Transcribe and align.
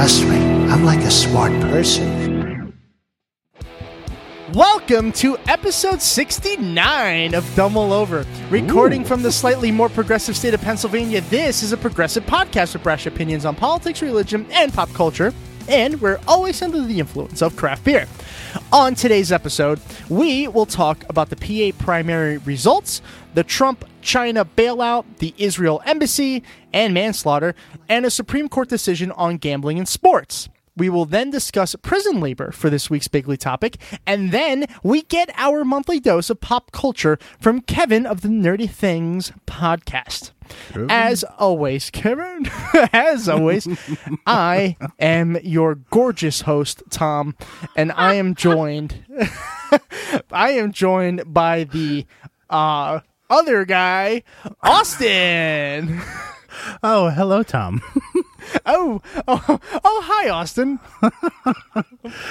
Trust 0.00 0.24
me, 0.24 0.36
I'm 0.70 0.82
like 0.82 1.00
a 1.00 1.10
smart 1.10 1.52
person. 1.60 2.74
Welcome 4.54 5.12
to 5.12 5.36
episode 5.46 6.00
69 6.00 7.34
of 7.34 7.54
Dumb 7.54 7.76
All 7.76 7.92
Over. 7.92 8.24
Recording 8.48 9.04
from 9.04 9.22
the 9.22 9.30
slightly 9.30 9.70
more 9.70 9.90
progressive 9.90 10.38
state 10.38 10.54
of 10.54 10.62
Pennsylvania, 10.62 11.20
this 11.28 11.62
is 11.62 11.72
a 11.72 11.76
progressive 11.76 12.24
podcast 12.24 12.72
with 12.72 12.82
brash 12.82 13.04
opinions 13.04 13.44
on 13.44 13.54
politics, 13.54 14.00
religion, 14.00 14.46
and 14.52 14.72
pop 14.72 14.90
culture. 14.94 15.34
And 15.68 16.00
we're 16.00 16.18
always 16.26 16.62
under 16.62 16.80
the 16.80 16.98
influence 16.98 17.42
of 17.42 17.54
craft 17.56 17.84
beer. 17.84 18.06
On 18.72 18.94
today's 18.94 19.30
episode, 19.30 19.80
we 20.08 20.48
will 20.48 20.64
talk 20.64 21.04
about 21.10 21.28
the 21.28 21.36
PA 21.36 21.76
primary 21.84 22.38
results, 22.38 23.02
the 23.34 23.44
Trump 23.44 23.84
China 24.02 24.44
bailout, 24.44 25.04
the 25.18 25.34
Israel 25.38 25.82
embassy, 25.84 26.42
and 26.72 26.94
manslaughter, 26.94 27.54
and 27.88 28.06
a 28.06 28.10
Supreme 28.10 28.48
Court 28.48 28.68
decision 28.68 29.12
on 29.12 29.36
gambling 29.36 29.78
in 29.78 29.86
sports. 29.86 30.48
We 30.76 30.88
will 30.88 31.04
then 31.04 31.30
discuss 31.30 31.74
prison 31.82 32.20
labor 32.20 32.52
for 32.52 32.70
this 32.70 32.88
week's 32.88 33.08
Bigly 33.08 33.36
topic, 33.36 33.76
and 34.06 34.30
then 34.32 34.66
we 34.82 35.02
get 35.02 35.30
our 35.36 35.64
monthly 35.64 36.00
dose 36.00 36.30
of 36.30 36.40
pop 36.40 36.72
culture 36.72 37.18
from 37.38 37.60
Kevin 37.60 38.06
of 38.06 38.22
the 38.22 38.28
Nerdy 38.28 38.70
Things 38.70 39.32
podcast. 39.46 40.30
As 40.88 41.22
always, 41.38 41.90
Kevin, 41.90 42.48
as 42.92 43.28
always, 43.28 43.68
I 44.26 44.76
am 44.98 45.36
your 45.42 45.74
gorgeous 45.74 46.42
host, 46.42 46.82
Tom, 46.90 47.36
and 47.76 47.92
I 47.92 48.14
am 48.14 48.34
joined 48.34 49.04
I 50.32 50.52
am 50.52 50.72
joined 50.72 51.32
by 51.32 51.64
the 51.64 52.06
uh 52.48 53.00
other 53.30 53.64
guy, 53.64 54.22
Austin. 54.62 56.02
Oh, 56.82 57.08
hello, 57.08 57.42
Tom. 57.42 57.80
Oh, 58.66 59.00
oh, 59.28 59.60
oh, 59.84 60.02
hi, 60.04 60.28
Austin. 60.28 60.80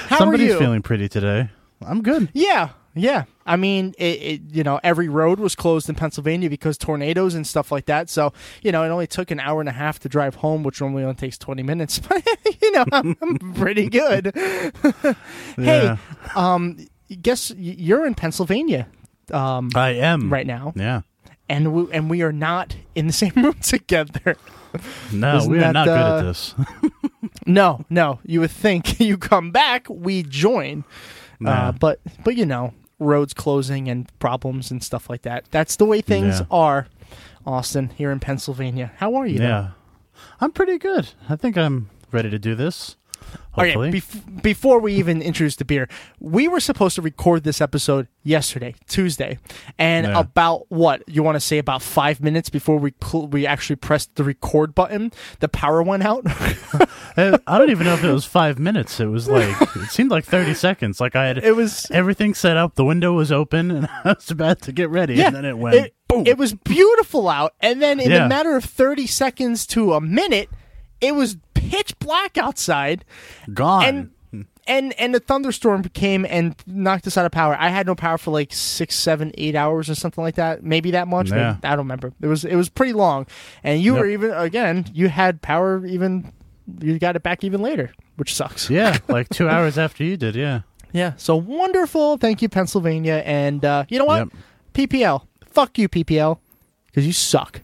How 0.09 0.17
Somebody's 0.17 0.49
are 0.49 0.53
you? 0.53 0.59
feeling 0.59 0.81
pretty 0.81 1.07
today. 1.07 1.49
I'm 1.81 2.01
good. 2.01 2.29
Yeah, 2.33 2.69
yeah. 2.93 3.23
I 3.45 3.55
mean, 3.55 3.95
it, 3.97 4.21
it, 4.21 4.41
you 4.51 4.63
know, 4.63 4.79
every 4.83 5.07
road 5.07 5.39
was 5.39 5.55
closed 5.55 5.87
in 5.87 5.95
Pennsylvania 5.95 6.49
because 6.49 6.77
tornadoes 6.77 7.35
and 7.35 7.47
stuff 7.47 7.71
like 7.71 7.85
that. 7.85 8.09
So, 8.09 8.33
you 8.61 8.71
know, 8.71 8.83
it 8.83 8.89
only 8.89 9.07
took 9.07 9.31
an 9.31 9.39
hour 9.39 9.61
and 9.61 9.69
a 9.69 9.73
half 9.73 9.99
to 9.99 10.09
drive 10.09 10.35
home, 10.35 10.63
which 10.63 10.81
normally 10.81 11.03
only 11.03 11.15
takes 11.15 11.37
20 11.37 11.63
minutes. 11.63 11.99
But, 11.99 12.27
you 12.61 12.71
know, 12.71 12.85
I'm, 12.91 13.15
I'm 13.21 13.53
pretty 13.53 13.87
good. 13.89 14.33
hey, 15.55 15.95
um, 16.35 16.85
guess 17.21 17.51
you're 17.55 18.05
in 18.05 18.15
Pennsylvania 18.15 18.87
um, 19.31 19.69
I 19.75 19.89
am 19.91 20.31
right 20.31 20.45
now, 20.47 20.73
Yeah. 20.75 21.01
and 21.47 21.73
we, 21.73 21.91
and 21.93 22.09
we 22.09 22.21
are 22.21 22.31
not 22.31 22.75
in 22.95 23.07
the 23.07 23.13
same 23.23 23.33
room 23.35 23.55
together. 23.61 24.35
No, 25.11 25.37
Isn't 25.37 25.51
we 25.51 25.57
are 25.57 25.61
that, 25.61 25.71
not 25.73 25.85
good 25.85 25.97
uh, 25.99 26.17
at 26.17 26.21
this. 26.23 26.55
No, 27.45 27.83
no. 27.89 28.19
You 28.23 28.41
would 28.41 28.51
think 28.51 28.99
you 28.99 29.17
come 29.17 29.51
back, 29.51 29.87
we 29.89 30.21
join. 30.23 30.83
Uh, 31.43 31.71
but 31.71 31.99
but 32.23 32.35
you 32.35 32.45
know, 32.45 32.73
roads 32.99 33.33
closing 33.33 33.87
and 33.89 34.07
problems 34.19 34.69
and 34.71 34.83
stuff 34.83 35.09
like 35.09 35.23
that. 35.23 35.45
That's 35.51 35.75
the 35.75 35.85
way 35.85 36.01
things 36.01 36.39
Yeah. 36.41 36.45
are. 36.51 36.87
Austin 37.45 37.89
here 37.95 38.11
in 38.11 38.19
Pennsylvania. 38.19 38.91
How 38.97 39.15
are 39.15 39.25
you? 39.25 39.39
though? 39.39 39.45
yeah. 39.45 39.69
I'm 40.41 40.51
pretty 40.51 40.77
good. 40.77 41.09
I 41.29 41.35
think 41.35 41.57
I'm 41.57 41.89
ready 42.11 42.29
to 42.29 42.37
do 42.37 42.53
this. 42.53 42.95
Hopefully. 43.51 43.89
Okay, 43.89 43.97
bef- 43.99 44.41
before 44.43 44.79
we 44.79 44.93
even 44.93 45.21
introduce 45.21 45.55
the 45.57 45.65
beer, 45.65 45.87
we 46.19 46.47
were 46.47 46.59
supposed 46.59 46.95
to 46.95 47.01
record 47.01 47.43
this 47.43 47.59
episode 47.61 48.07
yesterday, 48.23 48.75
Tuesday, 48.87 49.37
and 49.77 50.05
Yeah. 50.07 50.19
about 50.19 50.65
what 50.71 51.03
you 51.07 51.23
want 51.23 51.35
to 51.35 51.39
say 51.39 51.57
about 51.57 51.81
five 51.81 52.21
minutes 52.21 52.49
before 52.49 52.77
we 52.77 52.93
cl- 53.03 53.27
we 53.27 53.45
actually 53.47 53.75
pressed 53.77 54.15
the 54.15 54.23
record 54.23 54.73
button, 54.75 55.11
the 55.39 55.49
power 55.49 55.81
went 55.83 56.03
out. 56.03 56.25
Uh, 57.17 57.37
I 57.47 57.57
don't 57.57 57.69
even 57.71 57.85
know 57.85 57.95
if 57.95 58.03
it 58.03 58.11
was 58.13 58.23
five 58.23 58.59
minutes. 58.59 58.99
It 58.99 59.07
was 59.07 59.27
like, 59.27 59.53
it 59.75 59.89
seemed 59.89 60.09
like 60.11 60.23
30 60.23 60.53
seconds. 60.53 61.01
Like 61.01 61.15
I 61.17 61.25
had 61.25 61.39
it 61.39 61.53
was 61.55 61.85
everything 61.91 62.33
set 62.33 62.55
up. 62.55 62.75
The 62.75 62.85
window 62.85 63.11
was 63.13 63.29
open 63.31 63.71
and 63.71 63.89
I 64.05 64.13
was 64.13 64.31
about 64.31 64.61
to 64.61 64.71
get 64.71 64.89
ready. 64.89 65.15
Yeah, 65.15 65.27
And 65.27 65.35
then 65.35 65.43
it 65.45 65.57
went, 65.57 65.75
it, 65.75 65.95
boom. 66.07 66.23
it 66.25 66.37
was 66.37 66.53
beautiful 66.53 67.27
out, 67.27 67.55
and 67.59 67.81
then 67.81 67.99
in 67.99 68.11
Yeah. 68.11 68.25
a 68.25 68.29
matter 68.29 68.55
of 68.55 68.63
thirty 68.63 69.05
seconds 69.07 69.65
to 69.67 69.93
a 69.95 69.99
minute, 70.01 70.49
it 71.01 71.13
was 71.15 71.35
pitch 71.69 71.97
black 71.99 72.37
outside, 72.37 73.05
gone. 73.53 73.83
and 73.85 74.45
and 74.67 74.93
and 74.99 75.15
the 75.15 75.19
thunderstorm 75.19 75.83
came 75.83 76.25
and 76.25 76.55
knocked 76.67 77.07
us 77.07 77.17
out 77.17 77.25
of 77.25 77.31
power. 77.31 77.55
I 77.59 77.69
had 77.69 77.87
no 77.87 77.95
power 77.95 78.17
for 78.17 78.31
like 78.31 78.53
six, 78.53 78.95
seven, 78.95 79.31
eight 79.37 79.55
hours 79.55 79.89
or 79.89 79.95
something 79.95 80.23
like 80.23 80.35
that. 80.35 80.63
Maybe 80.63 80.91
that 80.91 81.07
much. 81.07 81.31
Yeah. 81.31 81.57
I 81.63 81.69
don't 81.69 81.79
remember. 81.79 82.13
It 82.21 82.27
was 82.27 82.45
it 82.45 82.55
was 82.55 82.69
pretty 82.69 82.93
long, 82.93 83.25
and 83.63 83.81
you 83.81 83.93
Yep. 83.93 83.99
were 84.01 84.07
even 84.09 84.31
again. 84.31 84.85
You 84.93 85.09
had 85.09 85.41
power 85.41 85.85
even. 85.85 86.31
You 86.81 86.99
got 86.99 87.15
it 87.15 87.23
back 87.23 87.43
even 87.43 87.61
later, 87.61 87.91
which 88.17 88.35
sucks. 88.35 88.69
yeah, 88.69 88.99
like 89.07 89.29
two 89.29 89.49
hours 89.49 89.77
after 89.79 90.03
you 90.03 90.17
did. 90.17 90.35
Yeah. 90.35 90.61
Yeah. 90.91 91.13
So 91.17 91.35
wonderful. 91.35 92.17
Thank 92.17 92.41
you, 92.43 92.49
Pennsylvania. 92.49 93.23
And 93.25 93.65
uh, 93.65 93.85
you 93.89 93.97
know 93.97 94.05
what? 94.05 94.29
Yep. 94.75 94.89
PPL. 94.89 95.25
Fuck 95.47 95.79
you, 95.79 95.89
PPL, 95.89 96.37
because 96.87 97.07
you 97.07 97.13
suck. 97.13 97.61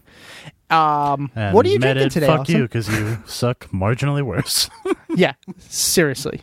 Um, 0.70 1.30
And 1.36 1.54
what 1.54 1.64
are 1.64 1.68
you 1.68 1.78
drinking 1.78 2.04
Ed, 2.06 2.10
today? 2.10 2.26
Fuck 2.26 2.40
Austin? 2.40 2.56
you 2.56 2.62
because 2.62 2.88
you 2.88 3.18
suck 3.26 3.68
marginally 3.70 4.22
worse. 4.22 4.68
Yeah, 5.16 5.32
seriously. 5.58 6.42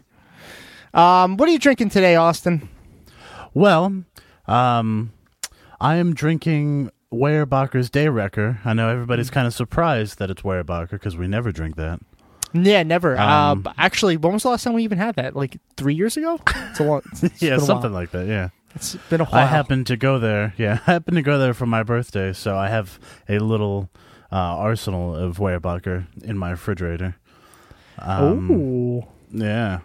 Um, 0.95 1.37
what 1.37 1.47
are 1.47 1.51
you 1.51 1.59
drinking 1.59 1.89
today, 1.89 2.15
Austin? 2.15 2.67
Well, 3.53 4.03
um, 4.47 5.11
I 5.79 5.97
am 5.97 6.13
drinking 6.15 6.89
Weyerbacher's 7.13 7.89
Day 7.91 8.07
Wrecker. 8.09 8.59
I 8.65 8.73
know 8.73 8.89
everybody's 8.89 9.29
Mm. 9.29 9.33
kind 9.33 9.47
of 9.47 9.53
surprised 9.53 10.17
that 10.19 10.31
it's 10.31 10.41
Weyerbacher 10.41 10.91
because 10.91 11.15
we 11.17 11.27
never 11.27 11.51
drink 11.51 11.75
that. 11.75 11.99
Yeah, 12.53 12.81
never. 12.83 13.17
uh, 13.17 13.51
Um, 13.51 13.61
but 13.61 13.73
actually, 13.77 14.17
when 14.17 14.33
was 14.33 14.43
the 14.43 14.49
last 14.49 14.63
time 14.63 14.73
we 14.73 14.83
even 14.83 14.97
had 14.97 15.15
that? 15.15 15.35
Like 15.35 15.57
three 15.77 15.93
years 15.95 16.17
ago? 16.17 16.39
It's 16.71 16.79
a 16.79 16.83
long. 16.83 17.01
it's 17.21 17.41
yeah, 17.41 17.51
been 17.51 17.59
a 17.59 17.61
something 17.61 17.91
while. 17.91 18.01
like 18.01 18.11
that. 18.11 18.27
Yeah, 18.27 18.49
It's 18.75 18.95
been 19.09 19.21
a 19.21 19.25
while. 19.25 19.43
I 19.43 19.45
happened 19.45 19.85
to 19.87 19.97
go 19.97 20.17
there. 20.19 20.53
Yeah, 20.57 20.79
I 20.87 20.91
happened 20.91 21.17
to 21.17 21.23
go 21.23 21.37
there 21.37 21.53
for 21.53 21.65
my 21.67 21.83
birthday, 21.83 22.33
so 22.33 22.55
I 22.57 22.69
have 22.69 22.99
a 23.29 23.37
little 23.39 23.89
arsenal 24.37 25.15
of 25.15 25.37
Weyerbacher 25.37 26.05
in 26.23 26.37
my 26.37 26.51
refrigerator. 26.51 27.15
Um, 27.99 28.51
Ooh. 28.51 29.03
Yeah. 29.31 29.79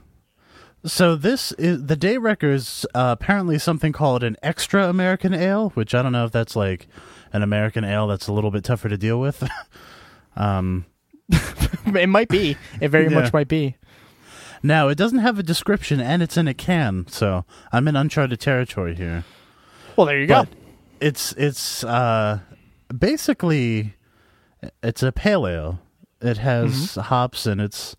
So 0.85 1.17
this 1.17 1.53
is 1.53 1.87
the 1.87 1.97
Day 1.97 2.19
Wrecker 2.19 2.51
is 2.51 2.87
uh, 2.95 3.15
apparently 3.19 3.59
something 3.59 3.93
called 3.93 4.23
an 4.23 4.37
extra 4.43 4.89
American 4.89 5.35
ale, 5.35 5.71
which 5.71 5.95
I 5.95 6.03
don't 6.03 6.13
know 6.13 6.25
if 6.25 6.33
that's 6.33 6.55
like 6.57 6.87
an 7.33 7.43
American 7.43 7.85
ale 7.85 8.07
that's 8.07 8.29
a 8.29 8.33
little 8.33 8.51
bit 8.51 8.65
tougher 8.65 8.89
to 8.89 8.97
deal 8.97 9.21
with. 9.21 9.47
um, 10.37 10.87
it 11.31 12.09
might 12.09 12.29
be. 12.29 12.57
It 12.81 12.89
very 12.89 13.09
Yeah. 13.11 13.19
much 13.21 13.33
might 13.33 13.49
be. 13.49 13.77
now 14.63 14.89
it 14.89 14.95
doesn't 14.97 15.19
have 15.19 15.39
a 15.39 15.43
description, 15.43 16.01
and 16.01 16.23
it's 16.23 16.37
in 16.37 16.49
a 16.49 16.55
can, 16.55 17.07
so 17.09 17.45
I'm 17.73 17.87
in 17.89 17.97
uncharted 17.97 18.41
territory 18.41 18.95
here. 18.95 19.25
Well, 19.97 20.07
there 20.07 20.21
you 20.21 20.27
But 20.29 20.49
go. 20.51 20.57
it's 21.01 21.33
it's 21.33 21.83
uh, 21.85 22.39
basically 22.97 23.95
it's 24.83 25.03
a 25.03 25.13
pale 25.13 25.47
ale. 25.47 25.81
It 26.21 26.39
has 26.39 26.73
Mm-hmm. 26.73 27.01
hops, 27.03 27.47
and 27.47 27.61
it's 27.61 27.95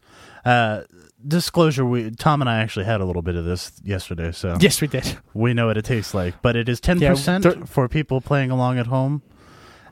uh, 0.45 0.81
disclosure. 1.25 1.85
We 1.85 2.11
Tom 2.11 2.41
and 2.41 2.50
I 2.50 2.57
actually 2.59 2.85
had 2.85 3.00
a 3.01 3.06
little 3.06 3.21
bit 3.21 3.35
of 3.35 3.45
this 3.45 3.71
yesterday, 3.83 4.31
so 4.33 4.57
Yes, 4.59 4.81
we 4.81 4.88
did. 4.88 5.17
we 5.33 5.53
know 5.53 5.67
what 5.67 5.77
it 5.77 5.85
tastes 5.85 6.13
like. 6.13 6.41
But 6.41 6.56
it 6.57 6.67
is 6.67 6.79
ten 6.81 7.00
Yeah, 7.00 7.11
percent 7.11 7.44
th- 7.44 7.57
for 7.65 7.88
people 7.88 8.19
playing 8.19 8.51
along 8.51 8.77
at 8.77 8.88
home, 8.88 9.21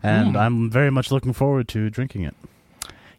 and 0.04 0.32
Hmm. 0.32 0.38
I'm 0.38 0.70
very 0.70 0.92
much 0.92 1.10
looking 1.12 1.32
forward 1.34 1.68
to 1.70 1.90
drinking 1.90 2.24
it. 2.24 2.36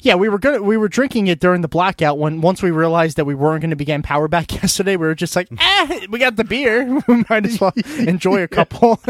Yeah, 0.01 0.15
we 0.15 0.29
were 0.29 0.39
gonna 0.39 0.63
we 0.63 0.77
were 0.77 0.89
drinking 0.89 1.27
it 1.27 1.41
during 1.41 1.63
the 1.63 1.69
blackout 1.69 2.19
when 2.19 2.41
once 2.43 2.63
we 2.63 2.71
realized 2.71 3.17
that 3.17 3.25
we 3.25 3.35
weren't 3.35 3.63
going 3.63 3.71
to 3.71 3.77
be 3.77 3.85
getting 3.87 4.03
power 4.03 4.29
back 4.29 4.53
yesterday. 4.63 4.97
We 4.97 5.07
were 5.07 5.15
just 5.15 5.35
like, 5.35 5.49
eh, 5.59 6.07
we 6.11 6.19
got 6.19 6.37
the 6.37 6.45
beer, 6.45 6.85
we 7.09 7.25
might 7.31 7.47
as 7.47 7.61
well 7.61 7.73
enjoy 7.99 8.43
a 8.43 8.49
couple. 8.49 9.01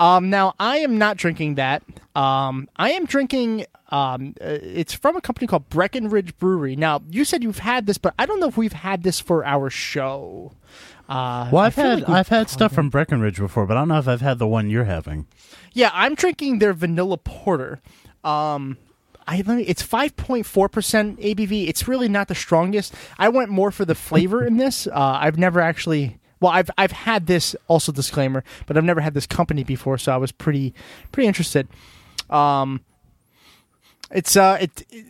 Um, 0.00 0.30
now 0.30 0.54
I 0.58 0.78
am 0.78 0.98
not 0.98 1.16
drinking 1.16 1.54
that. 1.56 1.82
Um, 2.16 2.68
I 2.76 2.90
am 2.92 3.04
drinking. 3.06 3.66
Um, 3.92 4.34
uh, 4.40 4.58
it's 4.62 4.94
from 4.94 5.16
a 5.16 5.20
company 5.20 5.46
called 5.46 5.68
Breckenridge 5.68 6.36
Brewery. 6.38 6.74
Now 6.76 7.02
you 7.10 7.24
said 7.24 7.42
you've 7.42 7.58
had 7.58 7.86
this, 7.86 7.98
but 7.98 8.14
I 8.18 8.26
don't 8.26 8.40
know 8.40 8.48
if 8.48 8.56
we've 8.56 8.72
had 8.72 9.02
this 9.02 9.20
for 9.20 9.44
our 9.44 9.68
show. 9.70 10.52
Uh, 11.08 11.50
Well, 11.52 11.64
I've 11.64 11.74
had 11.74 12.00
like 12.02 12.08
I've 12.08 12.28
had 12.28 12.48
stuff 12.48 12.72
from 12.72 12.88
Breckenridge 12.88 13.38
before, 13.38 13.66
but 13.66 13.76
I 13.76 13.80
don't 13.80 13.88
know 13.88 13.98
if 13.98 14.08
I've 14.08 14.20
had 14.20 14.38
the 14.38 14.46
one 14.46 14.70
you're 14.70 14.84
having. 14.84 15.26
Yeah, 15.72 15.90
I'm 15.92 16.14
drinking 16.14 16.60
their 16.60 16.72
vanilla 16.72 17.18
porter. 17.18 17.80
Um, 18.22 18.78
I 19.26 19.36
let 19.46 19.56
me, 19.56 19.62
it's 19.64 19.82
5.4% 19.82 20.44
ABV. 21.18 21.68
It's 21.68 21.86
really 21.88 22.08
not 22.08 22.28
the 22.28 22.34
strongest. 22.34 22.94
I 23.18 23.28
went 23.28 23.50
more 23.50 23.70
for 23.70 23.84
the 23.84 23.94
flavor 23.94 24.44
in 24.44 24.56
this. 24.56 24.86
Uh, 24.86 25.18
I've 25.20 25.38
never 25.38 25.60
actually 25.60 26.18
well, 26.40 26.52
I've 26.52 26.70
I've 26.78 26.92
had 26.92 27.26
this 27.26 27.54
also 27.68 27.92
disclaimer, 27.92 28.42
but 28.66 28.76
I've 28.76 28.84
never 28.84 29.00
had 29.00 29.14
this 29.14 29.26
company 29.26 29.64
before, 29.64 29.98
so 29.98 30.12
I 30.12 30.16
was 30.16 30.32
pretty 30.32 30.74
pretty 31.12 31.26
interested. 31.26 31.68
Um, 32.28 32.80
it's 34.10 34.36
uh, 34.36 34.58
it, 34.60 34.84
it 34.90 35.06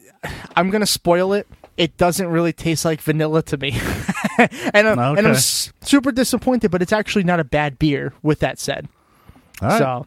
I'm 0.57 0.71
gonna 0.71 0.87
spoil 0.87 1.33
it. 1.33 1.47
It 1.77 1.97
doesn't 1.97 2.27
really 2.27 2.53
taste 2.53 2.85
like 2.85 3.01
vanilla 3.01 3.43
to 3.45 3.57
me, 3.57 3.71
and 4.39 4.87
I'm, 4.87 4.99
and 4.99 5.27
I'm 5.27 5.33
s- 5.35 5.73
super 5.81 6.13
disappointed. 6.13 6.71
But 6.71 6.83
it's 6.83 6.93
actually 6.93 7.25
not 7.25 7.41
a 7.41 7.45
bad 7.45 7.79
beer. 7.79 8.13
With 8.23 8.41
that 8.41 8.59
said, 8.59 8.89
All 9.63 9.69
right. 9.69 9.79
so 9.79 10.07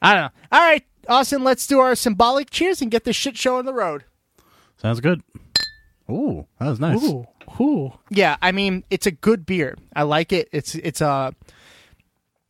I 0.00 0.14
don't 0.14 0.22
know. 0.24 0.30
All 0.50 0.60
right, 0.60 0.84
Austin, 1.08 1.44
let's 1.44 1.66
do 1.66 1.78
our 1.78 1.94
symbolic 1.94 2.50
cheers 2.50 2.82
and 2.82 2.90
get 2.90 3.04
this 3.04 3.14
shit 3.14 3.36
show 3.36 3.58
on 3.58 3.66
the 3.66 3.72
road. 3.74 4.04
Sounds 4.78 4.98
good. 4.98 5.22
Ooh, 6.10 6.46
that 6.58 6.68
was 6.70 6.80
nice. 6.80 7.00
Ooh, 7.04 7.24
ooh. 7.60 7.92
Yeah, 8.10 8.36
I 8.42 8.52
mean, 8.52 8.84
it's 8.90 9.06
a 9.06 9.10
good 9.10 9.44
beer. 9.46 9.76
I 9.94 10.02
like 10.02 10.32
it. 10.32 10.48
It's 10.52 10.74
it's 10.74 11.00
a 11.00 11.34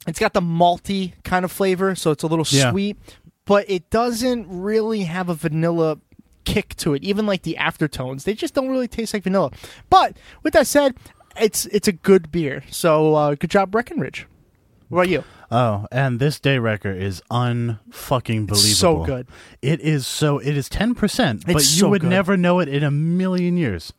it's 0.07 0.19
got 0.19 0.33
the 0.33 0.41
malty 0.41 1.13
kind 1.25 1.45
of 1.45 1.53
flavor, 1.53 1.95
so 1.95 2.11
it's 2.11 2.23
a 2.23 2.27
little 2.27 2.47
Yeah. 2.49 2.71
sweet, 2.71 2.97
but 3.45 3.69
it 3.71 3.89
doesn't 3.91 4.47
really 4.49 5.03
have 5.03 5.29
a 5.29 5.35
vanilla 5.35 5.99
kick 6.45 6.75
to 6.77 6.95
it. 6.95 7.03
Even 7.05 7.25
like 7.27 7.43
the 7.43 7.57
aftertones, 7.59 8.25
they 8.25 8.35
just 8.35 8.53
don't 8.55 8.69
really 8.69 8.89
taste 8.89 9.15
like 9.15 9.23
vanilla. 9.23 9.51
But 9.91 10.17
with 10.43 10.55
that 10.55 10.67
said, 10.67 10.97
it's 11.41 11.67
it's 11.67 11.87
a 11.89 11.93
good 11.93 12.33
beer. 12.33 12.63
So 12.71 13.15
uh, 13.15 13.35
good 13.37 13.51
job, 13.51 13.71
Breckenridge. 13.71 14.27
What 14.89 14.99
about 15.03 15.09
you? 15.09 15.25
Oh, 15.51 15.87
and 15.93 16.19
this 16.19 16.41
day 16.41 16.59
wrecker 16.59 16.91
is 16.93 17.23
unfucking 17.31 18.47
believable. 18.47 18.57
so 18.57 19.05
good. 19.05 19.27
It 19.61 19.81
is 19.81 20.07
so. 20.07 20.39
It 20.39 20.57
is 20.57 20.69
ten 20.69 20.95
percent, 20.95 21.45
but 21.47 21.55
you 21.57 21.61
so 21.61 21.89
would 21.91 22.01
good. 22.03 22.11
never 22.11 22.37
know 22.37 22.59
it 22.61 22.69
in 22.69 22.83
a 22.83 22.91
million 22.91 23.57
years. 23.57 23.93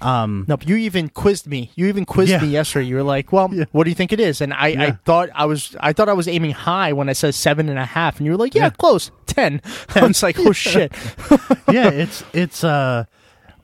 Um, 0.00 0.44
No, 0.46 0.56
you 0.64 0.76
even 0.76 1.08
quizzed 1.08 1.46
me. 1.46 1.70
You 1.74 1.86
even 1.86 2.04
quizzed 2.04 2.30
Yeah. 2.32 2.40
me 2.42 2.48
yesterday. 2.48 2.86
You 2.86 2.96
were 2.96 3.02
like, 3.02 3.32
"Well, 3.32 3.48
what 3.72 3.84
do 3.84 3.90
you 3.90 3.94
think 3.94 4.12
it 4.12 4.20
is?" 4.20 4.40
And 4.42 4.52
I, 4.52 4.68
I 4.68 4.90
thought 5.04 5.30
I 5.34 5.46
was, 5.46 5.74
I 5.80 5.92
thought 5.94 6.08
I 6.08 6.12
was 6.12 6.28
aiming 6.28 6.50
high 6.52 6.92
when 6.92 7.08
I 7.08 7.14
said 7.14 7.34
seven 7.34 7.68
and 7.68 7.78
a 7.78 7.84
half, 7.86 8.18
and 8.18 8.26
you 8.26 8.32
were 8.32 8.38
like, 8.38 8.54
"Yeah, 8.54 8.64
Yeah. 8.64 8.70
close, 8.70 9.10
10. 9.26 9.62
I 9.94 10.06
was 10.06 10.22
like, 10.22 10.38
"Oh 10.38 10.52
shit!" 10.52 10.92
yeah, 11.70 11.88
it's 11.90 12.22
it's. 12.34 12.62
Uh, 12.62 13.04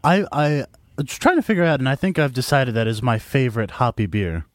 I 0.02 0.24
I 0.32 0.64
was 0.96 1.06
trying 1.18 1.36
to 1.36 1.42
figure 1.42 1.64
out, 1.64 1.80
and 1.80 1.88
I 1.88 1.94
think 1.96 2.18
I've 2.18 2.32
decided 2.32 2.74
that 2.74 2.86
is 2.86 3.02
my 3.02 3.18
favorite 3.18 3.72
hoppy 3.72 4.06
beer. 4.06 4.46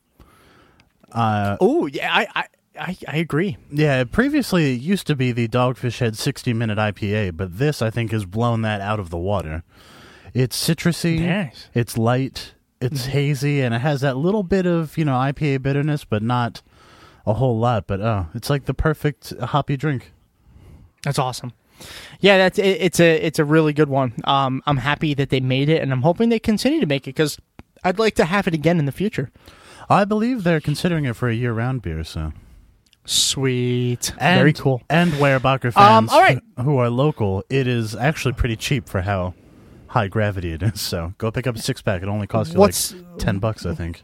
Uh, 1.11 1.57
oh 1.61 1.85
yeah, 1.87 2.09
I, 2.13 2.27
I, 2.35 2.45
I, 2.79 2.97
I 3.07 3.17
agree. 3.17 3.57
yeah. 3.71 4.03
Previously, 4.03 4.73
it 4.75 4.81
used 4.81 5.07
to 5.07 5.15
be 5.15 5.31
the 5.31 5.47
Dogfish 5.47 5.99
Head 5.99 6.17
sixty 6.17 6.53
minute 6.53 6.77
IPA, 6.77 7.37
but 7.37 7.57
this 7.57 7.81
I 7.81 7.89
think 7.89 8.11
has 8.11 8.25
blown 8.25 8.61
that 8.63 8.81
out 8.81 8.99
of 8.99 9.09
the 9.09 9.17
water. 9.17 9.63
It's 10.33 10.57
citrusy. 10.67 11.19
Nice. 11.19 11.69
It's 11.73 11.97
light. 11.97 12.53
It's 12.79 13.03
Mm-hmm. 13.03 13.11
hazy, 13.11 13.61
and 13.61 13.73
it 13.73 13.79
has 13.81 14.01
that 14.01 14.17
little 14.17 14.43
bit 14.43 14.65
of 14.67 14.97
you 14.97 15.05
know 15.05 15.13
IPA 15.13 15.63
bitterness, 15.63 16.05
but 16.05 16.21
not 16.21 16.61
a 17.25 17.33
whole 17.33 17.57
lot. 17.57 17.87
But 17.87 18.01
oh, 18.01 18.27
it's 18.35 18.49
like 18.51 18.65
the 18.65 18.73
perfect 18.75 19.33
hoppy 19.39 19.75
drink. 19.77 20.11
That's 21.03 21.17
awesome. 21.17 21.53
Yeah, 22.19 22.37
that's 22.37 22.59
it, 22.59 22.77
it's 22.81 22.99
a 22.99 23.15
it's 23.15 23.39
a 23.39 23.45
really 23.45 23.73
good 23.73 23.89
one. 23.89 24.13
Um, 24.25 24.61
I'm 24.67 24.77
happy 24.77 25.13
that 25.15 25.29
they 25.29 25.39
made 25.39 25.69
it, 25.69 25.81
and 25.81 25.91
I'm 25.91 26.03
hoping 26.03 26.29
they 26.29 26.39
continue 26.39 26.79
to 26.79 26.85
make 26.85 27.07
it 27.07 27.15
because 27.15 27.37
I'd 27.83 27.97
like 27.97 28.13
to 28.15 28.25
have 28.25 28.47
it 28.47 28.53
again 28.53 28.77
in 28.77 28.85
the 28.85 28.91
future. 28.91 29.31
I 29.89 30.05
believe 30.05 30.43
they're 30.43 30.61
considering 30.61 31.05
it 31.05 31.15
for 31.15 31.29
a 31.29 31.33
year 31.35 31.53
round 31.53 31.81
beer. 31.81 32.03
So 32.03 32.31
Sweet, 33.05 34.11
and, 34.19 34.37
very 34.39 34.53
cool. 34.53 34.81
And 34.89 35.13
Weyerbacher 35.13 35.73
fans, 35.73 35.77
Um, 35.77 36.09
all 36.09 36.21
right. 36.21 36.39
who- 36.57 36.63
who 36.63 36.77
are 36.77 36.89
local, 36.89 37.43
it 37.49 37.65
is 37.65 37.95
actually 37.95 38.33
pretty 38.33 38.55
cheap 38.57 38.89
for 38.89 39.01
how 39.01 39.33
high 39.89 40.07
gravity 40.07 40.51
it 40.51 40.63
is. 40.63 40.79
So 40.87 41.13
go 41.17 41.31
pick 41.31 41.47
up 41.47 41.55
a 41.55 41.59
six 41.59 41.81
pack. 41.81 42.01
It 42.01 42.07
only 42.07 42.27
costs 42.27 42.53
you 42.53 42.59
What's- 42.59 42.93
like 42.93 43.17
ten 43.19 43.39
bucks, 43.39 43.65
I 43.65 43.73
think. 43.75 44.03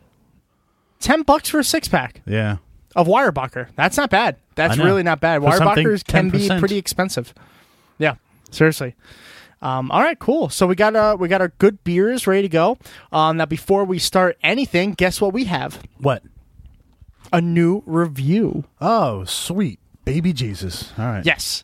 Ten 1.00 1.24
bucks 1.24 1.50
for 1.50 1.60
a 1.60 1.64
six 1.64 1.88
pack. 1.88 2.22
Yeah. 2.26 2.58
of 2.96 3.08
Weyerbacher. 3.08 3.68
That's 3.76 3.98
not 3.98 4.10
bad. 4.10 4.38
That's 4.56 4.74
I 4.74 4.76
know. 4.78 4.86
really 4.86 5.04
not 5.04 5.20
bad. 5.20 5.42
For 5.42 5.52
something 5.58 5.86
Weyerbacher's 5.86 6.04
can 6.04 6.30
be 6.30 6.48
10%. 6.48 6.60
pretty 6.60 6.78
expensive. 6.78 7.34
Yeah, 7.98 8.16
seriously. 8.52 8.96
Um, 9.62 9.92
all 9.92 10.02
right, 10.02 10.18
cool. 10.20 10.50
So 10.50 10.68
we 10.68 10.76
got 10.76 10.96
uh, 10.96 11.16
we 11.20 11.28
got 11.28 11.42
our 11.42 11.48
good 11.58 11.84
beers 11.84 12.28
ready 12.28 12.44
to 12.44 12.50
go. 12.50 12.78
Um, 13.12 13.38
now 13.38 13.46
before 13.46 13.86
we 13.86 13.98
start 14.00 14.38
anything, 14.44 14.92
guess 14.94 15.20
what 15.22 15.34
we 15.34 15.46
have? 15.46 15.82
What? 16.00 16.22
A 17.32 17.40
new 17.42 17.82
review. 17.86 18.66
Oh, 18.82 19.24
sweet 19.24 19.80
baby 20.06 20.34
Jesus! 20.34 20.92
All 21.00 21.06
right. 21.06 21.26
Yes. 21.26 21.64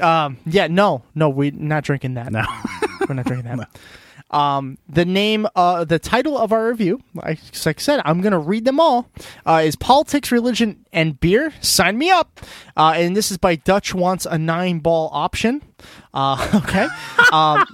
Um, 0.00 0.38
yeah. 0.44 0.66
No. 0.66 1.02
No. 1.14 1.28
We're 1.30 1.52
not 1.52 1.84
drinking 1.84 2.14
that. 2.14 2.32
No. 2.32 2.42
We're 3.10 3.14
not 3.14 3.26
drinking 3.26 3.56
that. 3.56 3.68
Um, 4.30 4.78
the 4.88 5.04
name, 5.04 5.48
uh, 5.56 5.82
the 5.84 5.98
title 5.98 6.38
of 6.38 6.52
our 6.52 6.68
review, 6.68 7.02
like, 7.14 7.40
like 7.66 7.78
I 7.78 7.82
said, 7.82 8.00
I'm 8.04 8.20
going 8.20 8.30
to 8.30 8.38
read 8.38 8.64
them 8.64 8.78
all, 8.78 9.10
uh, 9.44 9.62
is 9.64 9.74
Politics, 9.74 10.30
Religion, 10.30 10.86
and 10.92 11.18
Beer. 11.18 11.52
Sign 11.60 11.98
me 11.98 12.10
up. 12.12 12.38
Uh, 12.76 12.92
and 12.94 13.16
this 13.16 13.32
is 13.32 13.38
by 13.38 13.56
Dutch 13.56 13.92
Wants 13.92 14.26
a 14.26 14.38
Nine 14.38 14.78
Ball 14.78 15.10
Option. 15.12 15.62
Uh, 16.14 16.48
okay. 16.62 16.84
um, 17.32 17.66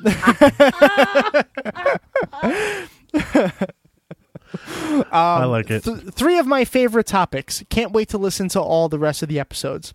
I 5.12 5.44
like 5.44 5.71
it. 5.71 5.85
th- 5.85 5.99
three 6.12 6.38
of 6.38 6.47
my 6.47 6.65
favorite 6.65 7.06
topics. 7.06 7.62
Can't 7.69 7.93
wait 7.93 8.09
to 8.09 8.19
listen 8.19 8.49
to 8.50 8.62
all 8.62 8.88
the 8.88 8.99
rest 8.99 9.23
of 9.23 9.29
the 9.29 9.38
episodes. 9.38 9.93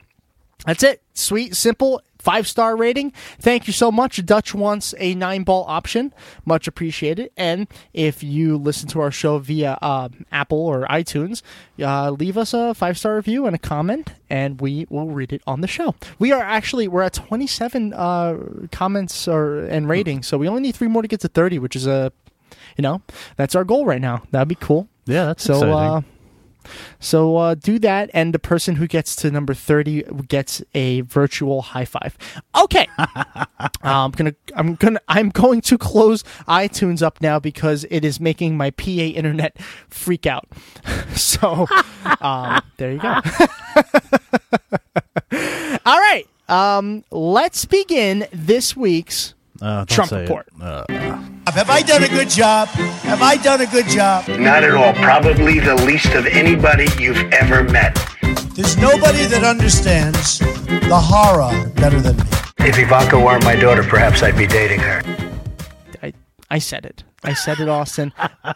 That's 0.67 0.83
it. 0.83 1.01
Sweet, 1.15 1.55
simple, 1.55 2.01
five 2.21 2.47
star 2.47 2.75
rating. 2.75 3.11
Thank 3.39 3.67
you 3.67 3.73
so 3.73 3.91
much. 3.91 4.23
Dutch 4.25 4.53
wants 4.53 4.93
a 4.97 5.15
nine 5.15 5.43
ball 5.43 5.65
option. 5.67 6.13
Much 6.45 6.67
appreciated. 6.67 7.31
And 7.35 7.67
if 7.93 8.23
you 8.23 8.57
listen 8.57 8.87
to 8.89 9.01
our 9.01 9.11
show 9.11 9.39
via 9.39 9.77
uh, 9.81 10.09
Apple 10.31 10.59
or 10.59 10.85
iTunes, 10.87 11.41
uh, 11.81 12.11
leave 12.11 12.37
us 12.37 12.53
a 12.53 12.73
five 12.73 12.97
star 12.97 13.15
review 13.15 13.45
and 13.45 13.55
a 13.55 13.59
comment, 13.59 14.13
and 14.29 14.61
we 14.61 14.85
will 14.89 15.07
read 15.09 15.33
it 15.33 15.41
on 15.47 15.61
the 15.61 15.67
show. 15.67 15.95
We 16.19 16.31
are 16.31 16.41
actually 16.41 16.87
we're 16.87 17.01
at 17.01 17.13
twenty 17.13 17.47
seven 17.47 17.93
uh, 17.93 18.37
comments 18.71 19.27
or 19.27 19.59
and 19.65 19.89
ratings, 19.89 20.27
so 20.27 20.37
we 20.37 20.47
only 20.47 20.61
need 20.61 20.75
three 20.75 20.87
more 20.87 21.01
to 21.01 21.07
get 21.07 21.21
to 21.21 21.27
thirty, 21.27 21.57
which 21.59 21.75
is 21.75 21.87
a 21.87 22.11
you 22.77 22.81
know 22.83 23.01
that's 23.35 23.55
our 23.55 23.63
goal 23.63 23.85
right 23.85 24.01
now. 24.01 24.23
That'd 24.31 24.47
be 24.47 24.55
cool. 24.55 24.87
Yeah, 25.05 25.25
that's 25.25 25.43
So, 25.43 25.71
uh, 25.73 26.01
so 26.99 27.37
uh, 27.37 27.55
do 27.55 27.79
that, 27.79 28.09
and 28.13 28.33
the 28.33 28.39
person 28.39 28.75
who 28.75 28.87
gets 28.87 29.15
to 29.17 29.31
number 29.31 29.53
thirty 29.53 30.03
gets 30.27 30.61
a 30.73 31.01
virtual 31.01 31.61
high 31.61 31.85
five. 31.85 32.17
Okay, 32.61 32.87
uh, 32.97 33.45
I'm 33.83 34.11
gonna, 34.11 34.35
I'm 34.55 34.75
gonna, 34.75 34.99
I'm 35.07 35.29
going 35.29 35.61
to 35.61 35.77
close 35.77 36.23
iTunes 36.47 37.01
up 37.01 37.21
now 37.21 37.39
because 37.39 37.85
it 37.89 38.03
is 38.05 38.19
making 38.19 38.57
my 38.57 38.71
PA 38.71 38.89
internet 38.91 39.59
freak 39.89 40.25
out. 40.25 40.47
so, 41.15 41.67
um, 42.21 42.61
there 42.77 42.91
you 42.93 42.99
go. 42.99 43.19
All 45.85 45.99
right, 45.99 46.25
um, 46.49 47.03
let's 47.11 47.65
begin 47.65 48.27
this 48.31 48.75
week's 48.75 49.33
Uh, 49.61 49.85
Trump 49.85 50.11
report. 50.11 50.47
Have 51.47 51.69
I 51.69 51.81
done 51.81 52.03
a 52.03 52.07
good 52.07 52.29
job? 52.29 52.67
Have 52.69 53.21
I 53.21 53.35
done 53.35 53.61
a 53.61 53.65
good 53.65 53.87
job? 53.87 54.27
Not 54.27 54.63
at 54.63 54.73
all. 54.73 54.93
Probably 54.93 55.59
the 55.59 55.75
least 55.75 56.13
of 56.13 56.25
anybody 56.27 56.87
you've 56.99 57.17
ever 57.33 57.63
met. 57.63 57.95
There's 58.55 58.77
nobody 58.77 59.25
that 59.25 59.43
understands 59.43 60.39
the 60.39 60.99
horror 60.99 61.69
better 61.71 61.99
than 61.99 62.17
me. 62.17 62.23
If 62.59 62.77
Ivanka 62.77 63.19
weren't 63.19 63.43
my 63.43 63.55
daughter, 63.55 63.83
perhaps 63.83 64.21
I'd 64.23 64.37
be 64.37 64.45
dating 64.47 64.79
her. 64.81 65.01
I, 66.03 66.13
I 66.49 66.59
said 66.59 66.85
it. 66.85 67.03
I 67.23 67.33
said 67.33 67.59
it, 67.59 67.67
Austin. 67.67 68.13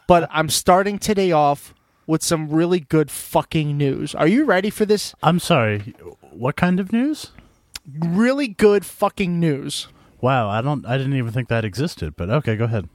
but 0.08 0.30
I'm 0.32 0.50
starting 0.50 1.00
today 1.00 1.32
off 1.32 1.74
with 2.08 2.24
some 2.24 2.50
really 2.50 2.80
good 2.80 3.10
fucking 3.10 3.76
news. 3.78 4.14
Are 4.14 4.28
you 4.28 4.46
ready 4.46 4.70
for 4.70 4.86
this? 4.86 5.16
I'm 5.24 5.40
sorry. 5.40 5.96
What 6.32 6.56
kind 6.56 6.80
of 6.80 6.94
news? 6.94 7.32
Really 8.00 8.48
good 8.48 8.86
fucking 8.86 9.40
news. 9.40 9.88
Wow, 10.26 10.50
I 10.50 10.62
don't. 10.62 10.84
I 10.88 10.98
didn't 10.98 11.18
even 11.18 11.32
think 11.32 11.50
that 11.50 11.64
existed. 11.64 12.16
But 12.16 12.32
okay, 12.32 12.56
go 12.56 12.64
ahead. 12.64 12.90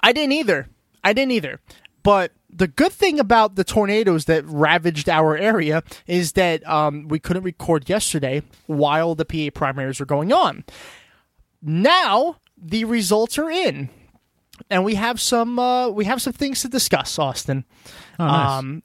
I 0.00 0.14
didn't 0.14 0.32
either. 0.32 0.68
I 1.04 1.12
didn't 1.12 1.32
either. 1.32 1.60
But 2.02 2.32
the 2.48 2.66
good 2.66 2.92
thing 2.92 3.20
about 3.20 3.56
the 3.56 3.62
tornadoes 3.64 4.24
that 4.24 4.42
ravaged 4.46 5.10
our 5.10 5.36
area 5.36 5.82
is 6.06 6.32
that 6.32 6.66
um, 6.66 7.08
we 7.08 7.18
couldn't 7.18 7.42
record 7.42 7.90
yesterday 7.90 8.40
while 8.64 9.14
the 9.14 9.26
PA 9.26 9.50
primaries 9.52 10.00
were 10.00 10.06
going 10.06 10.32
on. 10.32 10.64
Now 11.60 12.36
the 12.56 12.86
results 12.86 13.36
are 13.36 13.50
in, 13.50 13.90
and 14.70 14.82
we 14.82 14.94
have 14.94 15.20
some 15.20 15.58
uh, 15.58 15.90
we 15.90 16.06
have 16.06 16.22
some 16.22 16.32
things 16.32 16.62
to 16.62 16.68
discuss, 16.68 17.18
Austin. 17.18 17.66
Oh, 18.18 18.26
nice. 18.26 18.58
Um, 18.60 18.82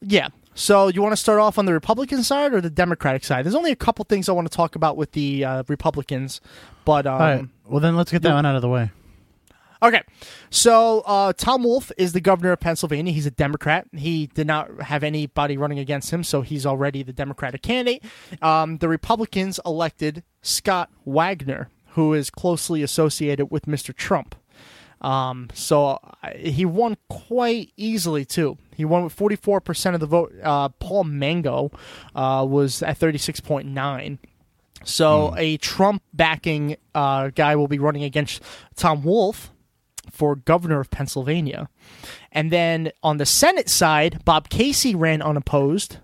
yeah. 0.00 0.30
So 0.54 0.88
you 0.88 1.00
want 1.00 1.12
to 1.12 1.16
start 1.16 1.38
off 1.38 1.58
on 1.58 1.64
the 1.64 1.72
Republican 1.72 2.22
side 2.22 2.52
or 2.52 2.60
the 2.60 2.70
Democratic 2.70 3.24
side? 3.24 3.44
There's 3.44 3.54
only 3.54 3.72
a 3.72 3.76
couple 3.76 4.04
things 4.04 4.28
I 4.28 4.32
want 4.32 4.50
to 4.50 4.54
talk 4.54 4.74
about 4.74 4.96
with 4.96 5.12
the 5.12 5.44
uh, 5.44 5.62
Republicans, 5.68 6.40
but 6.84 7.06
um, 7.06 7.12
All 7.14 7.18
right. 7.20 7.48
Well, 7.66 7.80
then 7.80 7.96
let's 7.96 8.10
get 8.10 8.22
that 8.22 8.34
one 8.34 8.44
out 8.46 8.56
of 8.56 8.62
the 8.62 8.68
way. 8.68 8.90
Okay, 9.82 10.02
so 10.50 11.00
uh, 11.06 11.32
Tom 11.32 11.62
Wolf 11.64 11.90
is 11.96 12.12
the 12.12 12.20
governor 12.20 12.52
of 12.52 12.60
Pennsylvania. 12.60 13.14
He's 13.14 13.24
a 13.24 13.30
Democrat. 13.30 13.86
He 13.96 14.26
did 14.26 14.46
not 14.46 14.82
have 14.82 15.02
anybody 15.02 15.56
running 15.56 15.78
against 15.78 16.10
him, 16.10 16.22
so 16.22 16.42
he's 16.42 16.66
already 16.66 17.02
the 17.02 17.14
Democratic 17.14 17.62
candidate. 17.62 18.04
Um, 18.42 18.76
the 18.76 18.88
Republicans 18.88 19.58
elected 19.64 20.22
Scott 20.42 20.90
Wagner, 21.06 21.70
who 21.92 22.12
is 22.12 22.28
closely 22.28 22.82
associated 22.82 23.46
with 23.46 23.64
Mr. 23.64 23.94
Trump. 23.96 24.34
Um, 25.00 25.48
so 25.54 25.98
he 26.36 26.64
won 26.64 26.96
quite 27.08 27.72
easily 27.76 28.24
too. 28.24 28.58
He 28.76 28.84
won 28.84 29.04
with 29.04 29.12
forty 29.12 29.36
four 29.36 29.60
percent 29.60 29.94
of 29.94 30.00
the 30.00 30.06
vote. 30.06 30.32
Uh, 30.42 30.68
Paul 30.68 31.04
Mango 31.04 31.70
uh, 32.14 32.46
was 32.48 32.82
at 32.82 32.98
thirty 32.98 33.18
six 33.18 33.40
point 33.40 33.68
nine. 33.68 34.18
So 34.82 35.34
a 35.36 35.58
Trump 35.58 36.02
backing 36.14 36.76
uh, 36.94 37.28
guy 37.28 37.54
will 37.56 37.68
be 37.68 37.78
running 37.78 38.02
against 38.02 38.42
Tom 38.76 39.02
Wolf 39.02 39.52
for 40.10 40.36
governor 40.36 40.80
of 40.80 40.90
Pennsylvania. 40.90 41.68
And 42.32 42.50
then 42.50 42.90
on 43.02 43.18
the 43.18 43.26
Senate 43.26 43.68
side, 43.68 44.24
Bob 44.24 44.48
Casey 44.48 44.94
ran 44.94 45.20
unopposed. 45.20 45.98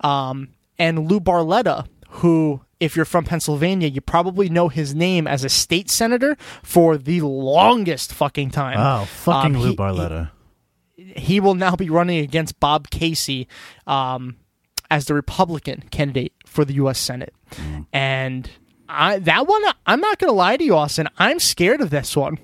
Um, 0.00 0.50
and 0.78 1.10
Lou 1.10 1.20
Barletta, 1.20 1.86
who, 2.08 2.60
if 2.80 2.96
you're 2.96 3.04
from 3.04 3.24
Pennsylvania, 3.24 3.88
you 3.88 4.00
probably 4.00 4.48
know 4.48 4.68
his 4.68 4.94
name 4.94 5.26
as 5.26 5.44
a 5.44 5.48
state 5.48 5.90
senator 5.90 6.36
for 6.62 6.96
the 6.96 7.20
longest 7.22 8.12
fucking 8.12 8.50
time. 8.50 8.76
Oh, 8.78 9.04
fucking 9.06 9.56
Um, 9.56 9.60
Lou 9.62 9.70
he- 9.70 9.76
Barletta. 9.76 10.30
he 10.96 11.40
will 11.40 11.54
now 11.54 11.76
be 11.76 11.90
running 11.90 12.18
against 12.18 12.58
Bob 12.60 12.90
Casey 12.90 13.48
um, 13.86 14.36
as 14.90 15.06
the 15.06 15.14
Republican 15.14 15.84
candidate 15.90 16.32
for 16.46 16.64
the 16.64 16.74
U.S. 16.74 16.98
Senate. 16.98 17.34
And 17.92 18.48
I, 18.88 19.18
that 19.20 19.46
one, 19.46 19.62
I'm 19.86 20.00
not 20.00 20.18
going 20.18 20.30
to 20.30 20.34
lie 20.36 20.56
to 20.56 20.64
you, 20.64 20.76
Austin. 20.76 21.08
I'm 21.18 21.38
scared 21.40 21.80
of 21.80 21.90
this 21.90 22.16
one. 22.16 22.38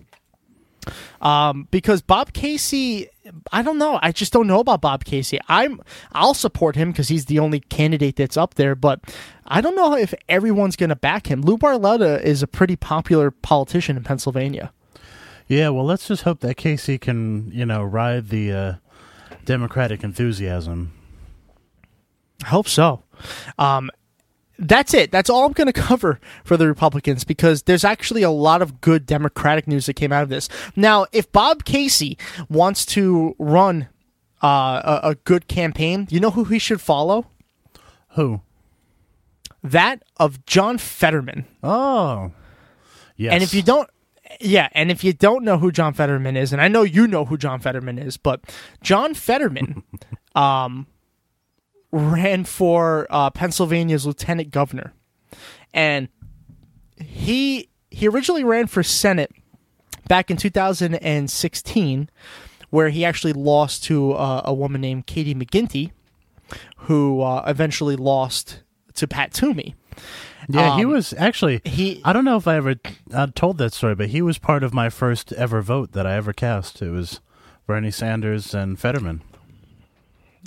Um, 1.20 1.68
because 1.70 2.00
Bob 2.00 2.32
Casey, 2.32 3.08
I 3.52 3.62
don't 3.62 3.78
know. 3.78 3.99
I 4.02 4.12
just 4.12 4.32
don't 4.32 4.46
know 4.46 4.60
about 4.60 4.80
Bob 4.80 5.04
Casey. 5.04 5.38
I'm, 5.49 5.80
I'll 6.12 6.34
support 6.34 6.76
him 6.76 6.90
because 6.90 7.08
he's 7.08 7.26
the 7.26 7.38
only 7.38 7.60
candidate 7.60 8.16
that's 8.16 8.37
up 8.37 8.54
there. 8.54 8.75
But 8.75 9.00
I 9.46 9.60
don't 9.60 9.76
know 9.76 9.96
if 9.96 10.14
everyone's 10.28 10.76
going 10.76 10.90
to 10.90 10.96
back 10.96 11.28
him. 11.28 11.42
Lou 11.42 11.58
Barletta 11.58 12.22
is 12.22 12.42
a 12.42 12.46
pretty 12.46 12.76
popular 12.76 13.30
politician 13.30 13.96
in 13.96 14.04
Pennsylvania. 14.04 14.72
Yeah, 15.46 15.70
well, 15.70 15.84
let's 15.84 16.06
just 16.06 16.22
hope 16.22 16.40
that 16.40 16.56
Casey 16.56 16.96
can, 16.96 17.50
you 17.52 17.66
know, 17.66 17.82
ride 17.82 18.28
the 18.28 18.52
uh, 18.52 18.75
Democratic 19.44 20.04
enthusiasm. 20.04 20.92
I 22.44 22.49
hope 22.49 22.68
so. 22.68 23.02
Um, 23.58 23.90
that's 24.60 24.94
it. 24.94 25.10
That's 25.10 25.30
all 25.30 25.46
I'm 25.46 25.52
going 25.52 25.66
to 25.72 25.72
cover 25.72 26.20
for 26.44 26.56
the 26.56 26.68
Republicans 26.68 27.24
because 27.24 27.62
there's 27.64 27.84
actually 27.84 28.22
a 28.22 28.30
lot 28.30 28.62
of 28.62 28.80
good 28.80 29.06
Democratic 29.06 29.66
news 29.66 29.86
that 29.86 29.94
came 29.94 30.12
out 30.12 30.22
of 30.22 30.28
this. 30.28 30.48
Now, 30.76 31.06
if 31.12 31.30
Bob 31.32 31.64
Casey 31.64 32.18
wants 32.48 32.84
to 32.86 33.34
run 33.38 33.88
uh, 34.42 35.00
a, 35.02 35.10
a 35.10 35.14
good 35.16 35.48
campaign, 35.48 36.06
you 36.10 36.20
know 36.20 36.30
who 36.30 36.44
he 36.44 36.58
should 36.58 36.80
follow? 36.80 37.26
Who? 38.10 38.42
That 39.62 40.02
of 40.16 40.44
John 40.46 40.78
Fetterman. 40.78 41.46
Oh, 41.62 42.32
yes. 43.16 43.32
And 43.32 43.42
if 43.42 43.52
you 43.52 43.62
don't, 43.62 43.88
yeah, 44.40 44.68
and 44.72 44.90
if 44.90 45.04
you 45.04 45.12
don't 45.12 45.44
know 45.44 45.58
who 45.58 45.72
John 45.72 45.92
Fetterman 45.92 46.36
is, 46.36 46.52
and 46.52 46.62
I 46.62 46.68
know 46.68 46.82
you 46.82 47.06
know 47.06 47.24
who 47.24 47.36
John 47.36 47.60
Fetterman 47.60 47.98
is, 47.98 48.16
but 48.16 48.40
John 48.82 49.12
Fetterman 49.14 49.82
um, 50.34 50.86
ran 51.92 52.44
for 52.44 53.06
uh, 53.11 53.30
Pennsylvania's 53.30 54.06
lieutenant 54.06 54.50
governor, 54.50 54.92
and 55.75 56.09
he 56.97 57.68
he 57.90 58.06
originally 58.09 58.44
ran 58.44 58.66
for 58.66 58.82
Senate 58.82 59.32
back 60.09 60.30
in 60.30 60.37
2016, 60.37 62.11
where 62.70 62.88
he 62.90 63.04
actually 63.04 63.32
lost 63.32 63.85
to 63.85 64.12
uh, 64.12 64.42
a 64.44 64.54
woman 64.54 64.80
named 64.80 65.06
Katie 65.06 65.35
McGinty, 65.35 65.90
who 66.78 67.20
uh, 67.23 67.44
eventually 67.47 67.97
lost 67.97 68.62
to 68.94 69.06
Pat 69.09 69.32
Toomey. 69.32 69.75
yeah, 70.49 70.76
he 70.76 70.85
um, 70.85 70.90
was 70.90 71.12
actually. 71.14 71.61
he- 71.64 72.00
I 72.04 72.12
don't 72.12 72.25
know 72.25 72.37
if 72.37 72.47
I 72.49 72.56
ever 72.56 72.75
uh, 73.12 73.28
told 73.35 73.59
that 73.59 73.73
story, 73.73 73.94
but 73.94 74.09
he 74.11 74.23
was 74.23 74.38
part 74.38 74.62
of 74.62 74.73
my 74.75 74.88
first 74.90 75.32
ever 75.32 75.62
vote 75.62 75.92
that 75.92 76.06
I 76.06 76.14
ever 76.14 76.32
cast. 76.32 76.82
It 76.82 76.90
was 76.90 77.20
Bernie 77.66 77.90
Sanders 77.90 78.54
and 78.54 78.78
Fetterman. 78.78 79.23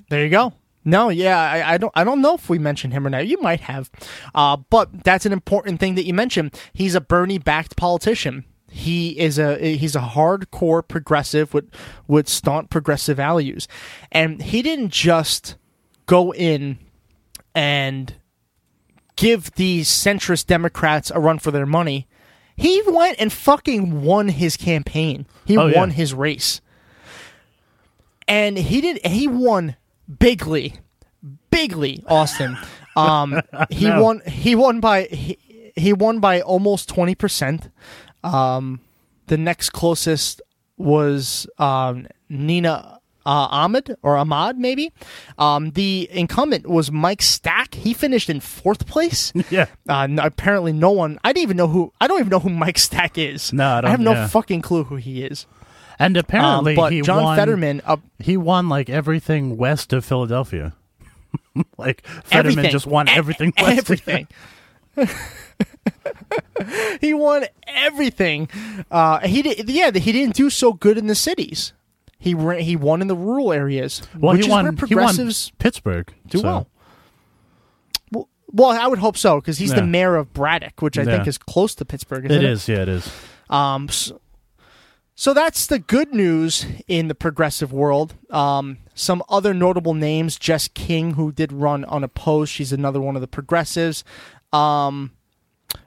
There 0.09 0.23
you 0.23 0.29
go. 0.29 0.53
No, 0.85 1.09
yeah, 1.09 1.39
I, 1.39 1.73
I 1.73 1.77
don't. 1.77 1.91
I 1.95 2.03
don't 2.03 2.21
know 2.21 2.35
if 2.35 2.49
we 2.49 2.59
mentioned 2.59 2.93
him 2.93 3.07
or 3.07 3.09
not. 3.09 3.25
You 3.27 3.41
might 3.41 3.61
have, 3.61 3.89
uh, 4.35 4.57
but 4.69 5.03
that's 5.03 5.25
an 5.25 5.31
important 5.31 5.79
thing 5.79 5.95
that 5.95 6.03
you 6.05 6.13
mentioned. 6.13 6.59
He's 6.73 6.93
a 6.95 7.01
Bernie-backed 7.01 7.77
politician. 7.77 8.43
He 8.69 9.17
is 9.19 9.39
a 9.39 9.57
he's 9.77 9.95
a 9.95 10.01
hardcore 10.01 10.85
progressive 10.85 11.53
with 11.53 11.69
with 12.07 12.27
staunch 12.27 12.69
progressive 12.69 13.15
values, 13.17 13.67
and 14.11 14.41
he 14.41 14.61
didn't 14.61 14.89
just 14.89 15.55
go 16.05 16.33
in 16.33 16.79
and 17.55 18.15
give 19.15 19.51
these 19.53 19.87
centrist 19.89 20.47
Democrats 20.47 21.11
a 21.13 21.19
run 21.19 21.39
for 21.39 21.51
their 21.51 21.65
money. 21.67 22.07
He 22.57 22.81
went 22.85 23.19
and 23.19 23.31
fucking 23.31 24.01
won 24.01 24.27
his 24.29 24.57
campaign. 24.57 25.27
He 25.45 25.57
Oh, 25.57 25.67
yeah. 25.67 25.77
won 25.79 25.91
his 25.91 26.13
race 26.13 26.59
and 28.27 28.57
he 28.57 28.79
did 28.81 29.05
he 29.05 29.27
won 29.27 29.75
bigly 30.19 30.75
bigly 31.49 32.03
austin 32.07 32.57
um 32.95 33.41
he 33.69 33.87
No. 33.87 34.03
won 34.03 34.21
he 34.25 34.55
won 34.55 34.79
by 34.79 35.03
he, 35.03 35.37
he 35.75 35.93
won 35.93 36.19
by 36.19 36.41
almost 36.41 36.89
20% 36.93 37.69
um 38.23 38.79
the 39.27 39.37
next 39.37 39.69
closest 39.71 40.41
was 40.77 41.47
um 41.57 42.07
nina 42.29 42.99
uh, 43.25 43.47
Ahmed 43.51 43.95
or 44.01 44.17
Ahmad, 44.17 44.57
maybe. 44.59 44.91
Um, 45.37 45.71
the 45.71 46.09
incumbent 46.11 46.67
was 46.67 46.91
Mike 46.91 47.21
Stack. 47.21 47.73
He 47.73 47.93
finished 47.93 48.29
in 48.29 48.41
fourth 48.41 48.85
place. 48.85 49.31
Yeah. 49.49 49.67
Uh, 49.87 50.09
apparently, 50.17 50.73
no 50.73 50.91
one. 50.91 51.17
I 51.23 51.31
didn't 51.31 51.43
even 51.43 51.55
know 51.55 51.69
who. 51.69 51.93
I 52.01 52.07
don't 52.07 52.19
even 52.19 52.31
know 52.31 52.39
who 52.41 52.49
Mike 52.49 52.77
Stack 52.77 53.17
is. 53.17 53.53
No, 53.53 53.65
I 53.75 53.79
don't- 53.79 53.91
have 53.91 53.99
no 54.01 54.11
yeah. 54.11 54.27
fucking 54.27 54.61
clue 54.61 54.83
who 54.83 54.97
he 54.97 55.23
is. 55.23 55.45
And 55.99 56.17
apparently, 56.17 56.73
Um, 56.73 56.75
but 56.75 56.91
he 56.91 57.01
John 57.01 57.23
won, 57.23 57.37
Fetterman, 57.37 57.81
uh, 57.85 57.97
he 58.19 58.35
won 58.37 58.67
like 58.69 58.89
everything 58.89 59.57
west 59.57 59.93
of 59.93 60.03
Philadelphia. 60.03 60.73
like 61.77 62.05
Fetterman 62.23 62.51
everything, 62.51 62.71
just 62.71 62.87
won 62.87 63.07
everything. 63.09 63.53
west 63.57 63.89
of- 63.89 64.01
everything. 64.01 64.27
he 67.01 67.13
won 67.13 67.45
everything. 67.67 68.49
Uh, 68.89 69.19
he 69.19 69.41
did, 69.41 69.69
yeah. 69.69 69.91
He 69.91 70.11
didn't 70.11 70.35
do 70.35 70.49
so 70.49 70.73
good 70.73 70.97
in 70.97 71.07
the 71.07 71.15
cities. 71.15 71.73
He 72.19 72.33
ran, 72.33 72.61
he 72.61 72.75
won 72.75 73.01
in 73.01 73.07
the 73.07 73.15
rural 73.15 73.51
areas, 73.51 74.01
Well, 74.17 74.33
which 74.35 74.45
he 74.45 74.51
won. 74.51 74.77
He 74.87 74.95
won 74.95 75.31
Pittsburgh. 75.59 76.13
do 76.27 76.37
so- 76.39 76.43
well. 76.43 76.67
well. 78.11 78.29
Well, 78.51 78.69
I 78.69 78.87
would 78.87 78.99
hope 78.99 79.17
so 79.17 79.41
because 79.41 79.57
he's 79.57 79.73
the 79.73 79.83
mayor 79.85 80.15
of 80.15 80.31
Braddock, 80.33 80.81
which 80.81 80.97
I 80.97 81.03
Yeah. 81.03 81.15
think 81.15 81.27
is 81.27 81.37
close 81.39 81.73
to 81.75 81.85
Pittsburgh. 81.85 82.25
Isn't 82.25 82.37
It 82.37 82.43
it 82.43 82.49
is. 82.51 82.67
Yeah, 82.69 82.83
it 82.83 82.89
is. 82.89 83.11
Um, 83.49 83.89
so, 83.89 84.21
so 85.15 85.33
that's 85.33 85.67
the 85.67 85.79
good 85.79 86.13
news 86.13 86.65
in 86.87 87.07
the 87.07 87.15
progressive 87.15 87.71
world. 87.71 88.15
Um, 88.29 88.77
some 88.95 89.23
other 89.29 89.53
notable 89.53 89.93
names: 89.93 90.37
Jess 90.37 90.67
King, 90.67 91.13
who 91.13 91.31
did 91.31 91.51
run 91.51 91.85
unopposed. 91.85 92.51
She's 92.51 92.73
another 92.73 93.01
one 93.01 93.15
of 93.15 93.21
the 93.21 93.27
progressives. 93.27 94.03
Um, 94.51 95.11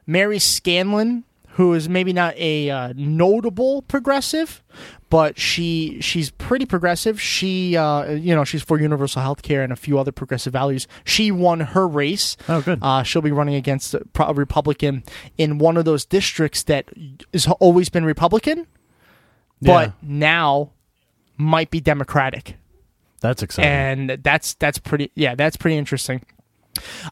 Mary 0.07 0.39
Scanlon, 0.39 1.25
who 1.51 1.73
is 1.73 1.89
maybe 1.89 2.13
not 2.13 2.37
a 2.37 2.71
uh, 2.71 2.93
notable 2.97 3.83
progressive, 3.83 4.63
but 5.09 5.39
she 5.39 5.99
she's 6.01 6.31
pretty 6.31 6.67
progressive. 6.67 7.21
She 7.21 7.77
uh, 7.77 8.13
you 8.13 8.35
know 8.35 8.45
she's 8.45 8.63
for 8.63 8.79
universal 8.79 9.23
health 9.23 9.43
care 9.43 9.63
and 9.63 9.73
a 9.73 9.77
few 9.77 9.99
other 9.99 10.13
progressive 10.13 10.53
values. 10.53 10.87
She 11.05 11.31
won 11.31 11.61
her 11.61 11.89
race. 11.89 12.37
Oh, 12.49 12.61
good. 12.61 12.79
Uh, 12.83 13.03
she'll 13.03 13.23
be 13.23 13.33
running 13.33 13.55
against 13.55 13.95
a 13.95 14.35
Republican 14.35 15.03
in 15.39 15.59
one 15.59 15.77
of 15.77 15.85
those 15.85 16.05
districts 16.05 16.63
that 16.65 16.91
has 17.33 17.47
always 17.59 17.89
been 17.89 18.05
Republican, 18.05 18.67
but 19.63 19.89
Yeah. 19.89 19.93
now 20.03 20.71
might 21.37 21.71
be 21.71 21.81
Democratic 21.81 22.57
That's 23.21 23.43
exciting. 23.43 23.71
and 23.71 24.11
that's 24.23 24.55
that's 24.55 24.79
pretty 24.79 25.11
yeah 25.15 25.35
that's 25.35 25.57
pretty 25.57 25.77
interesting 25.77 26.23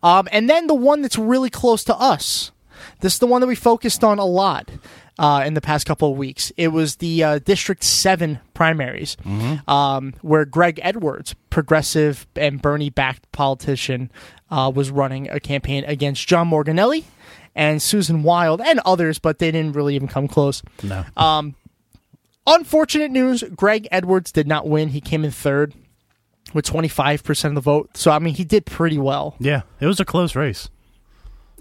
um 0.02 0.28
and 0.32 0.48
then 0.48 0.66
the 0.66 0.74
one 0.74 1.02
that's 1.02 1.18
really 1.18 1.50
close 1.50 1.84
to 1.84 1.96
us 1.96 2.50
This 3.00 3.14
is 3.14 3.18
the 3.18 3.26
one 3.26 3.40
that 3.40 3.46
we 3.46 3.54
focused 3.54 4.02
on 4.04 4.18
a 4.18 4.24
lot 4.24 4.70
uh, 5.18 5.42
in 5.46 5.54
the 5.54 5.60
past 5.60 5.86
couple 5.86 6.10
of 6.10 6.18
weeks. 6.18 6.50
It 6.56 6.68
was 6.68 6.96
the 6.96 7.22
uh, 7.22 7.38
District 7.38 7.84
7 7.84 8.40
primaries, 8.52 9.16
um, 9.68 10.12
where 10.22 10.44
Greg 10.44 10.80
Edwards, 10.82 11.34
progressive 11.50 12.26
and 12.34 12.60
Bernie 12.60 12.90
backed 12.90 13.30
politician, 13.30 14.10
uh, 14.50 14.72
was 14.74 14.90
running 14.90 15.30
a 15.30 15.38
campaign 15.38 15.84
against 15.86 16.26
John 16.26 16.50
Morganelli 16.50 17.04
and 17.54 17.80
Susan 17.80 18.24
Wild 18.24 18.60
and 18.60 18.80
others, 18.84 19.20
but 19.20 19.38
they 19.38 19.52
didn't 19.52 19.74
really 19.74 19.94
even 19.94 20.08
come 20.08 20.26
close. 20.26 20.62
No. 20.82 21.04
Unfortunate 22.46 23.10
news 23.10 23.42
Greg 23.54 23.88
Edwards 23.90 24.30
did 24.32 24.46
not 24.46 24.68
win. 24.68 24.90
He 24.90 25.00
came 25.00 25.24
in 25.24 25.30
third 25.30 25.74
with 26.52 26.66
25% 26.66 27.44
of 27.46 27.54
the 27.54 27.60
vote. 27.60 27.96
So, 27.96 28.10
I 28.10 28.18
mean, 28.18 28.34
he 28.34 28.44
did 28.44 28.66
pretty 28.66 28.98
well. 28.98 29.34
yeah, 29.38 29.62
it 29.80 29.86
was 29.86 30.00
a 30.00 30.04
close 30.04 30.36
race. 30.36 30.68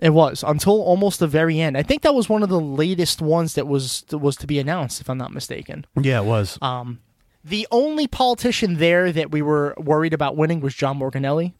It 0.01 0.09
was 0.09 0.43
until 0.45 0.81
almost 0.81 1.19
the 1.19 1.27
very 1.27 1.61
end. 1.61 1.77
I 1.77 1.83
think 1.83 2.01
that 2.01 2.13
was 2.13 2.27
one 2.27 2.43
of 2.43 2.49
the 2.49 2.59
latest 2.59 3.21
ones 3.21 3.53
that 3.53 3.67
was 3.67 4.03
was 4.11 4.35
to 4.37 4.47
be 4.47 4.59
announced, 4.59 4.99
if 4.99 5.09
I'm 5.09 5.17
not 5.17 5.31
mistaken. 5.31 5.85
Yeah, 5.95 6.19
it 6.19 6.25
was. 6.25 6.57
Um, 6.61 6.99
the 7.45 7.67
only 7.71 8.07
politician 8.07 8.77
there 8.77 9.11
that 9.13 9.31
we 9.31 9.41
were 9.41 9.73
worried 9.77 10.13
about 10.13 10.35
winning 10.35 10.59
was 10.59 10.73
John 10.75 10.99
Morganelli, 10.99 11.53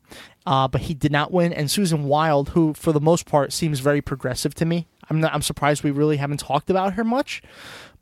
uh, 0.46 0.68
but 0.68 0.82
he 0.82 0.94
did 0.94 1.12
not 1.12 1.32
win. 1.32 1.54
And 1.54 1.72
Susan 1.72 2.06
Wild, 2.06 2.50
who 2.50 2.74
for 2.74 2.92
the 2.92 3.00
most 3.00 3.26
part 3.26 3.54
seems 3.54 3.80
very 3.80 4.02
progressive 4.02 4.54
to 4.56 4.66
me. 4.66 4.88
I'm 5.10 5.22
not. 5.22 5.34
I'm 5.34 5.42
surprised 5.42 5.84
we 5.84 5.92
really 5.92 6.18
haven't 6.18 6.40
talked 6.40 6.70
about 6.70 6.94
her 6.94 7.04
much, 7.04 7.42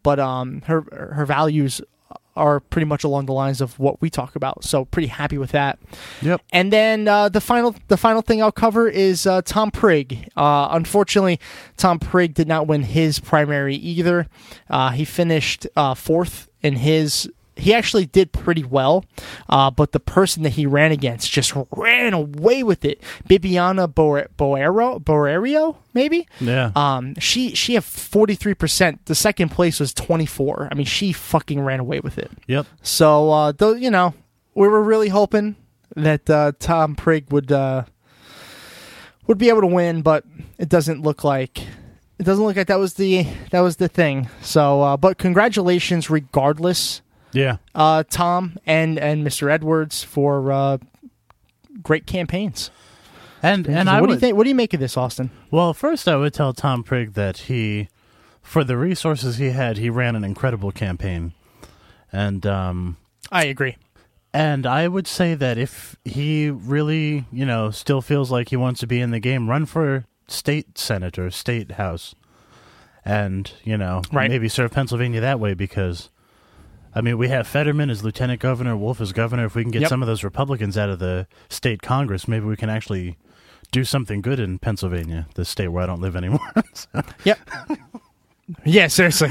but 0.03 0.19
um, 0.19 0.61
her 0.65 0.83
her 1.13 1.25
values 1.25 1.81
are 2.35 2.59
pretty 2.59 2.85
much 2.85 3.03
along 3.03 3.25
the 3.25 3.33
lines 3.33 3.61
of 3.61 3.77
what 3.77 4.01
we 4.01 4.09
talk 4.09 4.35
about. 4.35 4.63
So 4.63 4.85
pretty 4.85 5.07
happy 5.07 5.37
with 5.37 5.51
that. 5.51 5.79
Yep. 6.21 6.41
And 6.53 6.71
then 6.71 7.07
uh, 7.07 7.29
the 7.29 7.41
final 7.41 7.75
the 7.87 7.97
final 7.97 8.21
thing 8.21 8.41
I'll 8.41 8.51
cover 8.51 8.87
is 8.87 9.27
uh, 9.27 9.41
Tom 9.41 9.71
Prigg. 9.71 10.29
Uh, 10.35 10.69
unfortunately, 10.71 11.39
Tom 11.77 11.99
Prigg 11.99 12.33
did 12.33 12.47
not 12.47 12.67
win 12.67 12.83
his 12.83 13.19
primary 13.19 13.75
either. 13.75 14.27
Uh, 14.69 14.91
he 14.91 15.05
finished 15.05 15.67
uh, 15.75 15.93
fourth 15.93 16.49
in 16.61 16.75
his. 16.77 17.29
He 17.61 17.73
actually 17.73 18.05
did 18.07 18.31
pretty 18.33 18.63
well, 18.63 19.05
uh, 19.47 19.69
but 19.71 19.91
the 19.91 19.99
person 19.99 20.43
that 20.43 20.53
he 20.53 20.65
ran 20.65 20.91
against 20.91 21.31
just 21.31 21.53
ran 21.75 22.13
away 22.13 22.63
with 22.63 22.83
it. 22.83 23.01
Bibiana 23.29 23.93
Bo- 23.93 24.25
Boero, 24.37 24.99
Boerio, 24.99 25.75
maybe. 25.93 26.27
Yeah. 26.39 26.71
Um, 26.75 27.15
she 27.19 27.53
she 27.53 27.75
had 27.75 27.83
forty 27.83 28.35
three 28.35 28.55
percent. 28.55 29.05
The 29.05 29.15
second 29.15 29.49
place 29.49 29.79
was 29.79 29.93
twenty 29.93 30.25
four. 30.25 30.67
I 30.71 30.75
mean, 30.75 30.85
she 30.85 31.13
fucking 31.13 31.61
ran 31.61 31.79
away 31.79 31.99
with 31.99 32.17
it. 32.17 32.31
Yep. 32.47 32.65
So, 32.81 33.31
uh, 33.31 33.51
though, 33.51 33.73
you 33.73 33.91
know, 33.91 34.13
we 34.55 34.67
were 34.67 34.81
really 34.81 35.09
hoping 35.09 35.55
that 35.95 36.29
uh, 36.29 36.53
Tom 36.59 36.95
Prigg 36.95 37.31
would 37.31 37.51
uh, 37.51 37.83
would 39.27 39.37
be 39.37 39.49
able 39.49 39.61
to 39.61 39.67
win, 39.67 40.01
but 40.01 40.25
it 40.57 40.67
doesn't 40.67 41.01
look 41.01 41.23
like 41.23 41.59
it 42.17 42.23
doesn't 42.23 42.43
look 42.43 42.55
like 42.55 42.67
that 42.67 42.79
was 42.79 42.95
the 42.95 43.27
that 43.51 43.61
was 43.61 43.75
the 43.77 43.87
thing. 43.87 44.29
So, 44.41 44.81
uh, 44.81 44.97
but 44.97 45.17
congratulations, 45.17 46.09
regardless, 46.09 47.01
Yeah. 47.33 47.57
uh, 47.75 48.03
Tom 48.09 48.57
and 48.65 48.97
and 48.99 49.25
Mr. 49.25 49.49
Edwards 49.51 50.03
for 50.03 50.51
uh, 50.51 50.77
great 51.81 52.05
campaigns. 52.05 52.71
And 53.43 53.67
and 53.67 53.87
what 53.87 53.95
I 53.95 54.05
do 54.05 54.13
you 54.13 54.19
think? 54.19 54.37
What 54.37 54.43
do 54.43 54.49
you 54.49 54.55
make 54.55 54.73
of 54.73 54.79
this, 54.79 54.95
Austin? 54.97 55.31
Well, 55.49 55.73
first 55.73 56.07
I 56.07 56.15
would 56.15 56.33
tell 56.33 56.53
Tom 56.53 56.83
Prigg 56.83 57.13
that 57.13 57.37
he, 57.39 57.87
for 58.41 58.63
the 58.63 58.77
resources 58.77 59.37
he 59.37 59.49
had, 59.49 59.77
he 59.77 59.89
ran 59.89 60.15
an 60.15 60.23
incredible 60.23 60.71
campaign, 60.71 61.33
and 62.11 62.45
um, 62.45 62.97
I 63.31 63.45
agree. 63.45 63.77
and 64.31 64.67
I 64.67 64.87
would 64.87 65.07
say 65.07 65.33
that 65.33 65.57
if 65.57 65.95
he 66.05 66.51
really, 66.51 67.25
you 67.31 67.45
know, 67.45 67.71
still 67.71 68.01
feels 68.01 68.29
like 68.29 68.49
he 68.49 68.57
wants 68.57 68.79
to 68.81 68.87
be 68.87 69.01
in 69.01 69.09
the 69.09 69.19
game, 69.19 69.49
run 69.49 69.65
for 69.65 70.05
state 70.27 70.77
senator, 70.77 71.31
state 71.31 71.71
house, 71.71 72.13
and 73.03 73.51
you 73.63 73.75
know, 73.75 74.03
Right. 74.11 74.29
maybe 74.29 74.49
serve 74.49 74.71
Pennsylvania 74.71 75.21
that 75.21 75.39
way 75.39 75.53
because. 75.55 76.09
I 76.93 77.01
mean, 77.01 77.17
we 77.17 77.29
have 77.29 77.47
Fetterman 77.47 77.89
as 77.89 78.03
lieutenant 78.03 78.39
governor, 78.41 78.75
Wolf 78.75 78.99
as 79.01 79.13
governor. 79.13 79.45
If 79.45 79.55
we 79.55 79.63
can 79.63 79.71
get 79.71 79.81
Yep. 79.83 79.89
some 79.89 80.01
of 80.01 80.07
those 80.07 80.23
Republicans 80.23 80.77
out 80.77 80.89
of 80.89 80.99
the 80.99 81.27
state 81.49 81.81
Congress, 81.81 82.27
maybe 82.27 82.45
we 82.45 82.55
can 82.57 82.69
actually 82.69 83.17
do 83.71 83.83
something 83.85 84.21
good 84.21 84.39
in 84.39 84.59
Pennsylvania, 84.59 85.27
the 85.35 85.45
state 85.45 85.69
where 85.69 85.83
I 85.83 85.85
don't 85.85 86.01
live 86.01 86.15
anymore. 86.15 86.39
So- 86.73 87.01
Yep. 87.23 87.39
yeah, 88.65 88.87
seriously. 88.87 89.29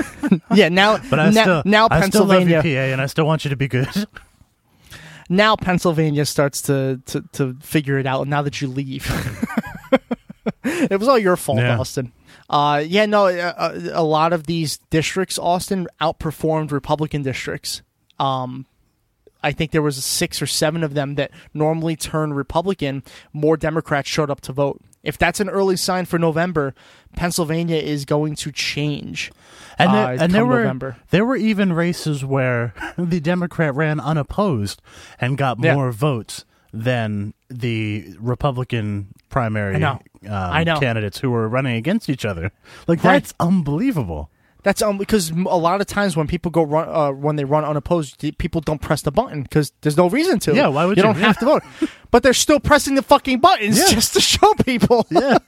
yeah, 0.54 0.70
now 0.70 0.96
But 1.10 1.20
I 1.20 1.30
now, 1.30 1.42
still, 1.42 1.62
now 1.66 1.88
I 1.90 2.00
still 2.08 2.22
love 2.24 2.38
Pennsylvania 2.38 2.56
you, 2.64 2.74
PA, 2.76 2.92
and 2.92 3.00
I 3.02 3.06
still 3.06 3.26
want 3.26 3.44
you 3.44 3.50
to 3.50 3.56
be 3.56 3.68
good. 3.68 3.88
now 5.28 5.56
Pennsylvania 5.56 6.24
starts 6.24 6.62
to, 6.62 7.00
to, 7.06 7.22
to 7.32 7.54
figure 7.60 7.98
it 7.98 8.06
out 8.06 8.26
now 8.28 8.40
that 8.40 8.60
you 8.62 8.68
leave. 8.68 9.06
it 10.64 10.98
was 10.98 11.08
all 11.08 11.18
your 11.18 11.36
fault, 11.36 11.58
Yeah. 11.58 11.78
Austin. 11.78 12.12
Uh, 12.50 12.82
yeah, 12.86 13.06
no, 13.06 13.26
a, 13.26 13.64
a 13.92 14.02
lot 14.02 14.32
of 14.32 14.44
these 14.46 14.78
districts, 14.90 15.38
Austin, 15.38 15.88
outperformed 16.00 16.70
Republican 16.72 17.22
districts. 17.22 17.82
Um, 18.18 18.66
I 19.42 19.52
think 19.52 19.70
there 19.72 19.82
was 19.82 20.02
six 20.02 20.40
or 20.40 20.46
seven 20.46 20.82
of 20.82 20.94
them 20.94 21.16
that 21.16 21.30
normally 21.52 21.96
turn 21.96 22.32
Republican. 22.34 23.02
More 23.32 23.56
Democrats 23.56 24.08
showed 24.08 24.30
up 24.30 24.40
to 24.42 24.52
vote. 24.52 24.80
If 25.02 25.18
that's 25.18 25.38
an 25.40 25.50
early 25.50 25.76
sign 25.76 26.06
for 26.06 26.18
November, 26.18 26.74
Pennsylvania 27.14 27.76
is 27.76 28.06
going 28.06 28.36
to 28.36 28.50
change. 28.52 29.30
And 29.78 29.90
uh, 29.90 29.92
there, 29.92 30.22
and 30.22 30.32
there 30.34 30.46
were 30.46 30.60
November. 30.60 30.96
there 31.10 31.26
were 31.26 31.36
even 31.36 31.72
races 31.74 32.24
where 32.24 32.72
the 32.96 33.20
Democrat 33.20 33.74
ran 33.74 34.00
unopposed 34.00 34.80
and 35.20 35.36
got 35.36 35.58
Yeah. 35.62 35.74
more 35.74 35.92
votes 35.92 36.44
than 36.74 37.32
the 37.48 38.04
Republican 38.18 39.08
primary 39.28 39.76
I 39.76 39.78
know. 39.78 40.00
Um, 40.26 40.32
I 40.32 40.64
know. 40.64 40.80
candidates 40.80 41.18
who 41.18 41.30
were 41.30 41.48
running 41.48 41.76
against 41.76 42.10
each 42.10 42.24
other. 42.24 42.50
Like 42.88 43.02
Right. 43.04 43.12
that's 43.14 43.32
unbelievable. 43.38 44.30
That's 44.64 44.82
um 44.82 44.98
because 44.98 45.30
a 45.30 45.34
lot 45.56 45.80
of 45.80 45.86
times 45.86 46.16
when 46.16 46.26
people 46.26 46.50
go 46.50 46.62
run 46.62 46.88
uh, 46.88 47.12
when 47.12 47.36
they 47.36 47.44
run 47.44 47.64
unopposed, 47.64 48.18
people 48.38 48.60
don't 48.60 48.80
press 48.80 49.02
the 49.02 49.12
button 49.12 49.42
because 49.42 49.72
there's 49.82 49.96
no 49.96 50.08
reason 50.08 50.38
to. 50.40 50.54
Yeah, 50.56 50.68
why 50.68 50.86
would 50.86 50.96
you? 50.96 51.02
you? 51.02 51.12
don't 51.12 51.20
have 51.22 51.38
to 51.38 51.44
vote, 51.44 51.62
but 52.10 52.22
they're 52.22 52.32
still 52.34 52.58
pressing 52.58 52.94
the 52.96 53.02
fucking 53.02 53.40
buttons 53.40 53.78
Yeah. 53.78 53.88
just 53.94 54.14
to 54.14 54.20
show 54.20 54.52
people. 54.54 55.06
Yeah. 55.14 55.38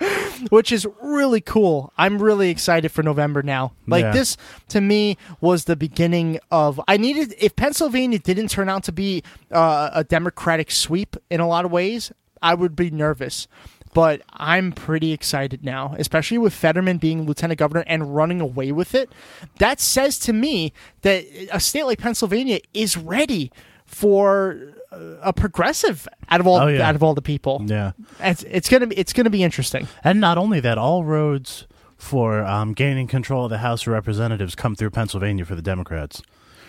which 0.50 0.72
is 0.72 0.86
really 1.00 1.40
cool. 1.40 1.92
I'm 1.96 2.18
really 2.22 2.50
excited 2.50 2.90
for 2.90 3.02
November 3.02 3.42
now. 3.42 3.72
Like 3.86 4.02
Yeah. 4.02 4.12
this 4.12 4.36
to 4.68 4.80
me 4.80 5.16
was 5.40 5.64
the 5.64 5.76
beginning 5.76 6.38
of 6.50 6.80
I 6.86 6.96
needed 6.96 7.34
if 7.40 7.56
Pennsylvania 7.56 8.18
didn't 8.18 8.48
turn 8.48 8.68
out 8.68 8.84
to 8.84 8.92
be 8.92 9.22
uh, 9.50 9.90
a 9.92 10.04
Democratic 10.04 10.70
sweep 10.70 11.16
in 11.30 11.40
a 11.40 11.48
lot 11.48 11.64
of 11.64 11.70
ways, 11.72 12.12
I 12.42 12.54
would 12.54 12.76
be 12.76 12.90
nervous. 12.90 13.48
But 13.96 14.20
I'm 14.34 14.72
pretty 14.72 15.12
excited 15.12 15.64
now, 15.64 15.94
especially 15.98 16.36
with 16.36 16.52
Fetterman 16.52 16.98
being 16.98 17.24
lieutenant 17.24 17.58
governor 17.58 17.82
and 17.86 18.14
running 18.14 18.42
away 18.42 18.70
with 18.70 18.94
it. 18.94 19.10
That 19.58 19.80
says 19.80 20.18
to 20.18 20.34
me 20.34 20.74
that 21.00 21.24
a 21.50 21.58
state 21.58 21.84
like 21.84 21.98
Pennsylvania 21.98 22.60
is 22.74 22.98
ready 22.98 23.50
for 23.86 24.58
uh, 24.92 24.98
a 25.22 25.32
progressive 25.32 26.06
out 26.28 26.40
of 26.40 26.46
all 26.46 26.58
Oh, 26.58 26.66
yeah. 26.66 26.86
out 26.86 26.94
of 26.94 27.02
all 27.02 27.14
the 27.14 27.22
people. 27.22 27.62
Yeah. 27.64 27.92
It's, 28.20 28.42
it's 28.42 28.68
gonna 28.68 28.86
be 28.88 28.96
it's 28.98 29.14
gonna 29.14 29.30
be 29.30 29.42
interesting. 29.42 29.88
And 30.04 30.20
not 30.20 30.36
only 30.36 30.60
that, 30.60 30.76
all 30.76 31.02
roads 31.04 31.66
for 31.96 32.44
um, 32.44 32.74
gaining 32.74 33.06
control 33.06 33.44
of 33.44 33.50
the 33.50 33.58
House 33.58 33.82
of 33.86 33.94
Representatives 33.94 34.54
come 34.54 34.74
through 34.76 34.90
Pennsylvania 34.90 35.46
for 35.46 35.54
the 35.54 35.62
Democrats. 35.62 36.20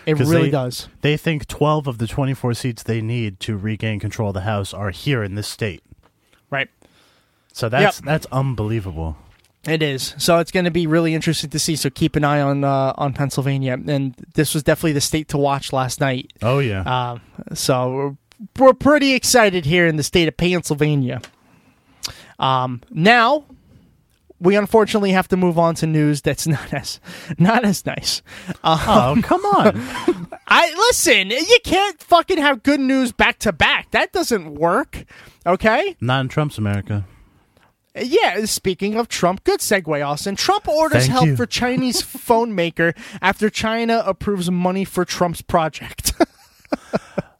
It 0.06 0.14
really 0.18 0.44
they- 0.44 0.50
does. 0.50 0.88
They 1.02 1.18
think 1.18 1.46
12 1.46 1.86
of 1.88 1.98
the 1.98 2.06
24 2.06 2.54
seats 2.54 2.82
they 2.82 3.02
need 3.02 3.38
to 3.40 3.58
regain 3.58 4.00
control 4.00 4.28
of 4.30 4.34
the 4.34 4.40
House 4.40 4.72
are 4.72 4.92
here 4.92 5.22
in 5.22 5.34
this 5.34 5.46
state. 5.46 5.82
Right. 6.50 6.70
So 7.58 7.68
that's 7.68 8.00
that's 8.00 8.24
unbelievable. 8.30 9.16
It 9.66 9.82
is. 9.82 10.14
So 10.16 10.38
it's 10.38 10.52
going 10.52 10.66
to 10.66 10.70
be 10.70 10.86
really 10.86 11.12
interesting 11.12 11.50
to 11.50 11.58
see. 11.58 11.74
So 11.74 11.90
keep 11.90 12.14
an 12.14 12.22
eye 12.22 12.40
on 12.40 12.62
uh, 12.62 12.92
on 12.96 13.14
Pennsylvania. 13.14 13.72
And 13.72 14.14
this 14.34 14.54
was 14.54 14.62
definitely 14.62 14.92
the 14.92 15.00
state 15.00 15.26
to 15.30 15.38
watch 15.38 15.72
last 15.72 16.00
night. 16.00 16.32
Oh 16.40 16.60
yeah. 16.60 16.82
Um, 16.82 17.20
so 17.54 18.16
we're, 18.56 18.66
we're 18.66 18.74
pretty 18.74 19.12
excited 19.12 19.64
here 19.64 19.88
in 19.88 19.96
the 19.96 20.04
state 20.04 20.28
of 20.28 20.36
Pennsylvania. 20.36 21.20
Um, 22.38 22.80
now 22.90 23.44
we 24.38 24.54
unfortunately 24.54 25.10
have 25.10 25.26
to 25.26 25.36
move 25.36 25.58
on 25.58 25.74
to 25.76 25.86
news 25.88 26.22
that's 26.22 26.46
not 26.46 26.72
as 26.72 27.00
not 27.38 27.64
as 27.64 27.84
nice. 27.84 28.22
Uh, 28.62 29.16
oh, 29.16 29.20
come 29.22 29.44
on. 29.44 29.84
I 30.46 30.72
listen. 30.76 31.30
You 31.30 31.58
can't 31.64 32.00
fucking 32.04 32.38
have 32.38 32.62
good 32.62 32.78
news 32.78 33.10
back 33.10 33.40
to 33.40 33.52
back. 33.52 33.90
That 33.90 34.12
doesn't 34.12 34.54
work. 34.54 35.04
Okay. 35.44 35.96
Not 36.00 36.20
in 36.20 36.28
Trump's 36.28 36.56
America. 36.56 37.04
Yeah, 38.02 38.44
speaking 38.44 38.96
of 38.96 39.08
Trump, 39.08 39.44
good 39.44 39.60
segue, 39.60 40.06
Austin. 40.06 40.36
Trump 40.36 40.68
orders 40.68 41.02
Thank 41.02 41.12
help 41.12 41.26
you. 41.26 41.36
for 41.36 41.46
Chinese 41.46 42.02
phone 42.02 42.54
maker 42.54 42.94
after 43.20 43.50
China 43.50 44.02
approves 44.06 44.50
money 44.50 44.84
for 44.84 45.04
Trump's 45.04 45.42
project. 45.42 46.12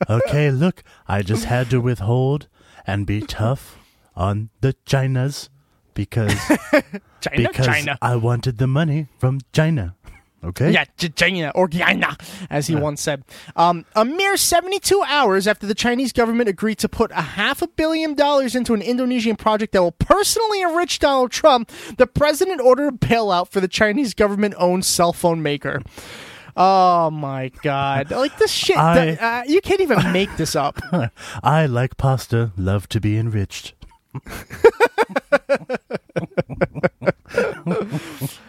Okay, 0.08 0.50
look, 0.50 0.84
I 1.06 1.22
just 1.22 1.44
had 1.44 1.68
to 1.70 1.80
withhold 1.80 2.46
and 2.86 3.04
be 3.04 3.20
tough 3.20 3.78
on 4.16 4.48
the 4.60 4.74
Chinas 4.86 5.48
because 5.92 6.32
China, 7.20 7.48
because 7.48 7.66
China. 7.66 7.98
I 8.00 8.16
wanted 8.16 8.58
the 8.58 8.66
money 8.66 9.08
from 9.18 9.40
China. 9.52 9.96
Okay. 10.44 10.70
Yeah, 10.70 10.84
Ch- 10.96 11.12
China 11.16 11.50
or 11.54 11.66
China, 11.66 12.16
as 12.48 12.68
he 12.68 12.76
once 12.76 13.00
said. 13.02 13.24
Um, 13.56 13.84
a 13.96 14.04
mere 14.04 14.36
72 14.36 15.02
hours 15.06 15.48
after 15.48 15.66
the 15.66 15.74
Chinese 15.74 16.12
government 16.12 16.48
agreed 16.48 16.78
to 16.78 16.88
put 16.88 17.10
a 17.10 17.20
half 17.22 17.60
a 17.60 17.66
billion 17.66 18.14
dollars 18.14 18.54
into 18.54 18.72
an 18.72 18.80
Indonesian 18.80 19.34
project 19.34 19.72
that 19.72 19.82
will 19.82 19.90
personally 19.92 20.62
enrich 20.62 21.00
Donald 21.00 21.32
Trump, 21.32 21.72
the 21.96 22.06
president 22.06 22.60
ordered 22.60 22.94
a 22.94 22.96
bailout 22.96 23.48
for 23.48 23.60
the 23.60 23.66
Chinese 23.66 24.14
government-owned 24.14 24.84
cell 24.84 25.12
phone 25.12 25.42
maker. 25.42 25.82
Oh 26.56 27.10
my 27.10 27.50
god! 27.62 28.10
Like 28.12 28.38
this 28.38 28.50
shit, 28.52 28.76
I- 28.76 29.14
uh, 29.14 29.42
you 29.46 29.60
can't 29.60 29.80
even 29.80 30.12
make 30.12 30.36
this 30.36 30.54
up. 30.56 30.78
I 31.42 31.66
like 31.66 31.96
pasta, 31.96 32.52
love 32.56 32.88
to 32.90 33.00
be 33.00 33.16
enriched. 33.16 33.74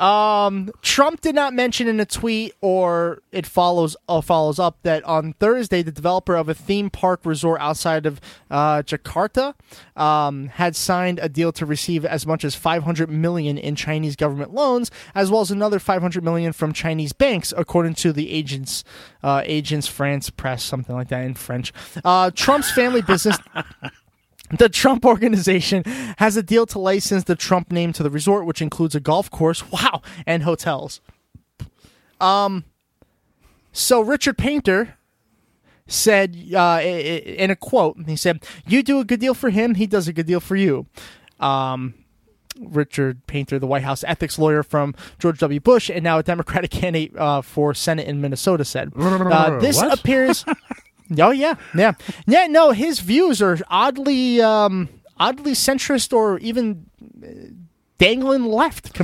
Um, 0.00 0.72
Trump 0.80 1.20
did 1.20 1.34
not 1.34 1.52
mention 1.52 1.86
in 1.86 2.00
a 2.00 2.06
tweet, 2.06 2.54
or 2.62 3.22
it 3.32 3.46
follows 3.46 3.96
uh, 4.08 4.22
follows 4.22 4.58
up 4.58 4.78
that 4.82 5.04
on 5.04 5.34
Thursday, 5.34 5.82
the 5.82 5.92
developer 5.92 6.34
of 6.34 6.48
a 6.48 6.54
theme 6.54 6.88
park 6.88 7.20
resort 7.24 7.60
outside 7.60 8.06
of 8.06 8.18
uh, 8.50 8.82
Jakarta 8.82 9.54
um, 10.00 10.48
had 10.48 10.74
signed 10.74 11.18
a 11.18 11.28
deal 11.28 11.52
to 11.52 11.66
receive 11.66 12.06
as 12.06 12.26
much 12.26 12.44
as 12.44 12.54
500 12.54 13.10
million 13.10 13.58
in 13.58 13.76
Chinese 13.76 14.16
government 14.16 14.54
loans, 14.54 14.90
as 15.14 15.30
well 15.30 15.42
as 15.42 15.50
another 15.50 15.78
500 15.78 16.24
million 16.24 16.54
from 16.54 16.72
Chinese 16.72 17.12
banks, 17.12 17.52
according 17.56 17.94
to 17.96 18.12
the 18.12 18.30
agents 18.30 18.84
uh, 19.22 19.42
Agence 19.42 19.86
France-Presse, 19.86 20.62
something 20.62 20.94
like 20.94 21.08
that 21.08 21.24
in 21.24 21.34
French. 21.34 21.74
Uh, 22.02 22.30
Trump's 22.30 22.72
family 22.72 23.02
business. 23.02 23.36
The 24.50 24.68
Trump 24.68 25.04
organization 25.04 25.84
has 26.18 26.36
a 26.36 26.42
deal 26.42 26.66
to 26.66 26.78
license 26.78 27.24
the 27.24 27.36
Trump 27.36 27.70
name 27.70 27.92
to 27.94 28.02
the 28.02 28.10
resort, 28.10 28.46
which 28.46 28.60
includes 28.60 28.94
a 28.94 29.00
golf 29.00 29.30
course, 29.30 29.70
wow, 29.70 30.02
and 30.26 30.42
hotels. 30.42 31.00
Um, 32.20 32.64
so 33.72 34.00
Richard 34.00 34.36
Painter 34.36 34.96
said 35.86 36.36
uh, 36.54 36.80
in 36.82 37.50
a 37.50 37.56
quote, 37.56 37.96
he 38.06 38.16
said, 38.16 38.44
"You 38.66 38.82
do 38.82 38.98
a 39.00 39.04
good 39.04 39.20
deal 39.20 39.34
for 39.34 39.50
him, 39.50 39.74
he 39.74 39.86
does 39.86 40.08
a 40.08 40.12
good 40.12 40.26
deal 40.26 40.40
for 40.40 40.56
you." 40.56 40.86
Um, 41.38 41.94
Richard 42.58 43.26
Painter, 43.26 43.58
the 43.58 43.66
White 43.66 43.82
House 43.82 44.04
ethics 44.04 44.38
lawyer 44.38 44.62
from 44.62 44.94
George 45.18 45.38
W. 45.38 45.60
Bush, 45.60 45.88
and 45.88 46.04
now 46.04 46.18
a 46.18 46.22
Democratic 46.22 46.70
candidate 46.82 47.16
uh, 47.16 47.42
for 47.42 47.74
Senate 47.74 48.06
in 48.06 48.20
Minnesota, 48.20 48.64
said, 48.64 48.92
uh, 48.96 49.58
"This 49.60 49.80
appears." 49.80 50.44
Oh 51.18 51.30
yeah, 51.30 51.54
yeah, 51.74 51.92
yeah. 52.26 52.46
No, 52.46 52.70
his 52.70 53.00
views 53.00 53.42
are 53.42 53.58
oddly, 53.68 54.40
um, 54.40 54.88
oddly 55.16 55.52
centrist, 55.52 56.12
or 56.12 56.38
even 56.38 56.86
uh, 57.22 57.26
dangling 57.98 58.44
left, 58.44 58.98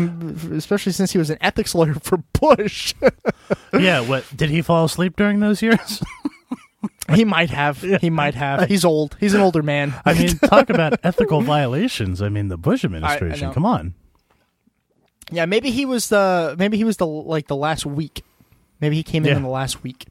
especially 0.53 0.93
since 0.93 1.13
he 1.13 1.19
was 1.19 1.31
an 1.31 1.39
ethics 1.41 1.75
lawyer 1.75 1.95
for 1.95 2.19
Bush. 2.41 2.95
yeah, 3.73 4.01
what 4.01 4.25
did 4.37 4.51
he 4.51 4.63
fall 4.63 4.85
asleep 4.85 5.17
during 5.17 5.41
those 5.41 5.63
years? 5.63 6.03
he 7.15 7.25
might 7.25 7.51
have. 7.51 7.81
He 8.01 8.11
might 8.11 8.35
have. 8.35 8.69
He's 8.69 8.85
old. 8.85 9.17
He's 9.19 9.35
an 9.35 9.41
older 9.41 9.63
man. 9.63 9.95
I 10.05 10.15
mean, 10.15 10.29
talk 10.45 10.71
about 10.71 10.99
ethical 11.03 11.41
violations. 11.41 12.23
I 12.23 12.29
mean, 12.29 12.49
the 12.49 12.57
Bush 12.59 12.85
administration. 12.85 13.49
know. 13.49 13.55
Come 13.55 13.67
on. 13.67 13.95
yeah, 15.33 15.47
maybe 15.47 15.71
he 15.71 15.85
was 15.87 16.09
the. 16.09 16.55
Maybe 16.59 16.77
he 16.77 16.85
was 16.85 16.99
the 16.99 17.07
like 17.07 17.49
the 17.49 17.57
last 17.57 17.85
week. 17.87 18.23
Maybe 18.81 18.95
he 18.97 19.03
came 19.03 19.25
in 19.25 19.31
Yeah. 19.31 19.37
in 19.39 19.43
the 19.43 19.49
last 19.49 19.83
week. 19.83 20.07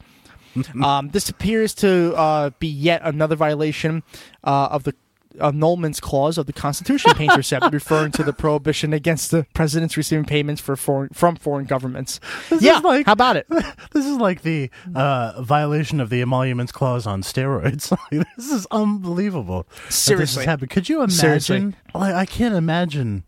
um, 0.83 1.09
this 1.09 1.29
appears 1.29 1.73
to 1.75 2.13
uh, 2.15 2.49
be 2.59 2.67
yet 2.67 3.01
another 3.03 3.35
violation 3.35 4.03
uh, 4.43 4.67
of 4.71 4.83
the 4.83 4.93
emoluments 5.41 5.99
clause 5.99 6.37
of 6.37 6.45
the 6.45 6.53
Constitution. 6.53 7.11
Painter 7.15 7.43
said, 7.43 7.61
referring 7.73 8.11
to 8.13 8.23
the 8.23 8.31
prohibition 8.31 8.93
against 8.93 9.31
the 9.31 9.45
presidents 9.53 9.97
receiving 9.97 10.23
payments 10.23 10.61
for 10.61 10.77
foreign 10.77 11.09
from 11.09 11.35
foreign 11.35 11.65
governments. 11.65 12.19
yeah, 12.61 12.77
like- 12.79 13.05
how 13.05 13.11
about 13.13 13.35
it? 13.35 13.45
This 13.91 14.05
is 14.05 14.17
like 14.17 14.41
the 14.43 14.69
uh, 14.93 15.41
violation 15.41 15.99
of 15.99 16.09
the 16.09 16.21
emoluments 16.21 16.71
clause 16.71 17.05
on 17.07 17.21
steroids. 17.21 17.95
This 18.37 18.51
is 18.51 18.65
unbelievable. 18.71 19.63
that 19.69 19.85
This 19.87 19.95
Seriously. 19.95 20.41
has 20.41 20.45
happened. 20.45 20.69
Could 20.69 20.89
you 20.89 20.97
imagine? 20.99 21.17
Seriously. 21.17 21.73
Like, 21.93 22.13
I 22.13 22.25
can't 22.25 22.55
imagine 22.55 23.23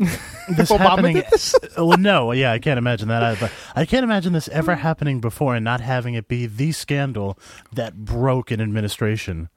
this 0.56 0.70
Obama 0.70 0.78
happening. 0.78 1.22
this? 1.30 1.54
well, 1.76 1.96
no, 1.98 2.32
yeah, 2.32 2.52
I 2.52 2.58
can't 2.58 2.78
imagine 2.78 3.08
that. 3.08 3.22
either. 3.22 3.50
I 3.76 3.84
can't 3.84 4.04
imagine 4.04 4.32
this 4.32 4.48
ever 4.48 4.74
happening 4.76 5.20
before 5.20 5.54
and 5.54 5.64
not 5.64 5.80
having 5.80 6.14
it 6.14 6.26
be 6.28 6.46
the 6.46 6.72
scandal 6.72 7.38
that 7.72 7.96
broke 8.04 8.50
an 8.50 8.60
administration. 8.60 9.48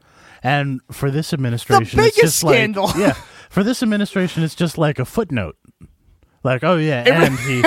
And 0.44 0.82
for 0.92 1.10
this 1.10 1.34
administration, 1.34 1.84
it's 2.00 2.16
biggest 2.16 2.20
just 2.22 2.44
like- 2.44 2.56
scandal. 2.56 2.92
yeah, 2.98 3.14
for 3.50 3.64
this 3.64 3.82
administration, 3.82 4.44
it's 4.44 4.56
just 4.56 4.78
like 4.78 5.00
a 5.00 5.06
footnote. 5.06 5.56
Like, 6.44 6.64
oh 6.66 6.76
yeah, 6.76 7.04
and 7.08 7.40
he 7.40 7.64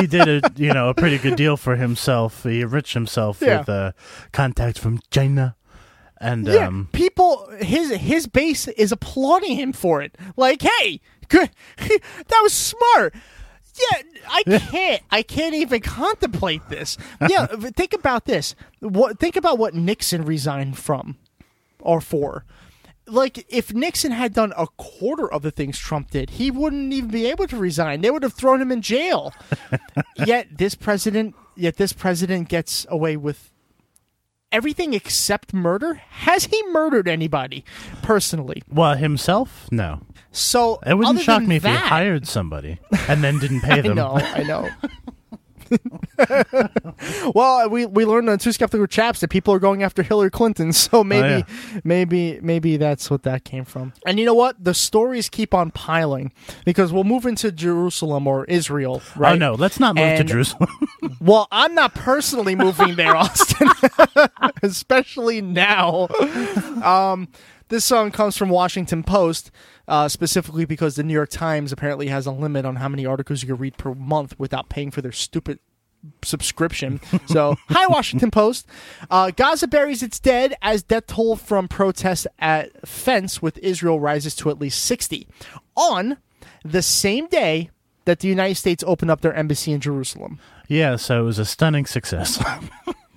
he 0.00 0.06
did 0.08 0.26
a 0.44 0.50
you 0.56 0.72
know 0.74 0.88
a 0.88 0.94
pretty 0.94 1.18
good 1.18 1.36
deal 1.36 1.56
for 1.56 1.76
himself. 1.76 2.42
He 2.42 2.62
enriched 2.62 2.94
himself 2.94 3.40
Yeah. 3.40 3.60
with 3.60 3.68
uh, 3.68 3.92
contacts 4.32 4.80
from 4.80 4.98
China, 5.12 5.54
and 6.20 6.44
Yeah, 6.48 6.66
um, 6.66 6.88
people, 6.92 7.48
his 7.60 7.92
his 7.92 8.26
base 8.26 8.66
is 8.66 8.90
applauding 8.90 9.54
him 9.54 9.72
for 9.72 10.02
it. 10.02 10.18
Like, 10.36 10.62
hey, 10.62 11.00
good, 11.28 11.50
that 11.76 12.40
was 12.42 12.52
smart. 12.52 13.14
Yeah, 13.78 14.02
I 14.28 14.42
can't. 14.42 15.02
I 15.10 15.22
can't 15.22 15.54
even 15.54 15.80
contemplate 15.80 16.68
this. 16.68 16.96
Yeah, 17.28 17.46
think 17.46 17.92
about 17.92 18.24
this. 18.24 18.54
What? 18.80 19.18
Think 19.18 19.36
about 19.36 19.58
what 19.58 19.74
Nixon 19.74 20.24
resigned 20.24 20.78
from, 20.78 21.16
or 21.80 22.00
for. 22.00 22.44
Like, 23.06 23.46
if 23.48 23.72
Nixon 23.72 24.12
had 24.12 24.34
done 24.34 24.52
a 24.56 24.66
quarter 24.76 25.30
of 25.30 25.42
the 25.42 25.50
things 25.50 25.78
Trump 25.78 26.10
did, 26.10 26.30
he 26.30 26.50
wouldn't 26.50 26.92
even 26.92 27.10
be 27.10 27.26
able 27.26 27.46
to 27.48 27.56
resign. 27.56 28.02
They 28.02 28.10
would 28.10 28.22
have 28.22 28.34
thrown 28.34 28.60
him 28.60 28.70
in 28.70 28.82
jail. 28.82 29.32
yet 30.26 30.58
this 30.58 30.74
president, 30.74 31.34
yet 31.56 31.76
this 31.76 31.92
president 31.92 32.48
gets 32.48 32.86
away 32.90 33.16
with 33.16 33.50
everything 34.52 34.94
except 34.94 35.52
murder. 35.54 35.94
Has 35.94 36.44
he 36.46 36.62
murdered 36.70 37.08
anybody 37.08 37.64
personally? 38.02 38.62
well, 38.70 38.94
himself, 38.96 39.68
no. 39.70 40.00
So 40.30 40.78
It 40.86 40.94
wouldn't 40.94 41.20
shock 41.22 41.42
me 41.42 41.56
if 41.56 41.64
he 41.64 41.70
hired 41.70 42.26
somebody 42.26 42.78
and 43.08 43.24
then 43.24 43.38
didn't 43.38 43.60
pay 43.62 43.72
I 43.78 43.80
them. 43.82 43.96
know, 43.96 44.12
I 44.16 44.42
know. 44.42 44.68
well, 47.34 47.68
we 47.68 47.86
we 47.86 48.04
learned 48.04 48.28
on 48.28 48.38
two 48.38 48.52
skeptical 48.52 48.86
chaps 48.86 49.20
that 49.20 49.28
people 49.28 49.52
are 49.54 49.58
going 49.58 49.82
after 49.82 50.02
Hillary 50.02 50.30
Clinton, 50.30 50.72
so 50.72 51.04
maybe 51.04 51.44
maybe 51.84 52.38
maybe 52.42 52.76
that's 52.76 53.10
what 53.10 53.22
that 53.24 53.44
came 53.44 53.64
from. 53.64 53.92
And 54.06 54.18
you 54.18 54.24
know 54.24 54.34
what? 54.34 54.62
The 54.62 54.74
stories 54.74 55.28
keep 55.28 55.54
on 55.54 55.70
piling 55.70 56.32
because 56.64 56.92
we'll 56.92 57.04
move 57.04 57.26
into 57.26 57.52
Jerusalem 57.52 58.26
or 58.26 58.44
Israel, 58.46 59.02
right? 59.16 59.32
Oh 59.34 59.36
no, 59.36 59.54
let's 59.54 59.78
not 59.80 59.94
move 59.96 60.18
to 60.18 60.24
Jerusalem. 60.24 60.68
Well, 61.20 61.48
I'm 61.50 61.74
not 61.74 61.94
personally 61.94 62.54
moving 62.54 62.94
there, 62.96 63.16
Austin, 63.16 63.68
especially 64.62 65.40
now. 65.40 66.08
Um, 66.82 67.28
this 67.68 67.84
song 67.84 68.10
comes 68.10 68.36
from 68.36 68.48
Washington 68.48 69.02
Post, 69.02 69.50
uh, 69.86 70.08
specifically 70.08 70.64
because 70.64 70.96
the 70.96 71.02
New 71.02 71.12
York 71.14 71.30
Times 71.30 71.72
apparently 71.72 72.08
has 72.08 72.26
a 72.26 72.32
limit 72.32 72.64
on 72.64 72.76
how 72.76 72.88
many 72.88 73.06
articles 73.06 73.42
you 73.42 73.48
can 73.48 73.56
read 73.56 73.76
per 73.76 73.94
month 73.94 74.38
without 74.38 74.68
paying 74.68 74.90
for 74.90 75.02
their 75.02 75.12
stupid 75.12 75.58
subscription. 76.22 77.00
So, 77.26 77.56
hi, 77.68 77.86
Washington 77.88 78.30
Post. 78.30 78.66
Uh, 79.10 79.30
Gaza 79.30 79.68
buries 79.68 80.02
its 80.02 80.18
dead 80.18 80.54
as 80.62 80.82
death 80.82 81.08
toll 81.08 81.36
from 81.36 81.68
protests 81.68 82.26
at 82.38 82.88
fence 82.88 83.42
with 83.42 83.58
Israel 83.58 84.00
rises 84.00 84.34
to 84.36 84.50
at 84.50 84.58
least 84.58 84.82
60 84.84 85.26
on 85.76 86.16
the 86.64 86.80
same 86.82 87.26
day 87.28 87.70
that 88.06 88.20
the 88.20 88.28
United 88.28 88.54
States 88.54 88.82
opened 88.86 89.10
up 89.10 89.20
their 89.20 89.34
embassy 89.34 89.72
in 89.72 89.80
Jerusalem. 89.80 90.38
yeah, 90.68 90.96
so 90.96 91.20
it 91.20 91.24
was 91.24 91.38
a 91.38 91.44
stunning 91.44 91.84
success. 91.84 92.42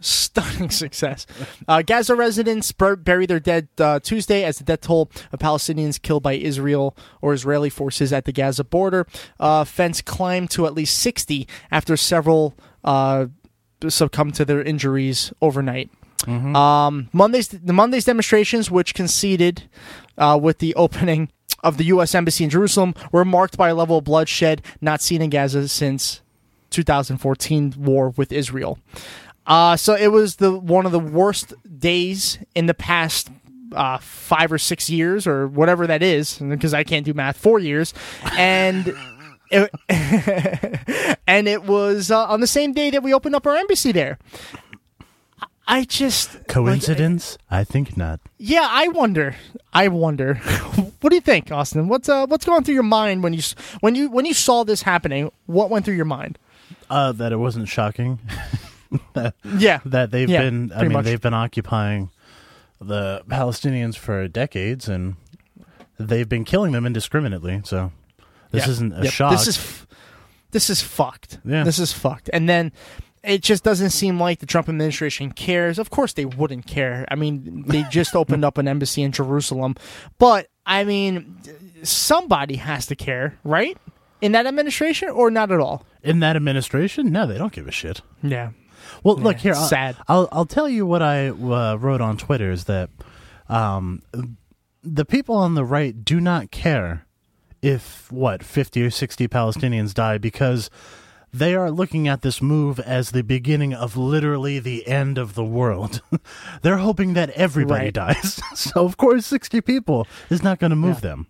stunning 0.00 0.70
success. 0.84 1.26
Uh, 1.68 1.82
Gaza 1.82 2.14
residents 2.14 2.72
bur- 2.72 2.96
bury 2.96 3.26
their 3.26 3.40
dead 3.40 3.68
uh, 3.78 4.00
Tuesday 4.00 4.44
as 4.44 4.58
the 4.58 4.64
death 4.64 4.82
toll 4.82 5.10
of 5.32 5.38
Palestinians 5.38 6.00
killed 6.00 6.22
by 6.22 6.34
Israel 6.34 6.96
or 7.20 7.32
Israeli 7.32 7.70
forces 7.70 8.12
at 8.12 8.24
the 8.24 8.32
Gaza 8.32 8.64
border 8.64 9.06
uh, 9.38 9.64
fence 9.64 10.00
climbed 10.00 10.50
to 10.50 10.66
at 10.66 10.74
least 10.74 10.98
60 10.98 11.46
after 11.70 11.96
several 11.96 12.54
uh, 12.84 13.26
succumbed 13.88 14.34
to 14.34 14.44
their 14.44 14.62
injuries 14.62 15.32
overnight. 15.40 15.90
Um, 16.26 17.08
Monday's 17.14 17.48
the 17.48 17.72
Monday's 17.72 18.04
demonstrations, 18.04 18.70
which 18.70 18.92
conceded 18.92 19.62
uh, 20.18 20.38
with 20.40 20.58
the 20.58 20.74
opening 20.74 21.30
of 21.62 21.78
the 21.78 21.84
U.S. 21.84 22.14
embassy 22.14 22.44
in 22.44 22.50
Jerusalem, 22.50 22.94
were 23.10 23.24
marked 23.24 23.56
by 23.56 23.70
a 23.70 23.74
level 23.74 23.98
of 23.98 24.04
bloodshed 24.04 24.62
not 24.82 25.00
seen 25.00 25.22
in 25.22 25.30
Gaza 25.30 25.66
since 25.68 26.20
2014 26.70 27.74
war 27.78 28.10
with 28.10 28.32
Israel. 28.32 28.78
Uh, 29.46 29.76
so 29.76 29.94
it 29.94 30.08
was 30.08 30.36
the 30.36 30.52
one 30.52 30.86
of 30.86 30.92
the 30.92 31.00
worst 31.00 31.54
days 31.78 32.38
in 32.54 32.66
the 32.66 32.74
past 32.74 33.30
uh, 33.74 33.98
five 33.98 34.52
or 34.52 34.58
six 34.58 34.90
years, 34.90 35.26
or 35.26 35.46
whatever 35.48 35.86
that 35.86 36.02
is, 36.02 36.38
because 36.38 36.74
I 36.74 36.84
can't 36.84 37.04
do 37.04 37.14
math. 37.14 37.36
Four 37.36 37.58
years, 37.58 37.94
and. 38.36 38.94
It, 39.52 39.68
and 41.26 41.48
it 41.48 41.64
was 41.64 42.12
uh, 42.12 42.24
on 42.26 42.38
the 42.40 42.46
same 42.46 42.72
day 42.72 42.90
that 42.90 43.02
we 43.02 43.12
opened 43.12 43.34
up 43.34 43.48
our 43.48 43.56
embassy 43.56 43.90
there. 43.90 44.16
I 45.66 45.84
just 45.84 46.34
like, 46.34 46.46
Coincidence? 46.48 47.38
I 47.50 47.64
think 47.64 47.96
not. 47.96 48.20
yeah, 48.38 48.66
I 48.68 48.88
wonder. 48.88 49.36
I 49.72 49.88
wonder. 49.88 50.34
what 51.00 51.10
do 51.10 51.16
you 51.16 51.20
think, 51.20 51.50
Austin? 51.50 51.88
What's 51.88 52.08
uh, 52.08 52.26
what's 52.26 52.44
going 52.44 52.64
through 52.64 52.74
your 52.74 52.82
mind 52.84 53.22
when 53.22 53.32
you 53.32 53.42
when 53.80 53.94
you 53.94 54.08
when 54.08 54.24
you 54.24 54.34
saw 54.34 54.64
this 54.64 54.82
happening? 54.82 55.30
What 55.46 55.70
went 55.70 55.84
through 55.84 55.94
your 55.94 56.04
mind? 56.04 56.38
Uh, 56.88 57.12
that 57.12 57.32
it 57.32 57.36
wasn't 57.36 57.68
shocking 57.68 58.18
Yeah, 59.58 59.80
that 59.84 60.10
they've 60.10 60.28
Yeah, 60.28 60.42
been. 60.42 60.72
I 60.74 60.82
mean, 60.82 60.92
much. 60.92 61.04
they've 61.04 61.20
been 61.20 61.34
occupying 61.34 62.10
the 62.80 63.22
Palestinians 63.28 63.96
for 63.96 64.26
decades, 64.28 64.88
and 64.88 65.16
they've 65.98 66.28
been 66.28 66.44
killing 66.44 66.72
them 66.72 66.86
indiscriminately. 66.86 67.60
So 67.64 67.92
this 68.50 68.66
Yeah. 68.66 68.70
isn't 68.72 68.92
a 68.94 69.02
Yep. 69.04 69.12
shock. 69.12 69.30
This 69.32 69.46
is 69.48 69.58
f- 69.58 69.86
this 70.52 70.70
is 70.70 70.80
fucked. 70.82 71.38
Yeah. 71.44 71.62
This 71.64 71.78
is 71.78 71.92
fucked. 71.92 72.28
And 72.32 72.48
then 72.48 72.72
it 73.22 73.42
just 73.42 73.62
doesn't 73.62 73.90
seem 73.90 74.18
like 74.18 74.38
the 74.40 74.46
Trump 74.46 74.68
administration 74.68 75.30
cares. 75.30 75.78
Of 75.78 75.90
course 75.90 76.14
they 76.14 76.24
wouldn't 76.24 76.66
care. 76.66 77.04
I 77.10 77.14
mean, 77.14 77.64
they 77.68 77.82
just 77.84 78.16
opened 78.16 78.44
up 78.44 78.58
an 78.58 78.66
embassy 78.66 79.02
in 79.02 79.12
Jerusalem. 79.12 79.76
But 80.18 80.48
I 80.66 80.84
mean, 80.84 81.36
somebody 81.82 82.56
has 82.56 82.86
to 82.86 82.96
care, 82.96 83.38
right? 83.44 83.76
In 84.20 84.32
that 84.32 84.46
administration 84.46 85.08
or 85.10 85.30
not 85.30 85.50
at 85.52 85.60
all? 85.60 85.84
in 86.02 86.20
that 86.20 86.34
administration. 86.34 87.12
No, 87.12 87.26
they 87.26 87.36
don't 87.36 87.52
give 87.52 87.68
a 87.68 87.70
shit. 87.70 88.00
Yeah. 88.22 88.50
Well, 89.02 89.16
look 89.16 89.38
here. 89.38 89.54
I'll, 89.54 89.66
sad. 89.68 89.96
I'll 90.08 90.28
I'll 90.32 90.46
tell 90.46 90.68
you 90.68 90.86
what 90.86 91.02
I 91.02 91.28
uh, 91.28 91.76
wrote 91.76 92.00
on 92.00 92.16
Twitter 92.16 92.50
is 92.50 92.64
that 92.64 92.90
um, 93.48 94.02
the 94.82 95.04
people 95.04 95.34
on 95.36 95.54
the 95.54 95.64
right 95.64 96.04
do 96.04 96.20
not 96.20 96.50
care 96.50 97.06
if 97.62 98.10
what 98.12 98.42
fifty 98.42 98.82
or 98.82 98.90
sixty 98.90 99.28
Palestinians 99.28 99.92
die 99.94 100.18
because 100.18 100.70
they 101.32 101.54
are 101.54 101.70
looking 101.70 102.08
at 102.08 102.22
this 102.22 102.42
move 102.42 102.80
as 102.80 103.12
the 103.12 103.22
beginning 103.22 103.72
of 103.72 103.96
literally 103.96 104.58
the 104.58 104.86
end 104.88 105.16
of 105.16 105.34
the 105.34 105.44
world. 105.44 106.02
They're 106.62 106.78
hoping 106.78 107.14
that 107.14 107.30
everybody 107.30 107.84
Right. 107.86 107.94
dies. 107.94 108.40
so 108.54 108.84
of 108.84 108.96
course, 108.96 109.26
sixty 109.26 109.60
people 109.60 110.06
is 110.28 110.42
not 110.42 110.58
going 110.58 110.70
to 110.70 110.76
move 110.76 111.00
them. 111.02 111.26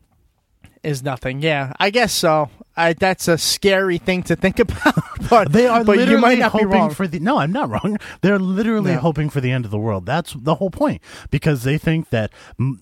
Is 0.82 1.02
nothing. 1.02 1.42
Yeah, 1.42 1.74
I 1.78 1.90
guess 1.90 2.12
so. 2.12 2.48
I, 2.74 2.94
that's 2.94 3.28
a 3.28 3.36
scary 3.36 3.98
thing 3.98 4.22
to 4.24 4.36
think 4.36 4.58
about. 4.66 4.94
But 5.28 5.52
They 5.52 5.66
are 5.66 5.84
but 5.84 5.96
literally 5.98 6.12
you 6.12 6.18
might 6.18 6.38
not 6.38 6.56
be 6.56 6.64
wrong. 6.64 6.90
for 6.90 7.06
the. 7.06 7.18
No, 7.20 7.38
I'm 7.38 7.52
not 7.52 7.68
wrong. 7.68 7.98
They're 8.22 8.38
literally 8.38 8.92
No. 8.94 9.00
hoping 9.00 9.28
for 9.28 9.42
the 9.42 9.50
end 9.50 9.66
of 9.66 9.70
the 9.70 9.78
world. 9.78 10.06
That's 10.06 10.32
the 10.32 10.54
whole 10.54 10.70
point 10.70 11.02
because 11.30 11.64
they 11.64 11.76
think 11.76 12.08
that, 12.10 12.30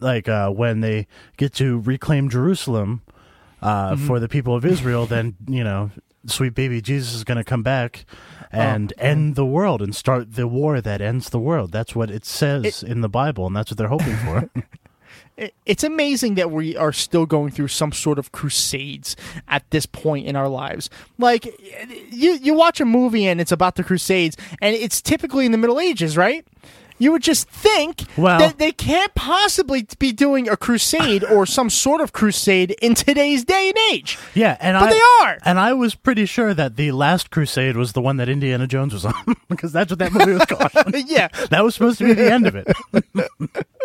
like, 0.00 0.28
uh, 0.28 0.50
when 0.50 0.80
they 0.80 1.08
get 1.36 1.52
to 1.54 1.80
reclaim 1.80 2.28
Jerusalem 2.30 3.02
uh, 3.60 3.94
Mm-hmm. 3.94 4.06
for 4.06 4.20
the 4.20 4.28
people 4.28 4.54
of 4.54 4.64
Israel, 4.64 5.06
then 5.06 5.34
you 5.48 5.64
know, 5.64 5.90
sweet 6.26 6.54
baby 6.54 6.80
Jesus 6.80 7.14
is 7.14 7.24
going 7.24 7.38
to 7.38 7.44
come 7.44 7.64
back 7.64 8.04
and 8.52 8.92
Oh. 8.96 9.02
end 9.04 9.34
the 9.34 9.44
world 9.44 9.82
and 9.82 9.92
start 9.92 10.34
the 10.34 10.46
war 10.46 10.80
that 10.80 11.00
ends 11.00 11.30
the 11.30 11.40
world. 11.40 11.72
That's 11.72 11.96
what 11.96 12.10
it 12.12 12.24
says 12.24 12.84
in 12.84 13.00
the 13.00 13.08
Bible, 13.08 13.48
and 13.48 13.56
that's 13.56 13.72
what 13.72 13.78
they're 13.78 13.88
hoping 13.88 14.16
for. 14.18 14.48
it- 15.38 15.54
it's 15.64 15.84
amazing 15.84 16.34
that 16.34 16.50
we 16.50 16.76
are 16.76 16.92
still 16.92 17.24
going 17.26 17.50
through 17.50 17.68
some 17.68 17.92
sort 17.92 18.18
of 18.18 18.32
crusades 18.32 19.16
at 19.48 19.62
this 19.70 19.86
point 19.86 20.26
in 20.26 20.36
our 20.36 20.48
lives. 20.48 20.90
Like 21.18 21.46
you 22.10 22.32
you 22.42 22.54
watch 22.54 22.80
a 22.80 22.84
movie 22.84 23.26
and 23.26 23.40
it's 23.40 23.52
about 23.52 23.76
the 23.76 23.84
crusades 23.84 24.36
and 24.60 24.74
it's 24.74 25.00
typically 25.00 25.46
in 25.46 25.52
the 25.52 25.58
Middle 25.58 25.80
Ages, 25.80 26.16
right? 26.16 26.44
You 27.00 27.12
would 27.12 27.22
just 27.22 27.48
think 27.48 28.02
Well- 28.16 28.40
that 28.40 28.58
they 28.58 28.72
can't 28.72 29.14
possibly 29.14 29.86
be 30.00 30.10
doing 30.10 30.48
a 30.48 30.56
crusade 30.56 31.22
or 31.22 31.46
some 31.46 31.70
sort 31.70 32.00
of 32.00 32.12
crusade 32.12 32.72
in 32.82 32.96
today's 32.96 33.44
day 33.44 33.68
and 33.68 33.78
age. 33.94 34.18
Yeah, 34.34 34.56
and 34.60 34.74
But 34.76 34.88
I, 34.88 34.92
they 34.94 35.00
are. 35.22 35.38
And 35.44 35.60
I 35.60 35.74
was 35.74 35.94
pretty 35.94 36.26
sure 36.26 36.54
that 36.54 36.74
the 36.74 36.90
last 36.90 37.30
Crusade 37.30 37.76
was 37.76 37.92
the 37.92 38.00
one 38.02 38.16
that 38.16 38.28
Indiana 38.28 38.66
Jones 38.66 38.92
was 38.94 39.04
on 39.04 39.14
because 39.48 39.70
that's 39.72 39.92
what 39.92 40.00
that 40.00 40.12
movie 40.12 40.32
was 40.32 40.44
called. 40.46 40.72
yeah. 41.06 41.28
that 41.50 41.62
was 41.62 41.74
supposed 41.76 41.98
to 41.98 42.04
be 42.04 42.14
the 42.14 42.32
end 42.32 42.48
of 42.48 42.56
it. 42.56 42.66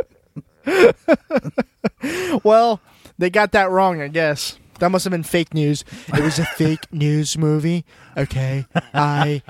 Well, 2.43 2.81
they 3.17 3.29
got 3.29 3.51
that 3.53 3.69
wrong, 3.69 4.01
I 4.01 4.07
guess. 4.09 4.57
That 4.79 4.89
must 4.89 5.05
have 5.05 5.11
been 5.11 5.23
fake 5.23 5.53
news. 5.53 5.85
It 6.07 6.19
was 6.21 6.39
a 6.39 6.45
fake 6.45 6.87
news 6.91 7.37
movie. 7.37 7.85
Okay, 8.17 8.65
I 8.93 9.41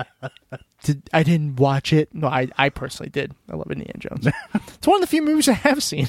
did. 0.84 1.02
I 1.14 1.24
didn't 1.24 1.56
watch 1.56 1.92
it. 1.94 2.14
No, 2.14 2.28
I, 2.28 2.50
I 2.58 2.70
personally 2.70 3.10
did. 3.10 3.34
I 3.50 3.56
love 3.56 3.72
Indiana 3.72 3.98
Jones. 3.98 4.28
It's 4.76 4.86
one 4.88 4.98
of 4.98 5.02
the 5.02 5.08
few 5.08 5.24
movies 5.24 5.48
I 5.48 5.54
have 5.54 5.82
seen. 5.82 6.08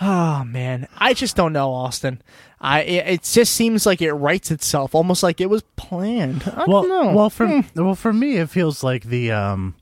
oh 0.00 0.42
man, 0.44 0.88
I 0.96 1.14
just 1.14 1.36
don't 1.36 1.52
know, 1.52 1.72
Austin. 1.72 2.22
I 2.60 2.80
it, 2.82 3.06
it 3.08 3.22
just 3.22 3.54
seems 3.54 3.86
like 3.86 4.00
it 4.02 4.12
writes 4.12 4.50
itself, 4.50 4.94
almost 4.94 5.22
like 5.22 5.40
it 5.40 5.50
was 5.50 5.62
planned. 5.76 6.42
I 6.46 6.64
well, 6.66 6.82
don't 6.82 6.88
know. 6.88 7.12
well 7.14 7.30
for 7.30 7.46
Hmm. 7.46 7.60
well 7.80 7.94
for 7.94 8.12
me, 8.12 8.36
it 8.38 8.50
feels 8.50 8.82
like 8.82 9.04
the 9.04 9.30
um, 9.32 9.74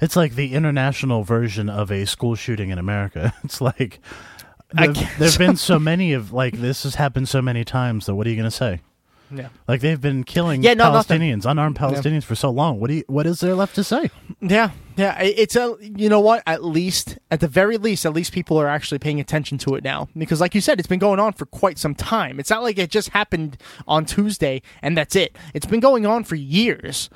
it's 0.00 0.16
like 0.16 0.34
the 0.34 0.54
international 0.54 1.22
version 1.22 1.68
of 1.68 1.90
a 1.90 2.04
school 2.06 2.34
shooting 2.34 2.70
in 2.70 2.78
America. 2.78 3.34
It's 3.44 3.60
like 3.60 4.00
there've 4.72 5.38
been 5.38 5.56
so 5.56 5.78
many 5.90 6.12
of 6.12 6.32
like 6.32 6.58
this 6.58 6.82
has 6.82 6.96
happened 6.96 7.28
so 7.28 7.40
many 7.40 7.64
times. 7.64 8.06
that 8.06 8.14
what 8.14 8.26
are 8.26 8.30
you 8.30 8.36
going 8.36 8.50
to 8.50 8.56
say? 8.56 8.80
yeah. 9.30 9.48
Like 9.66 9.80
they've 9.80 10.00
been 10.00 10.24
killing 10.24 10.62
Yeah, 10.62 10.74
no, 10.74 10.92
nothing. 10.92 11.20
Palestinians, 11.20 11.50
unarmed 11.50 11.76
Palestinians 11.76 12.24
for 12.24 12.34
so 12.34 12.50
long. 12.50 12.78
What 12.80 12.88
do 12.88 12.94
you, 12.94 13.04
what 13.08 13.26
is 13.26 13.40
there 13.40 13.54
left 13.54 13.74
to 13.76 13.84
say? 13.84 14.10
Yeah, 14.40 14.70
yeah. 14.96 15.20
It's 15.20 15.56
a 15.56 15.76
you 15.80 16.08
know 16.08 16.20
what? 16.20 16.42
At 16.46 16.64
least, 16.64 17.18
at 17.30 17.40
the 17.40 17.48
very 17.48 17.76
least, 17.76 18.06
at 18.06 18.12
least 18.12 18.32
people 18.32 18.56
are 18.58 18.68
actually 18.68 18.98
paying 18.98 19.18
attention 19.20 19.58
to 19.58 19.74
it 19.74 19.82
now 19.84 20.08
because, 20.16 20.40
like 20.40 20.54
you 20.54 20.60
said, 20.60 20.78
it's 20.78 20.88
been 20.88 20.98
going 20.98 21.18
on 21.20 21.32
for 21.32 21.46
quite 21.46 21.78
some 21.78 21.94
time. 21.94 22.38
It's 22.38 22.50
not 22.50 22.62
like 22.62 22.78
it 22.78 22.90
just 22.90 23.10
happened 23.10 23.56
on 23.88 24.04
Tuesday 24.04 24.62
and 24.82 24.96
that's 24.96 25.16
it. 25.16 25.36
It's 25.54 25.66
been 25.66 25.80
going 25.80 26.06
on 26.06 26.24
for 26.24 26.36
years 26.36 27.10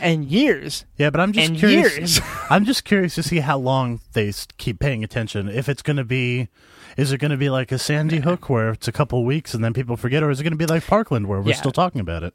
and 0.00 0.24
years. 0.24 0.84
Yeah, 0.96 1.10
but 1.10 1.20
I'm 1.20 1.32
just 1.32 1.54
curious. 1.56 1.96
years. 1.96 2.20
I'm 2.50 2.64
just 2.64 2.84
curious 2.84 3.14
to 3.16 3.22
see 3.22 3.40
how 3.40 3.58
long 3.58 4.00
they 4.12 4.32
keep 4.58 4.78
paying 4.80 5.04
attention. 5.04 5.48
If 5.48 5.68
it's 5.68 5.82
going 5.82 5.96
to 5.98 6.04
be, 6.04 6.48
is 6.96 7.12
it 7.12 7.18
going 7.18 7.30
to 7.30 7.36
be 7.36 7.50
like 7.50 7.72
a 7.72 7.78
Sandy 7.78 8.18
Hook 8.20 8.48
where 8.48 8.70
it's 8.70 8.88
a 8.88 8.92
couple 8.92 9.24
weeks 9.24 9.54
and 9.54 9.62
then 9.64 9.72
people 9.72 9.96
forget, 9.96 10.22
or 10.22 10.30
is 10.30 10.40
it 10.40 10.44
going 10.44 10.52
to 10.52 10.56
be 10.56 10.66
like 10.66 10.86
Parkland 10.86 11.26
where 11.26 11.40
we're 11.40 11.50
Yeah. 11.50 11.56
still 11.56 11.72
talking 11.72 12.00
about 12.00 12.22
it? 12.22 12.34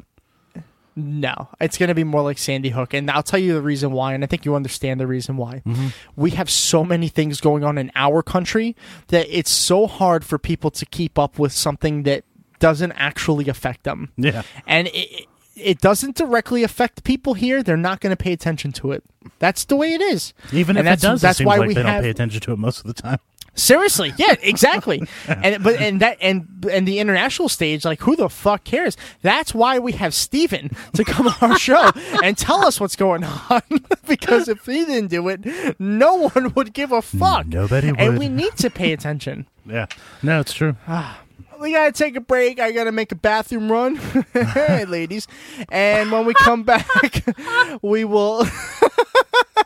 No, 0.97 1.49
it's 1.59 1.77
going 1.77 1.89
to 1.89 1.93
be 1.95 2.05
more 2.05 2.21
like 2.21 2.37
Sandy 2.37 2.69
Hook, 2.69 2.93
and 2.93 3.11
I'll 3.11 3.21
tell 3.21 3.39
you 3.39 3.53
the 3.53 3.61
reason 3.61 3.91
why, 3.91 4.13
and 4.13 4.23
I 4.23 4.27
think 4.27 4.45
you 4.45 4.55
understand 4.55 4.97
the 4.97 5.07
reason 5.07 5.35
why. 5.35 5.61
Mm-hmm. 5.65 5.87
We 6.15 6.31
have 6.31 6.49
so 6.49 6.85
many 6.85 7.09
things 7.09 7.41
going 7.41 7.65
on 7.65 7.77
in 7.77 7.91
our 7.95 8.23
country 8.23 8.77
that 9.09 9.27
it's 9.29 9.51
so 9.51 9.87
hard 9.87 10.23
for 10.23 10.37
people 10.39 10.71
to 10.71 10.85
keep 10.85 11.19
up 11.19 11.37
with 11.37 11.51
something 11.51 12.03
that 12.03 12.23
doesn't 12.59 12.93
actually 12.93 13.49
affect 13.49 13.83
them. 13.83 14.13
Yeah. 14.15 14.43
and 14.65 14.87
it, 14.93 15.27
it 15.55 15.79
doesn't 15.81 16.15
directly 16.15 16.63
affect 16.63 17.03
people 17.03 17.33
here. 17.33 17.63
They're 17.63 17.77
not 17.77 17.99
going 18.01 18.15
to 18.15 18.21
pay 18.21 18.33
attention 18.33 18.71
to 18.73 18.91
it. 18.91 19.03
That's 19.39 19.65
the 19.65 19.75
way 19.75 19.93
it 19.93 20.01
is. 20.01 20.33
Even 20.51 20.77
And 20.77 20.87
if 20.87 20.95
it 20.95 21.01
does, 21.01 21.21
that's 21.21 21.39
it 21.39 21.45
why 21.45 21.57
like 21.57 21.67
we 21.69 21.73
they 21.73 21.81
have- 21.83 21.93
don't 21.95 22.03
pay 22.03 22.09
attention 22.09 22.41
to 22.41 22.51
it 22.53 22.59
most 22.59 22.79
of 22.79 22.87
the 22.87 22.93
time. 22.93 23.19
Seriously, 23.57 24.13
yeah, 24.17 24.35
exactly. 24.41 25.01
and 25.29 25.63
but 25.63 25.75
and 25.81 26.01
that 26.01 26.17
and 26.19 26.45
and 26.69 26.85
the 26.85 26.99
international 26.99 27.47
stage, 27.47 27.85
like 27.85 28.01
who 28.01 28.17
the 28.17 28.27
fuck 28.27 28.65
cares? 28.65 28.97
That's 29.21 29.55
why 29.55 29.79
we 29.79 29.93
have 29.93 30.13
Steven 30.13 30.71
to 30.95 31.05
come 31.05 31.27
on 31.29 31.35
our 31.51 31.57
show 31.69 31.89
and 32.21 32.37
tell 32.37 32.65
us 32.65 32.81
what's 32.81 32.97
going 32.97 33.23
on. 33.23 33.61
because 34.09 34.49
if 34.49 34.65
he 34.65 34.83
didn't 34.83 35.07
do 35.07 35.29
it, 35.29 35.79
no 35.79 36.15
one 36.29 36.53
would 36.55 36.73
give 36.73 36.91
a 36.91 37.01
fuck. 37.01 37.47
Nobody 37.47 37.87
And 37.97 37.97
would. 38.09 38.19
we 38.19 38.27
need 38.27 38.57
to 38.57 38.69
pay 38.69 38.91
attention. 38.91 39.47
Yeah. 39.65 39.85
No, 40.21 40.41
it's 40.41 40.51
true. 40.53 40.75
Ah. 40.87 41.21
We 41.59 41.71
gotta 41.71 41.91
take 41.91 42.15
a 42.15 42.21
break. 42.21 42.59
I 42.59 42.71
gotta 42.71 42.91
make 42.91 43.11
a 43.11 43.15
bathroom 43.15 43.71
run, 43.71 43.95
hey, 44.33 44.85
ladies. 44.87 45.27
And 45.69 46.11
when 46.11 46.25
we 46.25 46.33
come 46.33 46.63
back, 46.63 47.25
we 47.81 48.05
will 48.05 48.45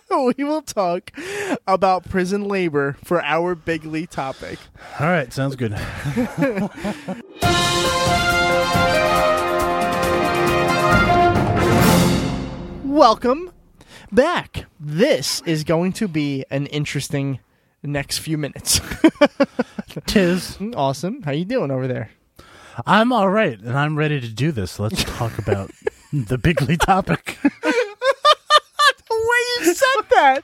we 0.09 0.43
will 0.43 0.61
talk 0.61 1.11
about 1.67 2.09
prison 2.09 2.45
labor 2.45 2.97
for 3.03 3.23
our 3.23 3.55
bigly 3.55 4.07
topic. 4.07 4.59
All 4.99 5.07
right. 5.07 5.31
Sounds 5.31 5.55
good. 5.55 5.73
Welcome 12.83 13.51
back. 14.11 14.65
This 14.79 15.41
is 15.45 15.63
going 15.63 15.93
to 15.93 16.07
be 16.07 16.43
an 16.49 16.65
interesting 16.67 17.39
next 17.87 18.19
few 18.19 18.37
minutes. 18.37 18.81
Tis. 20.05 20.57
awesome. 20.75 21.21
How 21.23 21.31
you 21.31 21.45
doing 21.45 21.71
over 21.71 21.87
there? 21.87 22.11
I'm 22.85 23.11
all 23.11 23.29
right, 23.29 23.59
and 23.59 23.77
I'm 23.77 23.97
ready 23.97 24.21
to 24.21 24.29
do 24.29 24.51
this. 24.51 24.79
Let's 24.79 25.03
talk 25.03 25.37
about 25.37 25.71
the 26.13 26.37
bigly 26.37 26.77
topic. 26.77 27.37
The 27.41 27.75
way 29.11 29.65
you 29.65 29.73
said 29.73 30.03
that. 30.11 30.43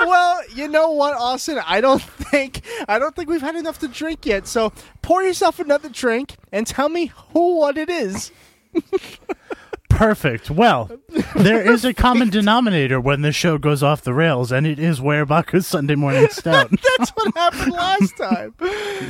well, 0.00 0.40
you 0.54 0.68
know 0.68 0.90
what, 0.90 1.14
Austin? 1.14 1.60
I 1.64 1.80
don't 1.80 2.02
think 2.02 2.62
I 2.88 2.98
don't 2.98 3.14
think 3.14 3.28
we've 3.28 3.40
had 3.40 3.56
enough 3.56 3.78
to 3.80 3.88
drink 3.88 4.26
yet. 4.26 4.46
So 4.46 4.72
pour 5.02 5.22
yourself 5.22 5.58
another 5.60 5.88
drink 5.88 6.36
and 6.52 6.66
tell 6.66 6.88
me 6.88 7.12
who 7.32 7.56
what 7.58 7.78
it 7.78 7.88
is. 7.88 8.32
Perfect. 9.96 10.50
Well, 10.50 10.90
there 11.34 11.60
is 11.70 11.84
a 11.84 11.94
common 11.94 12.28
denominator 12.30 13.00
when 13.00 13.22
this 13.22 13.34
show 13.34 13.58
goes 13.58 13.82
off 13.82 14.02
the 14.02 14.14
rails, 14.14 14.52
and 14.52 14.66
it 14.66 14.78
is 14.78 15.00
Weyerbacher's 15.00 15.66
Sunday 15.66 15.94
Morning 15.94 16.28
Stout. 16.30 16.70
That's 16.98 17.10
what 17.10 17.34
happened 17.36 17.72
last 17.72 18.16
time. 18.16 18.54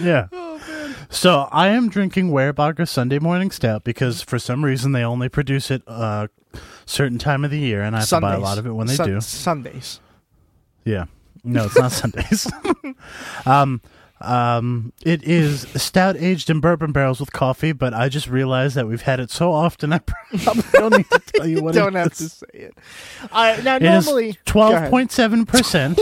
yeah. 0.02 0.28
Oh, 0.32 0.60
So 1.10 1.48
I 1.50 1.68
am 1.68 1.88
drinking 1.88 2.30
Weyerbacher 2.30 2.86
Sunday 2.88 3.18
Morning 3.18 3.50
Stout 3.50 3.84
because 3.84 4.22
for 4.22 4.38
some 4.38 4.64
reason 4.64 4.92
they 4.92 5.02
only 5.02 5.28
produce 5.28 5.70
it 5.70 5.82
a 5.86 6.28
certain 6.86 7.18
time 7.18 7.44
of 7.44 7.50
the 7.50 7.58
year, 7.58 7.82
and 7.82 7.96
I 7.96 8.00
have 8.00 8.08
to 8.08 8.20
buy 8.20 8.34
a 8.34 8.40
lot 8.40 8.58
of 8.58 8.66
it 8.66 8.72
when 8.72 8.86
they 8.86 8.94
Sun- 8.94 9.08
do. 9.08 9.20
Sundays. 9.20 10.00
Yeah. 10.84 11.06
No, 11.44 11.64
it's 11.66 11.76
not 11.78 11.92
Sundays. 11.92 12.50
um, 13.46 13.80
Um, 14.20 14.92
it 15.04 15.22
is 15.24 15.62
stout 15.76 16.16
aged 16.16 16.48
in 16.48 16.60
bourbon 16.60 16.92
barrels 16.92 17.20
with 17.20 17.32
coffee, 17.32 17.72
but 17.72 17.92
I 17.92 18.08
just 18.08 18.28
realized 18.28 18.74
that 18.76 18.88
we've 18.88 19.02
had 19.02 19.20
it 19.20 19.30
so 19.30 19.52
often 19.52 19.92
I 19.92 19.98
probably 20.38 20.62
don't 20.72 20.96
need 20.96 21.10
to 21.10 21.18
tell 21.34 21.46
you 21.46 21.62
what. 21.62 21.74
You 21.74 21.80
don't 21.82 21.94
have 21.94 22.12
is. 22.12 22.18
to 22.18 22.28
say 22.30 22.46
it. 22.54 22.78
Uh, 23.30 23.60
now, 23.62 23.76
It 23.76 23.82
normally 23.82 24.38
twelve 24.46 24.90
point 24.90 25.12
seven 25.12 25.44
percent, 25.44 26.00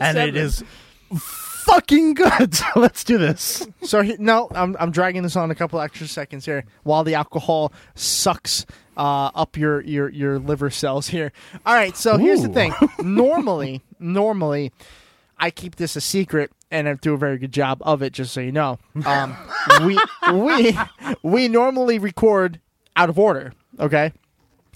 and 0.00 0.16
it 0.16 0.36
is 0.36 0.62
fucking 1.10 2.14
good. 2.14 2.54
So 2.54 2.66
let's 2.76 3.02
do 3.04 3.18
this. 3.18 3.66
So 3.82 4.02
he, 4.02 4.16
no, 4.18 4.48
I'm 4.54 4.76
I'm 4.78 4.92
dragging 4.92 5.22
this 5.24 5.34
on 5.34 5.50
a 5.50 5.54
couple 5.54 5.80
extra 5.80 6.06
seconds 6.06 6.44
here 6.44 6.64
while 6.84 7.02
the 7.02 7.14
alcohol 7.14 7.72
sucks 7.96 8.64
uh, 8.96 9.30
up 9.34 9.56
your, 9.56 9.80
your 9.80 10.08
your 10.08 10.38
liver 10.38 10.70
cells 10.70 11.08
here. 11.08 11.32
All 11.66 11.74
right, 11.74 11.96
so 11.96 12.16
here's 12.16 12.42
the 12.42 12.48
thing. 12.48 12.72
Normally, 13.02 13.82
normally, 13.98 14.72
I 15.38 15.50
keep 15.50 15.76
this 15.76 15.96
a 15.96 16.00
secret, 16.00 16.52
and 16.74 16.88
I 16.88 16.94
do 16.94 17.14
a 17.14 17.16
very 17.16 17.38
good 17.38 17.52
job 17.52 17.78
of 17.82 18.02
it. 18.02 18.12
Just 18.12 18.32
so 18.34 18.40
you 18.40 18.52
know, 18.52 18.78
um, 19.06 19.36
we 19.86 19.98
we 20.32 20.76
we 21.22 21.48
normally 21.48 21.98
record 21.98 22.60
out 22.96 23.08
of 23.08 23.18
order. 23.18 23.52
Okay. 23.80 24.12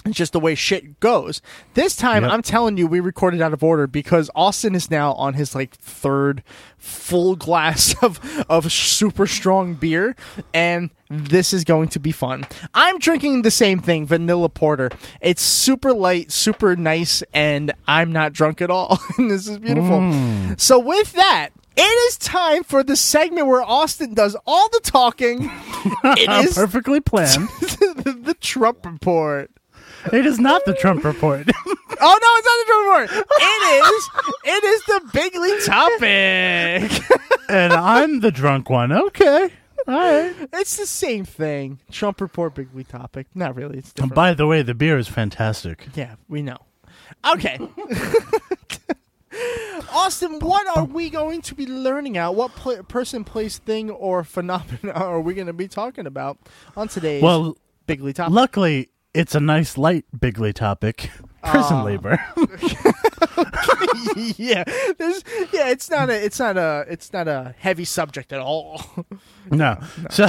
It's 0.07 0.17
just 0.17 0.33
the 0.33 0.41
way 0.41 0.55
shit 0.55 1.01
goes. 1.01 1.43
This 1.75 1.97
time, 1.97 2.23
Yep. 2.23 2.33
I'm 2.33 2.41
telling 2.43 2.79
you, 2.79 2.87
we 2.87 3.01
recorded 3.01 3.43
out 3.43 3.53
of 3.53 3.63
order 3.65 3.87
because 3.89 4.31
Austin 4.35 4.75
is 4.77 4.91
now 4.91 5.13
on 5.15 5.35
his 5.35 5.55
like 5.57 5.75
third 5.75 6.43
full 6.79 7.35
glass 7.37 7.95
of 8.03 8.19
of 8.49 8.71
super 8.73 9.27
strong 9.27 9.75
beer, 9.75 10.15
and 10.55 10.91
this 11.11 11.53
is 11.53 11.65
going 11.65 11.89
to 11.89 11.99
be 11.99 12.13
fun. 12.13 12.47
I'm 12.75 12.99
drinking 13.01 13.43
the 13.43 13.51
same 13.51 13.81
thing, 13.81 14.07
vanilla 14.07 14.49
porter. 14.49 14.89
It's 15.21 15.43
super 15.43 15.93
light, 15.93 16.31
super 16.31 16.77
nice, 16.77 17.23
and 17.35 17.73
I'm 17.89 18.13
not 18.13 18.33
drunk 18.33 18.63
at 18.63 18.71
all. 18.71 19.01
and 19.19 19.31
this 19.33 19.49
is 19.49 19.59
beautiful. 19.59 20.55
So 20.59 20.79
with 20.79 21.13
that. 21.15 21.51
It 21.81 22.11
is 22.11 22.17
time 22.19 22.65
for 22.65 22.83
the 22.83 22.97
segment 22.97 23.47
where 23.47 23.63
Austin 23.63 24.15
does 24.15 24.37
all 24.47 24.69
the 24.71 24.81
talking. 24.83 25.51
It 26.05 26.29
is 26.45 26.55
perfectly 26.55 27.01
planned. 27.01 27.49
the 27.61 28.37
Trump 28.41 28.85
report. 28.85 29.51
it 30.13 30.27
is 30.27 30.39
not 30.41 30.65
the 30.65 30.75
Trump 30.75 31.05
report. 31.05 31.49
Oh 32.01 32.19
no, 32.23 32.29
it's 32.37 32.47
not 32.47 32.59
the 32.61 32.67
Trump 32.69 33.11
report. 33.11 33.27
It 33.41 33.85
is. 33.85 34.09
It 34.45 34.65
is 34.65 34.85
the 34.85 35.01
Bigly 35.19 35.67
topic. 35.67 37.19
and 37.49 37.73
I'm 37.73 38.21
the 38.21 38.31
drunk 38.31 38.71
one. 38.71 38.93
Okay. 38.93 39.51
All 39.89 39.95
right. 39.95 40.33
it's 40.53 40.77
the 40.77 40.87
same 40.87 41.25
thing. 41.25 41.81
Trump 41.91 42.21
report, 42.21 42.55
Bigly 42.55 42.87
topic. 42.87 43.27
Not 43.35 43.57
really. 43.57 43.79
It's 43.79 43.93
different. 43.93 44.15
By 44.15 44.35
the 44.35 44.47
way, 44.47 44.63
the 44.63 44.75
beer 44.75 44.97
is 44.97 45.09
fantastic. 45.09 45.89
yeah, 45.97 46.15
we 46.29 46.41
know. 46.43 46.59
Okay. 47.33 47.59
Austin, 49.93 50.39
what 50.41 50.67
are 50.77 50.85
we 50.85 51.11
going 51.11 51.41
to 51.43 51.55
be 51.55 51.67
learning 51.67 52.17
out? 52.19 52.35
What 52.35 52.53
pla 52.53 52.83
person, 52.83 53.25
place, 53.25 53.59
thing, 53.59 53.91
or 53.91 54.25
phenomena 54.25 54.93
are 54.95 55.21
we 55.21 55.35
going 55.35 55.47
to 55.47 55.53
be 55.53 55.69
talking 55.69 56.07
about 56.07 56.39
on 56.77 56.89
today's 56.89 57.23
Well, 57.23 57.57
Bigly 57.87 58.15
topic? 58.15 58.35
luckily, 58.35 58.91
it's 59.15 59.35
a 59.35 59.41
nice 59.41 59.79
light 59.79 60.05
bigly 60.19 60.53
topic. 60.53 61.11
Ah. 61.43 61.51
Prison 61.53 61.85
labor. 61.85 62.21
yeah, 64.37 64.65
there's 64.99 65.23
yeah. 65.53 65.69
It's 65.71 65.89
not 65.91 66.11
a. 66.11 66.25
It's 66.25 66.39
not 66.39 66.57
a. 66.57 66.85
It's 66.89 67.13
not 67.13 67.29
a 67.29 67.55
heavy 67.59 67.85
subject 67.85 68.33
at 68.33 68.41
all. 68.41 68.83
no. 69.51 69.79
So, 70.11 70.27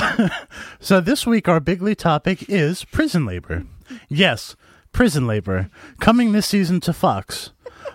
so 0.79 1.01
this 1.01 1.25
week 1.25 1.47
our 1.47 1.59
bigly 1.59 1.95
topic 1.95 2.47
is 2.49 2.85
prison 2.85 3.25
labor. 3.25 3.65
Yes, 4.07 4.55
prison 4.91 5.25
labor 5.27 5.69
coming 5.99 6.31
this 6.31 6.45
season 6.47 6.79
to 6.81 6.93
Fox, 6.93 7.51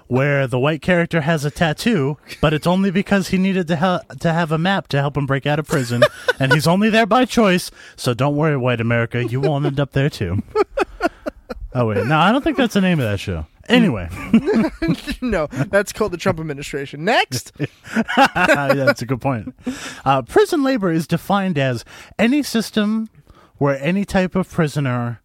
where 0.06 0.46
the 0.46 0.58
white 0.58 0.82
character 0.82 1.22
has 1.22 1.44
a 1.44 1.50
tattoo, 1.50 2.16
but 2.40 2.52
it's 2.52 2.66
only 2.66 2.90
because 2.90 3.28
he 3.28 3.38
needed 3.38 3.68
to 3.68 3.76
ha- 3.76 4.00
to 4.20 4.32
have 4.32 4.52
a 4.52 4.58
map 4.58 4.88
to 4.88 5.00
help 5.00 5.16
him 5.16 5.26
break 5.26 5.46
out 5.46 5.58
of 5.58 5.66
prison, 5.66 6.02
and 6.38 6.52
he's 6.52 6.66
only 6.66 6.90
there 6.90 7.06
by 7.06 7.24
choice. 7.24 7.70
So 7.96 8.14
don't 8.14 8.36
worry, 8.36 8.56
white 8.56 8.80
America, 8.80 9.24
you 9.24 9.40
won't 9.40 9.66
end 9.66 9.80
up 9.80 9.92
there 9.92 10.10
too. 10.10 10.42
Oh 11.76 11.86
wait, 11.86 12.06
no, 12.06 12.16
I 12.16 12.30
don't 12.30 12.44
think 12.44 12.56
that's 12.56 12.74
the 12.74 12.80
name 12.80 13.00
of 13.00 13.04
that 13.04 13.18
show. 13.18 13.46
Anyway, 13.68 14.08
no, 15.20 15.48
that's 15.48 15.92
called 15.92 16.12
the 16.12 16.16
Trump 16.16 16.38
administration. 16.38 17.04
Next. 17.04 17.50
that's 18.16 19.02
a 19.02 19.06
good 19.06 19.20
point. 19.20 19.52
Uh, 20.04 20.22
prison 20.22 20.62
labor 20.62 20.92
is 20.92 21.08
defined 21.08 21.58
as 21.58 21.84
any 22.16 22.44
system 22.44 23.08
where 23.56 23.76
any 23.82 24.04
type 24.04 24.36
of 24.36 24.48
prisoner 24.48 25.20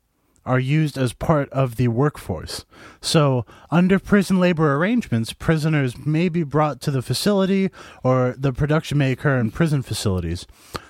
are 0.49 0.59
used 0.59 0.97
as 0.97 1.13
part 1.13 1.47
of 1.49 1.75
the 1.75 1.87
workforce. 1.87 2.65
So, 3.01 3.45
under 3.69 3.99
prison 3.99 4.39
labor 4.39 4.73
arrangements, 4.75 5.31
prisoners 5.31 5.95
may 6.07 6.27
be 6.27 6.41
brought 6.41 6.81
to 6.81 6.91
the 6.91 7.03
facility 7.03 7.69
or 8.03 8.33
the 8.35 8.51
production 8.51 8.97
may 8.97 9.11
occur 9.11 9.37
in 9.37 9.51
prison 9.51 9.83
facilities. 9.83 10.47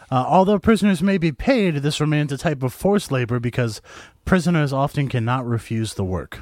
Uh, 0.10 0.24
although 0.26 0.58
prisoners 0.60 1.04
may 1.04 1.18
be 1.18 1.34
paid, 1.34 1.76
this 1.76 2.00
remains 2.00 2.32
a 2.32 2.38
type 2.38 2.64
of 2.64 2.74
forced 2.74 3.12
labor 3.12 3.38
because 3.38 3.82
prisoners 4.24 4.72
often 4.72 5.10
cannot 5.10 5.46
refuse 5.46 5.96
the 5.96 6.06
work. 6.06 6.40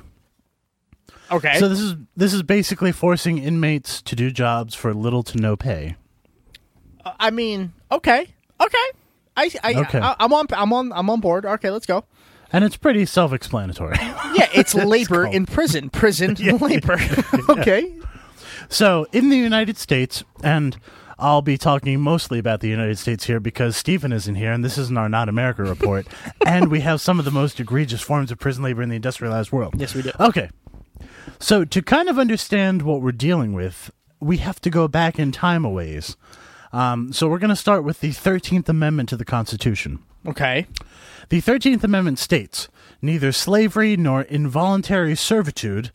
Okay. 1.32 1.58
So 1.58 1.67
this 1.67 1.80
is 1.80 1.95
this 2.15 2.34
is 2.34 2.43
basically 2.43 2.91
forcing 2.91 3.39
inmates 3.39 3.99
to 4.03 4.15
do 4.15 4.30
jobs 4.30 4.75
for 4.75 4.93
little 4.93 5.23
to 5.23 5.38
no 5.38 5.58
pay. 5.58 5.95
I 7.19 7.32
mean, 7.32 7.73
okay, 7.91 8.27
okay. 8.62 8.88
I, 9.36 9.51
I, 9.63 9.73
Okay. 9.75 9.99
I, 9.99 10.15
am 10.19 10.34
on, 10.34 10.47
I'm 10.51 10.73
on, 10.73 10.91
I'm 10.93 11.10
on 11.10 11.19
board. 11.19 11.45
Okay, 11.45 11.69
let's 11.69 11.86
go. 11.86 12.06
And 12.51 12.63
it's 12.63 12.77
pretty 12.77 13.05
self-explanatory. 13.05 13.97
Yeah, 13.99 14.47
it's 14.53 14.73
labor 14.93 15.25
in 15.25 15.45
prison. 15.45 15.89
Prison 15.89 16.33
labor. 16.60 16.97
okay. 17.49 17.93
so, 18.69 19.05
in 19.12 19.29
the 19.29 19.38
United 19.38 19.77
States, 19.77 20.23
and 20.43 20.77
I'll 21.19 21.41
be 21.41 21.57
talking 21.57 21.99
mostly 21.99 22.39
about 22.39 22.62
the 22.62 22.69
United 22.69 22.97
States 22.99 23.25
here 23.25 23.39
because 23.39 23.75
Stephen 23.75 24.13
isn't 24.13 24.36
here, 24.36 24.51
and 24.51 24.63
this 24.63 24.77
isn't 24.77 24.97
our 24.97 25.10
Not 25.10 25.27
America 25.29 25.63
report. 25.63 26.07
and 26.45 26.69
we 26.71 26.81
have 26.81 27.01
some 27.01 27.19
of 27.19 27.25
the 27.25 27.31
most 27.31 27.60
egregious 27.60 28.01
forms 28.01 28.31
of 28.31 28.39
prison 28.39 28.63
labor 28.63 28.81
in 28.81 28.89
the 28.89 28.95
industrialized 28.95 29.51
world. 29.51 29.73
Yes, 29.77 29.93
we 29.93 30.03
do. 30.03 30.12
Okay. 30.19 30.49
So, 31.39 31.65
to 31.65 31.81
kind 31.81 32.07
of 32.10 32.17
understand 32.17 32.81
what 32.81 33.01
we're 33.01 33.12
dealing 33.12 33.53
with, 33.53 33.91
we 34.19 34.38
have 34.38 34.60
to 34.62 34.69
go 34.69 34.88
back 34.88 35.19
in 35.19 35.31
time 35.31 35.65
a 35.65 35.69
ways. 35.69 36.15
Um, 36.71 37.12
so, 37.13 37.27
we're 37.27 37.39
going 37.39 37.49
to 37.49 37.55
start 37.55 37.83
with 37.83 37.99
the 37.99 38.10
13th 38.12 38.69
Amendment 38.69 39.10
to 39.10 39.17
the 39.17 39.25
Constitution. 39.25 39.99
Okay. 40.25 40.67
The 41.30 41.41
13th 41.41 41.84
Amendment 41.84 42.19
states 42.19 42.69
neither 43.01 43.32
slavery 43.32 43.95
nor 43.95 44.23
involuntary 44.23 45.15
servitude, 45.15 45.91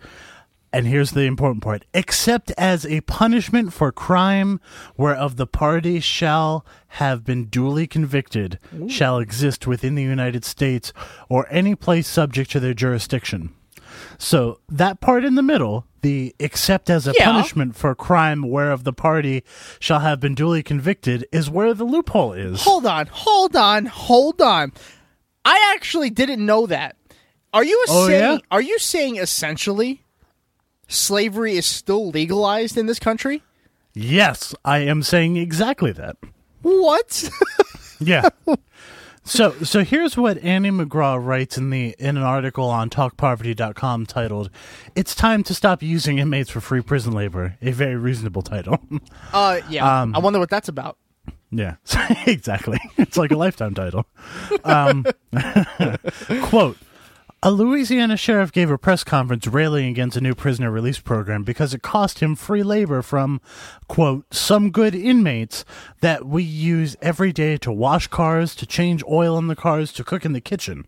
and 0.72 0.86
here's 0.86 1.10
the 1.10 1.22
important 1.22 1.62
part, 1.62 1.84
except 1.92 2.52
as 2.56 2.86
a 2.86 3.00
punishment 3.02 3.72
for 3.72 3.92
crime 3.92 4.60
whereof 4.96 5.36
the 5.36 5.46
party 5.46 6.00
shall 6.00 6.64
have 6.88 7.24
been 7.24 7.46
duly 7.46 7.86
convicted, 7.86 8.58
shall 8.88 9.18
exist 9.18 9.66
within 9.66 9.94
the 9.94 10.02
United 10.02 10.44
States 10.44 10.92
or 11.28 11.46
any 11.50 11.74
place 11.74 12.06
subject 12.06 12.50
to 12.50 12.60
their 12.60 12.74
jurisdiction. 12.74 13.52
So 14.18 14.60
that 14.68 15.00
part 15.00 15.24
in 15.24 15.34
the 15.34 15.42
middle, 15.42 15.86
the 16.02 16.34
except 16.38 16.90
as 16.90 17.06
a 17.06 17.14
Yeah. 17.18 17.24
punishment 17.24 17.74
for 17.76 17.94
crime 17.94 18.42
whereof 18.48 18.84
the 18.84 18.92
party 18.92 19.42
shall 19.80 20.00
have 20.00 20.20
been 20.20 20.34
duly 20.34 20.62
convicted, 20.62 21.26
is 21.32 21.48
where 21.48 21.72
the 21.74 21.84
loophole 21.84 22.32
is. 22.34 22.62
Hold 22.62 22.86
on, 22.86 23.06
hold 23.10 23.56
on, 23.56 23.86
hold 23.86 24.40
on. 24.42 24.72
I 25.44 25.72
actually 25.74 26.10
didn't 26.10 26.44
know 26.44 26.66
that. 26.66 26.96
Are 27.54 27.64
you 27.64 27.84
Oh, 27.88 28.06
saying? 28.06 28.20
yeah? 28.34 28.38
Are 28.50 28.62
you 28.62 28.78
saying 28.78 29.16
essentially 29.16 30.04
slavery 30.88 31.56
is 31.56 31.66
still 31.66 32.10
legalized 32.10 32.76
in 32.76 32.86
this 32.86 32.98
country? 32.98 33.42
Yes, 33.94 34.54
I 34.64 34.78
am 34.78 35.02
saying 35.02 35.36
exactly 35.36 35.92
that. 35.92 36.16
What? 36.62 37.28
Yeah. 38.04 38.30
So 39.24 39.52
so 39.62 39.84
here's 39.84 40.16
what 40.16 40.38
Annie 40.38 40.70
McGraw 40.70 41.24
writes 41.24 41.56
in 41.56 41.70
the 41.70 41.94
in 41.98 42.16
an 42.16 42.22
article 42.22 42.64
on 42.64 42.90
talkpoverty.com 42.90 44.06
titled 44.06 44.50
It's 44.94 45.14
time 45.14 45.42
to 45.44 45.54
stop 45.54 45.82
using 45.82 46.18
inmates 46.18 46.50
for 46.50 46.60
free 46.60 46.80
prison 46.82 47.12
labor. 47.12 47.56
A 47.62 47.70
very 47.72 47.96
reasonable 47.96 48.42
title. 48.42 48.78
uh, 49.32 49.60
yeah. 49.68 50.02
Um, 50.02 50.14
I 50.14 50.18
wonder 50.18 50.38
what 50.38 50.50
that's 50.50 50.68
about. 50.68 50.98
yeah. 51.50 51.76
exactly. 52.26 52.80
It's 52.98 53.16
like 53.16 53.30
a 53.30 53.36
lifetime 53.36 53.74
title. 53.74 54.06
Um, 54.64 55.04
quote 56.42 56.76
a 57.44 57.50
Louisiana 57.50 58.16
sheriff 58.16 58.52
gave 58.52 58.70
a 58.70 58.78
press 58.78 59.02
conference 59.02 59.48
railing 59.48 59.88
against 59.88 60.16
a 60.16 60.20
new 60.20 60.32
prisoner 60.32 60.70
release 60.70 61.00
program 61.00 61.42
because 61.42 61.74
it 61.74 61.82
cost 61.82 62.20
him 62.20 62.36
free 62.36 62.62
labor 62.62 63.02
from, 63.02 63.40
quote, 63.88 64.32
some 64.32 64.70
good 64.70 64.94
inmates 64.94 65.64
that 66.02 66.24
we 66.24 66.44
use 66.44 66.96
every 67.02 67.32
day 67.32 67.56
to 67.56 67.72
wash 67.72 68.06
cars, 68.06 68.54
to 68.54 68.64
change 68.64 69.02
oil 69.10 69.36
in 69.38 69.48
the 69.48 69.56
cars, 69.56 69.92
to 69.92 70.04
cook 70.04 70.24
in 70.24 70.34
the 70.34 70.40
kitchen. 70.40 70.86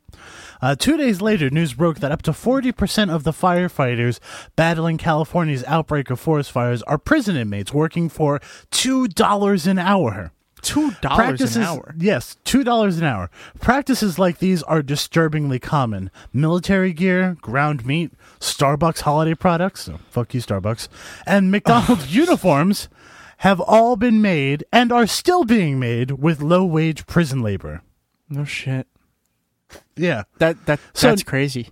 Uh, 0.63 0.77
two 0.77 0.97
days 0.97 1.21
later, 1.21 1.51
news 1.51 1.75
broke 1.75 1.99
that 1.99 2.13
up 2.13 2.23
to 2.23 2.31
40% 2.31 3.13
of 3.13 3.25
the 3.25 3.33
firefighters 3.33 4.21
battling 4.55 4.97
California's 4.97 5.65
outbreak 5.67 6.09
of 6.09 6.21
forest 6.21 6.53
fires 6.53 6.83
are 6.83 6.99
prison 6.99 7.37
inmates 7.37 7.75
working 7.75 8.09
for 8.09 8.39
$2 8.71 9.67
an 9.67 9.79
hour. 9.81 10.31
Two 10.65 10.93
dollars 11.03 11.57
an 11.57 11.63
hour. 11.63 11.95
Yes, 11.99 12.37
two 12.45 12.65
dollars 12.65 12.99
an 12.99 13.05
hour. 13.05 13.31
Practices 13.61 14.19
like 14.19 14.39
these 14.39 14.63
are 14.65 14.83
disturbingly 14.83 15.59
common. 15.59 16.11
Military 16.33 16.93
gear, 16.93 17.37
ground 17.41 17.85
meat, 17.87 18.13
Starbucks 18.41 19.01
holiday 19.03 19.35
products. 19.35 19.83
So 19.83 19.99
fuck 20.11 20.35
you, 20.35 20.41
Starbucks, 20.41 20.89
and 21.27 21.51
McDonald's 21.51 22.15
uniforms 22.15 22.89
have 23.39 23.61
all 23.61 23.97
been 23.97 24.23
made 24.23 24.65
and 24.73 24.91
are 24.91 25.07
still 25.07 25.45
being 25.45 25.79
made 25.79 26.13
with 26.13 26.41
low 26.41 26.65
wage 26.65 27.07
prison 27.07 27.43
labor. 27.43 27.83
No 28.29 28.45
shit. 28.45 28.87
Yeah. 29.97 30.23
That 30.39 30.65
that 30.67 30.81
So- 30.95 31.09
that's 31.09 31.23
crazy. 31.23 31.71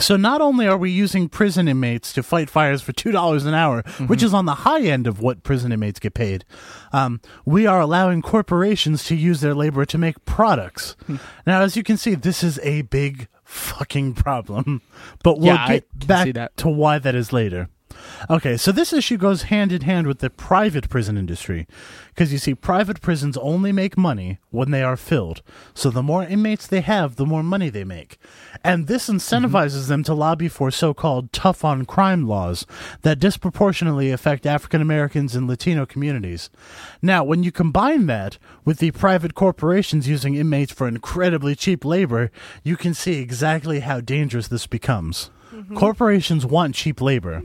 So 0.00 0.16
not 0.16 0.40
only 0.40 0.66
are 0.66 0.76
we 0.76 0.90
using 0.90 1.28
prison 1.28 1.68
inmates 1.68 2.12
to 2.14 2.22
fight 2.22 2.50
fires 2.50 2.82
for 2.82 2.92
two 2.92 3.12
dollars 3.12 3.46
an 3.46 3.54
hour, 3.54 3.82
which 4.06 4.22
is 4.22 4.34
on 4.34 4.44
the 4.44 4.54
high 4.54 4.82
end 4.82 5.06
of 5.06 5.20
what 5.20 5.42
prison 5.42 5.72
inmates 5.72 5.98
get 5.98 6.14
paid, 6.14 6.44
um, 6.92 7.20
we 7.44 7.66
are 7.66 7.80
allowing 7.80 8.22
corporations 8.22 9.04
to 9.04 9.16
use 9.16 9.40
their 9.40 9.54
labor 9.54 9.84
to 9.86 9.98
make 9.98 10.24
products. 10.24 10.96
now, 11.46 11.62
as 11.62 11.76
you 11.76 11.82
can 11.82 11.96
see, 11.96 12.14
this 12.14 12.42
is 12.42 12.58
a 12.62 12.82
big 12.82 13.28
fucking 13.44 14.14
problem, 14.14 14.82
but 15.22 15.38
we'll 15.38 15.54
Yeah, 15.54 15.68
get 15.68 16.06
back 16.06 16.26
to 16.56 16.68
why 16.68 16.98
that 16.98 17.14
is 17.14 17.32
later. 17.32 17.68
Okay, 18.28 18.56
so 18.56 18.72
this 18.72 18.92
issue 18.92 19.16
goes 19.16 19.42
hand 19.42 19.72
in 19.72 19.82
hand 19.82 20.06
with 20.06 20.18
the 20.18 20.30
private 20.30 20.88
prison 20.88 21.16
industry. 21.16 21.66
Because 22.08 22.32
you 22.32 22.38
see, 22.38 22.54
private 22.54 23.00
prisons 23.02 23.36
only 23.36 23.72
make 23.72 23.98
money 23.98 24.38
when 24.50 24.70
they 24.70 24.82
are 24.82 24.96
filled. 24.96 25.42
So 25.74 25.90
the 25.90 26.02
more 26.02 26.24
inmates 26.24 26.66
they 26.66 26.80
have, 26.80 27.16
the 27.16 27.26
more 27.26 27.42
money 27.42 27.68
they 27.68 27.84
make. 27.84 28.18
And 28.64 28.86
this 28.86 29.08
incentivizes 29.08 29.80
mm-hmm. 29.80 29.88
them 29.88 30.04
to 30.04 30.14
lobby 30.14 30.48
for 30.48 30.70
so 30.70 30.94
called 30.94 31.32
tough 31.32 31.64
on 31.64 31.84
crime 31.84 32.26
laws 32.26 32.64
that 33.02 33.18
disproportionately 33.18 34.10
affect 34.10 34.46
African 34.46 34.80
Americans 34.80 35.36
and 35.36 35.46
Latino 35.46 35.84
communities. 35.84 36.48
Now, 37.02 37.22
when 37.22 37.42
you 37.42 37.52
combine 37.52 38.06
that 38.06 38.38
with 38.64 38.78
the 38.78 38.92
private 38.92 39.34
corporations 39.34 40.08
using 40.08 40.34
inmates 40.34 40.72
for 40.72 40.88
incredibly 40.88 41.54
cheap 41.54 41.84
labor, 41.84 42.30
you 42.62 42.76
can 42.76 42.94
see 42.94 43.20
exactly 43.20 43.80
how 43.80 44.00
dangerous 44.00 44.48
this 44.48 44.66
becomes. 44.66 45.30
Mm-hmm. 45.52 45.76
Corporations 45.76 46.44
want 46.44 46.74
cheap 46.74 47.00
labor. 47.00 47.42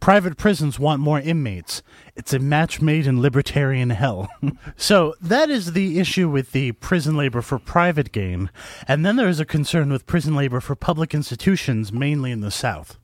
Private 0.00 0.38
prisons 0.38 0.78
want 0.78 1.02
more 1.02 1.20
inmates. 1.20 1.82
It's 2.16 2.32
a 2.32 2.38
match 2.38 2.80
made 2.80 3.06
in 3.06 3.20
libertarian 3.20 3.90
hell. 3.90 4.30
so 4.76 5.14
that 5.20 5.50
is 5.50 5.72
the 5.72 5.98
issue 5.98 6.28
with 6.28 6.52
the 6.52 6.72
prison 6.72 7.16
labor 7.16 7.42
for 7.42 7.58
private 7.58 8.10
gain. 8.10 8.50
And 8.88 9.04
then 9.04 9.16
there 9.16 9.28
is 9.28 9.40
a 9.40 9.44
concern 9.44 9.92
with 9.92 10.06
prison 10.06 10.34
labor 10.34 10.60
for 10.60 10.74
public 10.74 11.14
institutions, 11.14 11.92
mainly 11.92 12.32
in 12.32 12.40
the 12.40 12.50
South. 12.50 12.98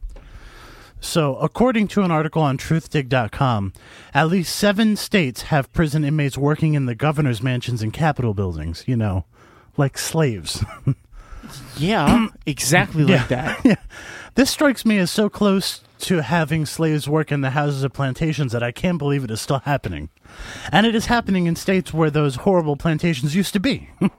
So, 0.99 1.37
according 1.37 1.89
to 1.89 2.03
an 2.03 2.11
article 2.11 2.41
on 2.41 2.57
truthdig.com, 2.57 3.75
at 4.15 4.29
least 4.29 4.57
seven 4.57 4.97
states 4.97 5.43
have 5.43 5.73
prison 5.75 6.05
inmates 6.05 6.39
working 6.39 6.73
in 6.73 6.87
the 6.87 6.95
governor's 6.95 7.43
mansions 7.43 7.83
and 7.83 7.93
capitol 7.93 8.33
buildings, 8.33 8.85
you 8.87 8.97
know, 8.97 9.27
like 9.77 9.99
slaves. 9.99 10.65
Yeah, 11.77 12.29
exactly 12.47 13.05
like 13.05 13.29
that. 13.29 13.61
yeah. 13.65 13.77
This 14.35 14.51
strikes 14.51 14.85
me 14.85 14.99
as 14.99 15.11
so 15.11 15.29
close 15.29 15.81
to 16.01 16.21
having 16.23 16.67
slaves 16.67 17.09
work 17.09 17.33
in 17.33 17.41
the 17.41 17.51
houses 17.51 17.83
of 17.83 17.93
plantations 17.93 18.53
that 18.53 18.63
I 18.63 18.71
can't 18.71 18.99
believe 18.99 19.25
it 19.25 19.31
is 19.31 19.41
still 19.41 19.61
happening. 19.61 20.11
And 20.71 20.87
it 20.87 20.95
is 20.95 21.07
happening 21.07 21.47
in 21.47 21.57
states 21.57 21.95
where 21.95 22.11
those 22.11 22.37
horrible 22.37 22.77
plantations 22.77 23.35
used 23.35 23.55
to 23.55 23.61
be. 23.61 23.89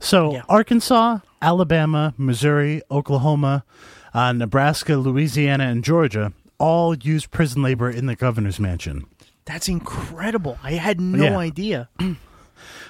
so, 0.00 0.32
Yeah. 0.32 0.42
Arkansas, 0.48 1.18
Alabama, 1.40 2.12
Missouri, 2.18 2.82
Oklahoma, 2.90 3.64
uh, 4.12 4.32
Nebraska, 4.32 4.96
Louisiana, 4.96 5.64
and 5.64 5.82
Georgia 5.84 6.32
all 6.58 6.94
use 6.94 7.24
prison 7.26 7.62
labor 7.62 7.88
in 7.90 8.04
the 8.04 8.14
governor's 8.16 8.60
mansion. 8.60 9.06
That's 9.46 9.68
incredible. 9.68 10.58
I 10.62 10.72
had 10.72 11.00
no 11.00 11.24
Yeah. 11.24 11.38
idea. 11.38 11.88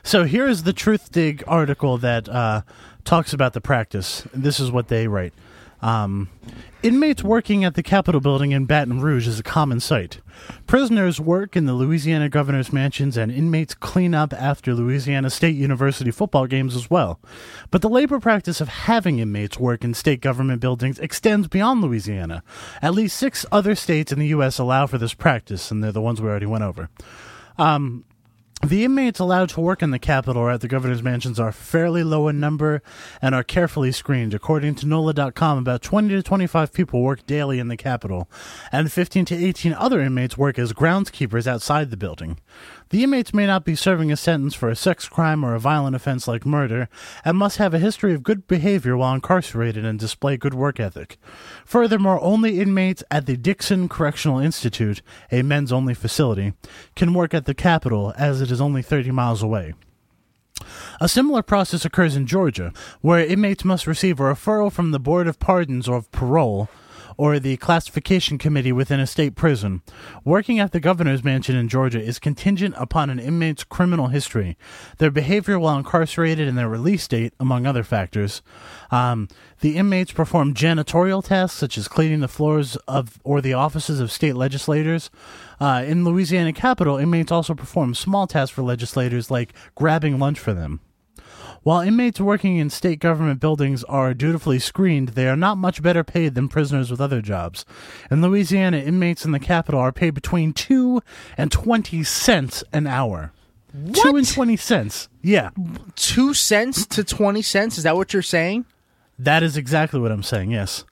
So 0.02 0.24
here 0.24 0.46
is 0.48 0.62
the 0.64 0.72
Truthdig 0.72 1.42
article 1.46 1.98
that 1.98 2.28
uh, 2.28 2.62
talks 3.04 3.32
about 3.32 3.52
the 3.52 3.60
practice. 3.60 4.26
This 4.32 4.60
is 4.60 4.70
what 4.70 4.88
they 4.88 5.08
write. 5.08 5.32
Um, 5.82 6.28
inmates 6.82 7.24
working 7.24 7.64
at 7.64 7.74
the 7.74 7.82
Capitol 7.82 8.20
building 8.20 8.52
in 8.52 8.66
Baton 8.66 9.00
Rouge 9.00 9.26
is 9.26 9.38
a 9.38 9.42
common 9.42 9.80
sight. 9.80 10.20
Prisoners 10.66 11.20
work 11.20 11.56
in 11.56 11.66
the 11.66 11.72
Louisiana 11.72 12.28
governor's 12.28 12.72
mansions, 12.72 13.16
and 13.16 13.32
inmates 13.32 13.74
clean 13.74 14.14
up 14.14 14.32
after 14.32 14.74
Louisiana 14.74 15.30
State 15.30 15.56
University 15.56 16.10
football 16.10 16.46
games 16.46 16.76
as 16.76 16.90
well. 16.90 17.18
But 17.70 17.82
the 17.82 17.88
labor 17.88 18.20
practice 18.20 18.60
of 18.60 18.68
having 18.68 19.18
inmates 19.18 19.58
work 19.58 19.84
in 19.84 19.94
state 19.94 20.20
government 20.20 20.60
buildings 20.60 20.98
extends 20.98 21.48
beyond 21.48 21.80
Louisiana. 21.80 22.42
At 22.82 22.94
least 22.94 23.16
six 23.16 23.46
other 23.50 23.74
states 23.74 24.12
in 24.12 24.18
the 24.18 24.28
U.S. 24.28 24.58
allow 24.58 24.86
for 24.86 24.98
this 24.98 25.14
practice, 25.14 25.70
and 25.70 25.82
they're 25.82 25.92
the 25.92 26.02
ones 26.02 26.20
we 26.20 26.28
already 26.28 26.46
went 26.46 26.64
over. 26.64 26.90
The 28.62 28.84
inmates 28.84 29.18
allowed 29.18 29.48
to 29.50 29.60
work 29.60 29.82
in 29.82 29.90
the 29.90 29.98
Capitol 29.98 30.42
or 30.42 30.50
at 30.50 30.60
the 30.60 30.68
governor's 30.68 31.02
mansions 31.02 31.40
are 31.40 31.50
fairly 31.50 32.04
low 32.04 32.28
in 32.28 32.38
number 32.38 32.82
and 33.22 33.34
are 33.34 33.42
carefully 33.42 33.90
screened. 33.90 34.34
According 34.34 34.74
to 34.76 34.86
NOLA.com, 34.86 35.56
about 35.56 35.80
20 35.80 36.10
to 36.10 36.22
25 36.22 36.70
people 36.70 37.00
work 37.00 37.26
daily 37.26 37.58
in 37.58 37.68
the 37.68 37.76
Capitol, 37.78 38.28
and 38.70 38.92
15 38.92 39.24
to 39.24 39.34
18 39.34 39.72
other 39.72 40.02
inmates 40.02 40.36
work 40.36 40.58
as 40.58 40.74
groundskeepers 40.74 41.46
outside 41.46 41.90
the 41.90 41.96
building. 41.96 42.38
The 42.90 43.04
inmates 43.04 43.32
may 43.32 43.46
not 43.46 43.64
be 43.64 43.76
serving 43.76 44.10
a 44.10 44.16
sentence 44.16 44.52
for 44.52 44.68
a 44.68 44.74
sex 44.74 45.08
crime 45.08 45.44
or 45.44 45.54
a 45.54 45.60
violent 45.60 45.94
offense 45.94 46.26
like 46.26 46.44
murder, 46.44 46.88
and 47.24 47.38
must 47.38 47.58
have 47.58 47.72
a 47.72 47.78
history 47.78 48.12
of 48.14 48.24
good 48.24 48.48
behavior 48.48 48.96
while 48.96 49.14
incarcerated 49.14 49.84
and 49.84 49.96
display 49.96 50.36
good 50.36 50.54
work 50.54 50.80
ethic. 50.80 51.16
Furthermore, 51.64 52.20
only 52.20 52.60
inmates 52.60 53.04
at 53.08 53.26
the 53.26 53.36
Dixon 53.36 53.88
Correctional 53.88 54.40
Institute, 54.40 55.02
a 55.30 55.42
men's 55.42 55.70
only 55.70 55.94
facility, 55.94 56.52
can 56.96 57.14
work 57.14 57.32
at 57.32 57.44
the 57.44 57.54
Capitol 57.54 58.12
as 58.18 58.40
it 58.40 58.50
is 58.50 58.60
only 58.60 58.82
30 58.82 59.12
miles 59.12 59.40
away. 59.40 59.72
A 61.00 61.08
similar 61.08 61.42
process 61.42 61.84
occurs 61.84 62.16
in 62.16 62.26
Georgia, 62.26 62.72
where 63.00 63.24
inmates 63.24 63.64
must 63.64 63.86
receive 63.86 64.18
a 64.18 64.24
referral 64.24 64.72
from 64.72 64.90
the 64.90 64.98
Board 64.98 65.28
of 65.28 65.38
Pardons 65.38 65.88
or 65.88 65.96
of 65.96 66.10
Parole, 66.10 66.68
or 67.20 67.38
the 67.38 67.58
classification 67.58 68.38
committee 68.38 68.72
within 68.72 68.98
a 68.98 69.06
state 69.06 69.34
prison. 69.34 69.82
Working 70.24 70.58
at 70.58 70.72
the 70.72 70.80
governor's 70.80 71.22
mansion 71.22 71.54
in 71.54 71.68
Georgia 71.68 72.00
is 72.00 72.18
contingent 72.18 72.74
upon 72.78 73.10
an 73.10 73.18
inmate's 73.18 73.62
criminal 73.62 74.06
history, 74.06 74.56
their 74.96 75.10
behavior 75.10 75.58
while 75.58 75.76
incarcerated, 75.76 76.48
and 76.48 76.56
their 76.56 76.66
release 76.66 77.06
date, 77.06 77.34
among 77.38 77.66
other 77.66 77.82
factors. 77.82 78.40
Um, 78.90 79.28
the 79.60 79.76
inmates 79.76 80.12
perform 80.12 80.54
janitorial 80.54 81.22
tasks 81.22 81.58
such 81.58 81.76
as 81.76 81.88
cleaning 81.88 82.20
the 82.20 82.26
floors 82.26 82.76
of 82.88 83.20
or 83.22 83.42
the 83.42 83.52
offices 83.52 84.00
of 84.00 84.10
state 84.10 84.34
legislators. 84.34 85.10
Uh, 85.60 85.84
in 85.86 86.06
Louisiana 86.06 86.54
Capitol, 86.54 86.96
inmates 86.96 87.30
also 87.30 87.52
perform 87.52 87.94
small 87.94 88.26
tasks 88.28 88.54
for 88.54 88.62
legislators 88.62 89.30
like 89.30 89.52
grabbing 89.74 90.18
lunch 90.18 90.38
for 90.38 90.54
them. 90.54 90.80
While 91.62 91.80
inmates 91.80 92.20
working 92.20 92.56
in 92.56 92.70
state 92.70 93.00
government 93.00 93.38
buildings 93.38 93.84
are 93.84 94.14
dutifully 94.14 94.58
screened, 94.58 95.10
they 95.10 95.28
are 95.28 95.36
not 95.36 95.58
much 95.58 95.82
better 95.82 96.02
paid 96.02 96.34
than 96.34 96.48
prisoners 96.48 96.90
with 96.90 97.00
other 97.02 97.20
jobs. 97.20 97.66
In 98.10 98.22
Louisiana, 98.22 98.78
inmates 98.78 99.26
in 99.26 99.32
the 99.32 99.38
capital 99.38 99.78
are 99.78 99.92
paid 99.92 100.14
between 100.14 100.54
2 100.54 101.02
and 101.36 101.52
20 101.52 102.02
cents 102.02 102.64
an 102.72 102.86
hour. 102.86 103.32
2 103.92 104.16
and 104.16 104.26
20 104.26 104.56
cents. 104.56 105.08
Yeah. 105.22 105.50
Two 105.96 106.34
cents 106.34 106.86
to 106.86 107.04
twenty 107.04 107.42
cents. 107.42 107.78
Is 107.78 107.84
that 107.84 107.94
what 107.94 108.12
you're 108.12 108.22
saying? 108.22 108.64
That 109.18 109.42
is 109.42 109.56
exactly 109.56 110.00
what 110.00 110.10
I'm 110.10 110.22
saying, 110.22 110.50
yes. 110.50 110.84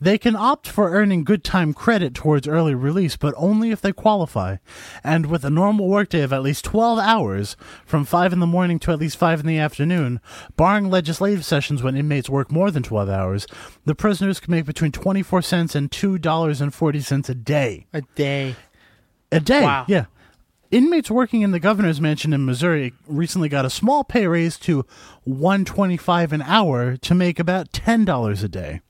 They 0.00 0.16
can 0.16 0.34
opt 0.34 0.66
for 0.66 0.90
earning 0.90 1.24
good 1.24 1.44
time 1.44 1.74
credit 1.74 2.14
towards 2.14 2.48
early 2.48 2.74
release, 2.74 3.16
but 3.16 3.34
only 3.36 3.70
if 3.70 3.80
they 3.82 3.92
qualify. 3.92 4.56
And 5.04 5.26
with 5.26 5.44
a 5.44 5.50
normal 5.50 5.88
workday 5.88 6.22
of 6.22 6.32
at 6.32 6.42
least 6.42 6.64
12 6.64 6.98
hours, 6.98 7.56
from 7.84 8.04
5 8.06 8.32
in 8.32 8.40
the 8.40 8.46
morning 8.46 8.78
to 8.80 8.92
at 8.92 8.98
least 8.98 9.18
5 9.18 9.40
in 9.40 9.46
the 9.46 9.58
afternoon, 9.58 10.20
barring 10.56 10.88
legislative 10.88 11.44
sessions 11.44 11.82
when 11.82 11.96
inmates 11.96 12.30
work 12.30 12.50
more 12.50 12.70
than 12.70 12.82
12 12.82 13.10
hours, 13.10 13.46
the 13.84 13.94
prisoners 13.94 14.40
can 14.40 14.52
make 14.52 14.64
between 14.64 14.92
24 14.92 15.42
cents 15.42 15.74
and 15.74 15.90
$2.40 15.90 17.28
a 17.28 17.34
day. 17.34 17.86
A 17.92 18.00
day. 18.14 18.56
A 19.30 19.40
day, 19.40 19.62
Wow. 19.62 19.84
yeah. 19.86 20.06
Inmates 20.70 21.10
working 21.10 21.42
in 21.42 21.50
the 21.50 21.58
governor's 21.58 22.00
mansion 22.00 22.32
in 22.32 22.46
Missouri 22.46 22.92
recently 23.08 23.48
got 23.48 23.64
a 23.64 23.70
small 23.70 24.04
pay 24.04 24.28
raise 24.28 24.56
to 24.60 24.86
125 25.24 26.32
an 26.32 26.42
hour 26.42 26.96
to 26.96 27.14
make 27.14 27.40
about 27.40 27.72
$10 27.72 28.44
a 28.44 28.48
day. 28.48 28.80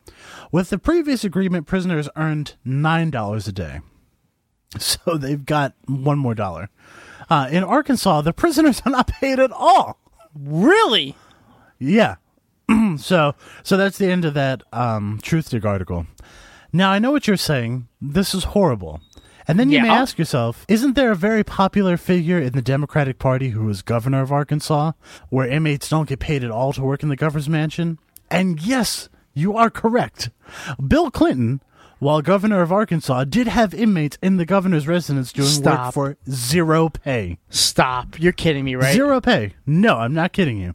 With 0.53 0.71
the 0.71 0.79
previous 0.79 1.25
agreement, 1.25 1.67
prisoners 1.67 2.09
earned 2.17 2.55
$9 2.67 3.49
a 3.49 3.53
day. 3.53 3.81
So 4.79 5.17
they've 5.17 5.45
got 5.45 5.75
one 5.87 6.19
more 6.19 6.35
dollar. 6.35 6.71
Uh, 7.29 7.49
in 7.51 7.65
Arkansas, 7.65 8.21
the 8.23 8.33
prisoners 8.33 8.81
are 8.85 8.93
not 8.93 9.09
paid 9.09 9.39
at 9.41 9.51
all. 9.51 9.99
Really? 10.35 11.17
Yeah. 11.79 12.17
so 12.99 13.35
so 13.63 13.77
that's 13.77 13.99
the 13.99 14.11
end 14.11 14.25
of 14.25 14.35
that 14.35 14.63
um, 14.73 15.19
Truthdig 15.23 15.65
article. 15.65 16.07
Now 16.73 16.91
I 16.91 16.99
know 16.99 17.11
what 17.11 17.27
you're 17.27 17.37
saying. 17.37 17.89
This 18.01 18.35
is 18.35 18.45
horrible. 18.45 19.01
And 19.49 19.59
then 19.59 19.71
you 19.71 19.83
may 19.83 19.89
ask 19.89 20.17
yourself, 20.17 20.65
isn't 20.69 20.95
there 20.95 21.11
a 21.11 21.17
very 21.17 21.43
popular 21.43 21.97
figure 21.97 22.39
in 22.39 22.53
the 22.53 22.63
Democratic 22.63 23.19
Party 23.19 23.49
who 23.49 23.69
is 23.69 23.83
governor 23.83 24.21
of 24.21 24.31
Arkansas, 24.31 24.93
where 25.29 25.49
inmates 25.49 25.89
don't 25.89 26.09
get 26.09 26.21
paid 26.21 26.45
at 26.45 26.53
all 26.53 26.73
to 26.75 26.83
work 26.83 27.03
in 27.03 27.09
the 27.09 27.17
governor's 27.17 27.49
mansion? 27.49 27.99
And 28.31 28.63
yes, 28.63 29.09
you 29.35 29.57
are 29.57 29.71
correct. 29.71 30.31
Bill 30.87 31.11
Clinton, 31.11 31.63
while 31.99 32.23
governor 32.23 32.63
of 32.63 32.73
Arkansas, 32.73 33.25
did 33.25 33.47
have 33.49 33.73
inmates 33.75 34.19
in 34.23 34.37
the 34.37 34.45
governor's 34.47 34.87
residence 34.89 35.33
doing 35.33 35.47
work 35.49 35.55
Stop. 35.55 35.95
for 35.95 36.17
zero 36.31 36.89
pay. 36.89 37.39
Stop. 37.49 38.19
You're 38.19 38.33
kidding 38.33 38.65
me, 38.65 38.75
right? 38.75 38.95
Zero 38.95 39.21
pay. 39.21 39.55
No, 39.67 39.97
I'm 39.99 40.15
not 40.15 40.33
kidding 40.33 40.59
you. 40.59 40.75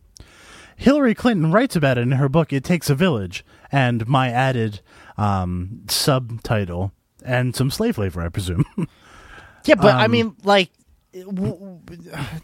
Hillary 0.78 1.16
Clinton 1.16 1.52
writes 1.52 1.76
about 1.76 1.98
it 1.98 2.02
in 2.02 2.12
her 2.14 2.28
book 2.30 2.52
"It 2.52 2.64
Takes 2.64 2.90
a 2.90 2.96
Village," 2.96 3.46
and 3.72 4.06
my 4.08 4.30
added 4.30 4.82
um, 5.18 5.82
subtitle 5.88 6.92
and 7.24 7.56
some 7.56 7.72
slave 7.72 7.98
labor, 7.98 8.22
I 8.22 8.30
presume. 8.30 8.66
Yeah, 9.66 9.76
but 9.76 9.96
I 9.96 10.06
Um, 10.06 10.12
mean, 10.12 10.36
like, 10.44 10.70
w- 11.14 11.54
w- 11.54 11.80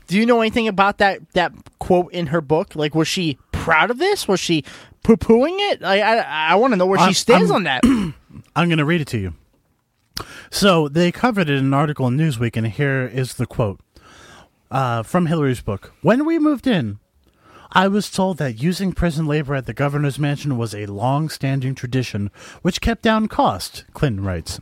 do 0.08 0.18
you 0.18 0.26
know 0.26 0.42
anything 0.42 0.68
about 0.68 0.98
that 1.00 1.20
that 1.34 1.52
quote 1.80 2.12
in 2.14 2.28
her 2.28 2.42
book? 2.42 2.76
Like, 2.76 2.96
was 2.96 3.08
she 3.08 3.38
proud 3.62 3.92
of 3.92 3.98
this? 3.98 4.28
Was 4.28 4.40
she 4.40 4.64
poo 5.04 5.18
pooing 5.18 5.56
it? 5.72 5.84
I 5.84 6.00
I, 6.02 6.52
I 6.52 6.56
want 6.56 6.74
to 6.74 6.78
know 6.78 6.86
where 6.86 7.00
I'm- 7.00 7.10
she 7.10 7.14
stands 7.16 7.52
I'm- 7.52 7.56
on 7.58 7.64
that. 7.64 7.84
I'm 8.56 8.68
going 8.70 8.78
to 8.80 8.86
read 8.86 9.02
it 9.02 9.08
to 9.10 9.18
you. 9.18 9.34
So 10.50 10.88
they 10.88 11.12
covered 11.12 11.50
it 11.50 11.58
in 11.58 11.66
an 11.66 11.74
article 11.74 12.08
in 12.08 12.18
Newsweek, 12.18 12.58
and 12.58 12.68
here 12.68 13.06
is 13.06 13.36
the 13.36 13.46
quote 13.46 13.80
uh, 14.70 15.04
from 15.04 15.28
Hillary's 15.28 15.62
book. 15.62 15.94
When 16.02 16.26
we 16.26 16.38
moved 16.38 16.68
in, 16.68 17.00
I 17.72 17.88
was 17.88 18.12
told 18.12 18.38
that 18.38 18.62
using 18.62 18.92
prison 18.92 19.26
labor 19.26 19.56
at 19.56 19.66
the 19.66 19.74
governor's 19.74 20.20
mansion 20.20 20.58
was 20.58 20.76
a 20.76 20.86
long 20.88 21.30
standing 21.30 21.74
tradition 21.76 22.30
which 22.62 22.82
kept 22.82 23.02
down 23.02 23.28
cost, 23.28 23.86
Clinton 23.94 24.24
writes. 24.26 24.60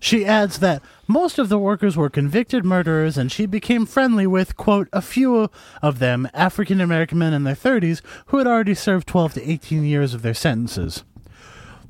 She 0.00 0.24
adds 0.24 0.58
that 0.58 0.82
most 1.06 1.38
of 1.38 1.48
the 1.48 1.58
workers 1.58 1.96
were 1.96 2.10
convicted 2.10 2.64
murderers 2.64 3.16
and 3.16 3.30
she 3.32 3.46
became 3.46 3.86
friendly 3.86 4.26
with, 4.26 4.56
quote, 4.56 4.88
a 4.92 5.02
few 5.02 5.50
of 5.82 5.98
them, 5.98 6.28
African 6.34 6.80
American 6.80 7.18
men 7.18 7.32
in 7.32 7.44
their 7.44 7.54
30s, 7.54 8.02
who 8.26 8.38
had 8.38 8.46
already 8.46 8.74
served 8.74 9.06
12 9.08 9.34
to 9.34 9.50
18 9.50 9.84
years 9.84 10.14
of 10.14 10.22
their 10.22 10.34
sentences. 10.34 11.04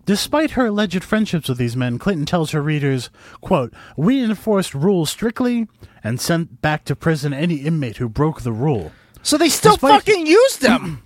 Despite 0.05 0.53
her 0.53 0.67
alleged 0.67 1.03
friendships 1.03 1.49
with 1.49 1.59
these 1.59 1.77
men, 1.77 1.99
Clinton 1.99 2.27
tells 2.27 2.53
her 2.53 2.63
readers, 2.63 3.11
quote, 3.41 3.73
We 3.97 4.23
enforced 4.23 4.73
rules 4.73 5.11
strictly 5.11 5.67
and 6.05 6.21
sent 6.21 6.63
back 6.63 6.85
to 6.85 6.95
prison 6.95 7.33
any 7.33 7.57
inmate 7.57 7.97
who 7.97 8.09
broke 8.09 8.43
the 8.43 8.53
rule. 8.53 8.93
So 9.23 9.37
they 9.37 9.49
still 9.49 9.73
Despite- 9.73 10.05
fucking 10.05 10.27
used 10.29 10.63
them. 10.63 11.03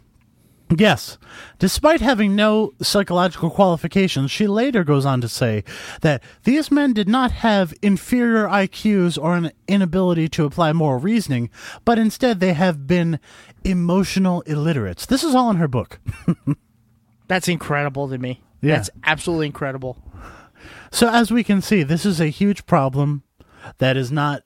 Yes. 0.77 1.19
Despite 1.59 2.01
having 2.01 2.37
no 2.37 2.73
psychological 2.81 3.51
qualifications, 3.51 4.31
she 4.31 4.47
later 4.47 4.85
goes 4.85 5.05
on 5.05 5.21
to 5.21 5.29
say 5.29 5.65
that 6.03 6.23
these 6.45 6.71
men 6.71 6.93
did 6.93 7.09
not 7.09 7.33
have 7.33 7.75
inferior 7.83 8.47
IQs 8.47 9.21
or 9.21 9.35
an 9.37 9.51
inability 9.67 10.29
to 10.29 10.45
apply 10.45 10.73
moral 10.73 11.01
reasoning, 11.01 11.51
but 11.85 11.99
instead 11.99 12.39
they 12.41 12.53
have 12.53 12.87
been 12.87 13.19
emotional 13.65 14.43
illiterates. 14.43 15.07
This 15.07 15.25
is 15.25 15.35
all 15.35 15.51
in 15.51 15.57
her 15.57 15.69
book. 15.69 15.99
That's 17.27 17.49
incredible 17.49 18.09
to 18.09 18.19
me. 18.19 18.41
Yeah. 18.61 18.77
That's 18.77 18.91
absolutely 19.05 19.47
incredible. 19.47 20.03
So, 20.93 21.09
as 21.09 21.31
we 21.33 21.43
can 21.45 21.63
see, 21.63 21.83
this 21.83 22.05
is 22.05 22.21
a 22.21 22.27
huge 22.29 22.67
problem 22.67 23.23
that 23.79 23.97
is 23.97 24.13
not 24.13 24.43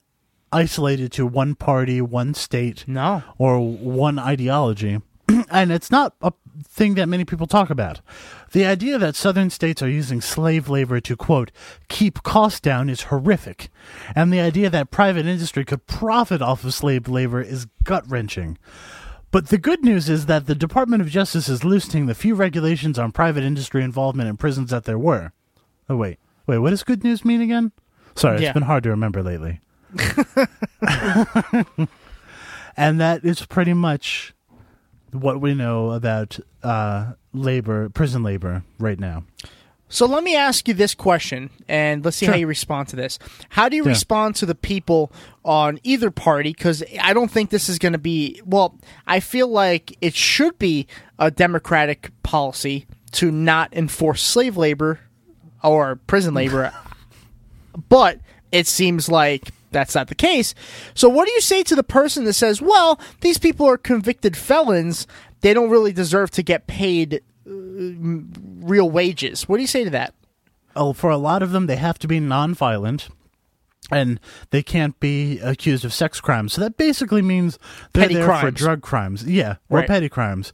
isolated 0.51 1.11
to 1.13 1.25
one 1.25 1.55
party, 1.55 2.01
one 2.01 2.33
state, 2.33 2.85
No. 2.87 3.23
or 3.37 3.59
one 3.59 4.17
ideology. 4.19 5.01
and 5.49 5.71
it's 5.71 5.91
not 5.91 6.15
a 6.21 6.31
thing 6.67 6.95
that 6.95 7.07
many 7.09 7.25
people 7.25 7.47
talk 7.47 7.69
about. 7.69 8.01
The 8.51 8.65
idea 8.65 8.97
that 8.97 9.15
southern 9.15 9.49
states 9.49 9.81
are 9.81 9.89
using 9.89 10.21
slave 10.21 10.69
labor 10.69 10.99
to, 11.01 11.15
quote, 11.17 11.51
keep 11.89 12.23
costs 12.23 12.59
down 12.59 12.89
is 12.89 13.03
horrific. 13.03 13.69
And 14.15 14.31
the 14.31 14.39
idea 14.39 14.69
that 14.69 14.91
private 14.91 15.25
industry 15.25 15.65
could 15.65 15.85
profit 15.87 16.41
off 16.41 16.63
of 16.63 16.73
slave 16.73 17.07
labor 17.07 17.41
is 17.41 17.67
gut 17.83 18.03
wrenching. 18.09 18.57
But 19.31 19.49
the 19.49 19.57
good 19.57 19.83
news 19.83 20.07
is 20.07 20.27
that 20.27 20.45
the 20.47 20.55
Department 20.55 21.01
of 21.01 21.09
Justice 21.09 21.49
is 21.49 21.65
loosening 21.65 22.05
the 22.05 22.15
few 22.15 22.35
regulations 22.35 22.97
on 22.97 23.11
private 23.11 23.43
industry 23.43 23.83
involvement 23.83 24.29
in 24.29 24.37
prisons 24.37 24.69
that 24.69 24.85
there 24.85 24.99
were. 24.99 25.33
Oh, 25.89 25.97
wait. 25.97 26.19
Wait, 26.47 26.59
what 26.59 26.69
does 26.69 26.83
good 26.83 27.03
news 27.03 27.25
mean 27.25 27.41
again? 27.41 27.71
Sorry, 28.15 28.39
Yeah. 28.41 28.49
it's 28.49 28.53
been 28.53 28.63
hard 28.63 28.83
to 28.83 28.89
remember 28.91 29.21
lately. 29.21 29.59
and 32.77 32.99
that 32.99 33.21
is 33.23 33.45
pretty 33.45 33.73
much 33.73 34.33
what 35.21 35.41
we 35.41 35.53
know 35.53 35.91
about 35.91 36.39
uh, 36.63 37.13
labor, 37.33 37.89
prison 37.89 38.23
labor, 38.23 38.63
right 38.79 38.99
now. 38.99 39.23
So 39.87 40.07
let 40.07 40.23
me 40.23 40.35
ask 40.35 40.67
you 40.67 40.73
this 40.73 40.95
question, 40.95 41.51
and 41.67 42.03
let's 42.03 42.17
see 42.17 42.25
how 42.25 42.35
you 42.35 42.47
respond 42.47 42.87
to 42.89 42.95
this. 42.95 43.19
How 43.49 43.69
do 43.69 43.75
you 43.75 43.83
Yeah. 43.83 43.89
respond 43.89 44.35
to 44.37 44.45
the 44.47 44.55
people 44.55 45.11
on 45.43 45.79
either 45.83 46.09
party? 46.09 46.51
Because 46.53 46.83
I 46.99 47.13
don't 47.13 47.29
think 47.29 47.51
this 47.51 47.69
is 47.69 47.77
going 47.77 47.93
to 47.93 47.99
be. 47.99 48.41
Well, 48.45 48.75
I 49.05 49.19
feel 49.19 49.47
like 49.47 49.95
it 50.01 50.15
should 50.15 50.57
be 50.57 50.87
a 51.19 51.29
Democratic 51.29 52.11
policy 52.23 52.87
to 53.11 53.31
not 53.31 53.73
enforce 53.73 54.23
slave 54.23 54.57
labor 54.57 54.99
or 55.63 55.97
prison 56.07 56.33
labor, 56.33 56.73
but 57.89 58.19
it 58.51 58.67
seems 58.67 59.07
like 59.07 59.49
that's 59.75 59.93
not 59.93 60.07
the 60.07 60.15
case. 60.15 60.55
So, 60.95 61.07
what 61.09 61.27
do 61.27 61.33
you 61.33 61.41
say 61.41 61.61
to 61.63 61.75
the 61.75 61.83
person 61.83 62.23
that 62.23 62.33
says, 62.33 62.61
"Well, 62.61 62.99
these 63.21 63.37
people 63.37 63.67
are 63.67 63.77
convicted 63.77 64.35
felons; 64.35 65.05
they 65.41 65.53
don't 65.53 65.69
really 65.69 65.93
deserve 65.93 66.31
to 66.31 66.41
get 66.41 66.65
paid 66.65 67.21
uh, 67.45 67.51
real 67.51 68.89
wages"? 68.89 69.47
What 69.47 69.57
do 69.57 69.61
you 69.61 69.67
say 69.67 69.83
to 69.83 69.89
that? 69.91 70.13
Oh, 70.75 70.93
for 70.93 71.09
a 71.09 71.17
lot 71.17 71.43
of 71.43 71.51
them, 71.51 71.67
they 71.67 71.75
have 71.75 71.99
to 71.99 72.07
be 72.07 72.19
nonviolent. 72.19 73.09
And 73.91 74.19
they 74.49 74.63
can't 74.63 74.99
be 74.99 75.39
accused 75.39 75.85
of 75.85 75.93
sex 75.93 76.19
crimes. 76.19 76.53
So 76.53 76.61
that 76.61 76.75
basically 76.75 77.21
means 77.21 77.59
they're 77.93 78.03
Petty 78.05 78.15
there 78.15 78.23
for 78.23 78.39
crimes. 78.39 78.57
drug 78.57 78.81
crimes. 78.81 79.23
Yeah, 79.25 79.57
or 79.69 79.79
Right. 79.79 79.87
petty 79.87 80.09
crimes. 80.09 80.51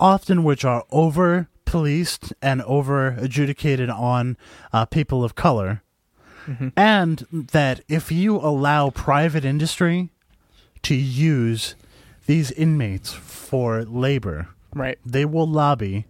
Often 0.00 0.42
which 0.42 0.64
are 0.64 0.84
over 0.90 1.48
policed 1.64 2.32
and 2.42 2.60
over 2.62 3.06
adjudicated 3.08 3.88
on 3.88 4.36
uh, 4.72 4.84
people 4.86 5.22
of 5.22 5.36
color. 5.36 5.81
Mm-hmm. 6.46 6.68
And 6.76 7.26
that 7.30 7.80
if 7.88 8.10
you 8.12 8.36
allow 8.36 8.90
private 8.90 9.44
industry 9.44 10.10
to 10.82 10.94
use 10.94 11.74
these 12.26 12.50
inmates 12.52 13.12
for 13.12 13.84
labor, 13.84 14.48
Right. 14.74 14.98
they 15.04 15.24
will 15.24 15.46
lobby 15.46 16.06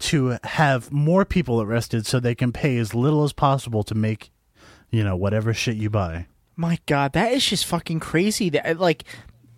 to 0.00 0.38
have 0.44 0.90
more 0.92 1.24
people 1.24 1.60
arrested 1.60 2.06
so 2.06 2.18
they 2.20 2.34
can 2.34 2.52
pay 2.52 2.78
as 2.78 2.94
little 2.94 3.22
as 3.24 3.32
possible 3.32 3.82
to 3.84 3.94
make, 3.94 4.30
you 4.90 5.04
know, 5.04 5.16
whatever 5.16 5.52
shit 5.52 5.76
you 5.76 5.90
buy. 5.90 6.26
My 6.56 6.78
God, 6.86 7.12
that 7.12 7.32
is 7.32 7.44
just 7.44 7.66
fucking 7.66 8.00
crazy. 8.00 8.48
That 8.50 8.78
like, 8.78 9.04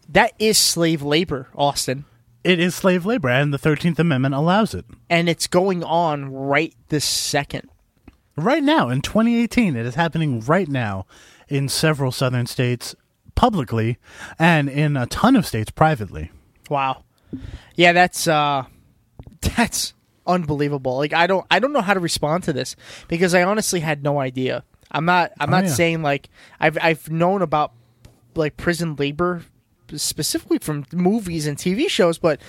that 0.08 0.32
is 0.38 0.58
slave 0.58 1.02
labor, 1.02 1.48
Austin, 1.54 2.04
It 2.44 2.58
is 2.58 2.74
slave 2.74 3.06
labor, 3.06 3.28
and 3.28 3.54
the 3.54 3.58
13th 3.58 3.98
Amendment 4.00 4.34
allows 4.34 4.74
it. 4.74 4.84
and 5.08 5.28
it's 5.28 5.46
going 5.46 5.84
on 5.84 6.32
right 6.32 6.74
this 6.88 7.04
second. 7.04 7.68
Right 8.36 8.62
now, 8.62 8.88
in 8.88 9.02
2018, 9.02 9.76
it 9.76 9.84
is 9.86 9.94
happening 9.94 10.40
right 10.40 10.68
now 10.68 11.06
in 11.48 11.68
several 11.68 12.12
southern 12.12 12.46
states 12.46 12.94
publicly 13.34 13.98
and 14.38 14.68
in 14.68 14.96
a 14.96 15.06
ton 15.06 15.36
of 15.36 15.46
states 15.46 15.70
privately. 15.70 16.30
Wow. 16.70 17.04
Yeah, 17.76 17.92
that's 17.92 18.26
uh 18.28 18.64
that's 19.56 19.94
unbelievable. 20.26 20.96
Like 20.96 21.12
I 21.12 21.26
don't 21.26 21.46
I 21.50 21.58
don't 21.58 21.72
know 21.72 21.80
how 21.82 21.94
to 21.94 22.00
respond 22.00 22.44
to 22.44 22.52
this 22.52 22.76
because 23.08 23.34
I 23.34 23.42
honestly 23.42 23.80
had 23.80 24.02
no 24.02 24.20
idea. 24.20 24.64
I'm 24.90 25.04
not 25.04 25.32
I'm 25.40 25.48
Oh, 25.48 25.52
not 25.52 25.64
yeah. 25.64 25.70
saying 25.70 26.02
like 26.02 26.28
I've 26.60 26.78
I've 26.80 27.10
known 27.10 27.42
about 27.42 27.72
like 28.34 28.56
prison 28.56 28.96
labor 28.96 29.42
specifically 29.94 30.58
from 30.58 30.86
movies 30.92 31.46
and 31.46 31.58
TV 31.58 31.88
shows, 31.88 32.16
but 32.18 32.40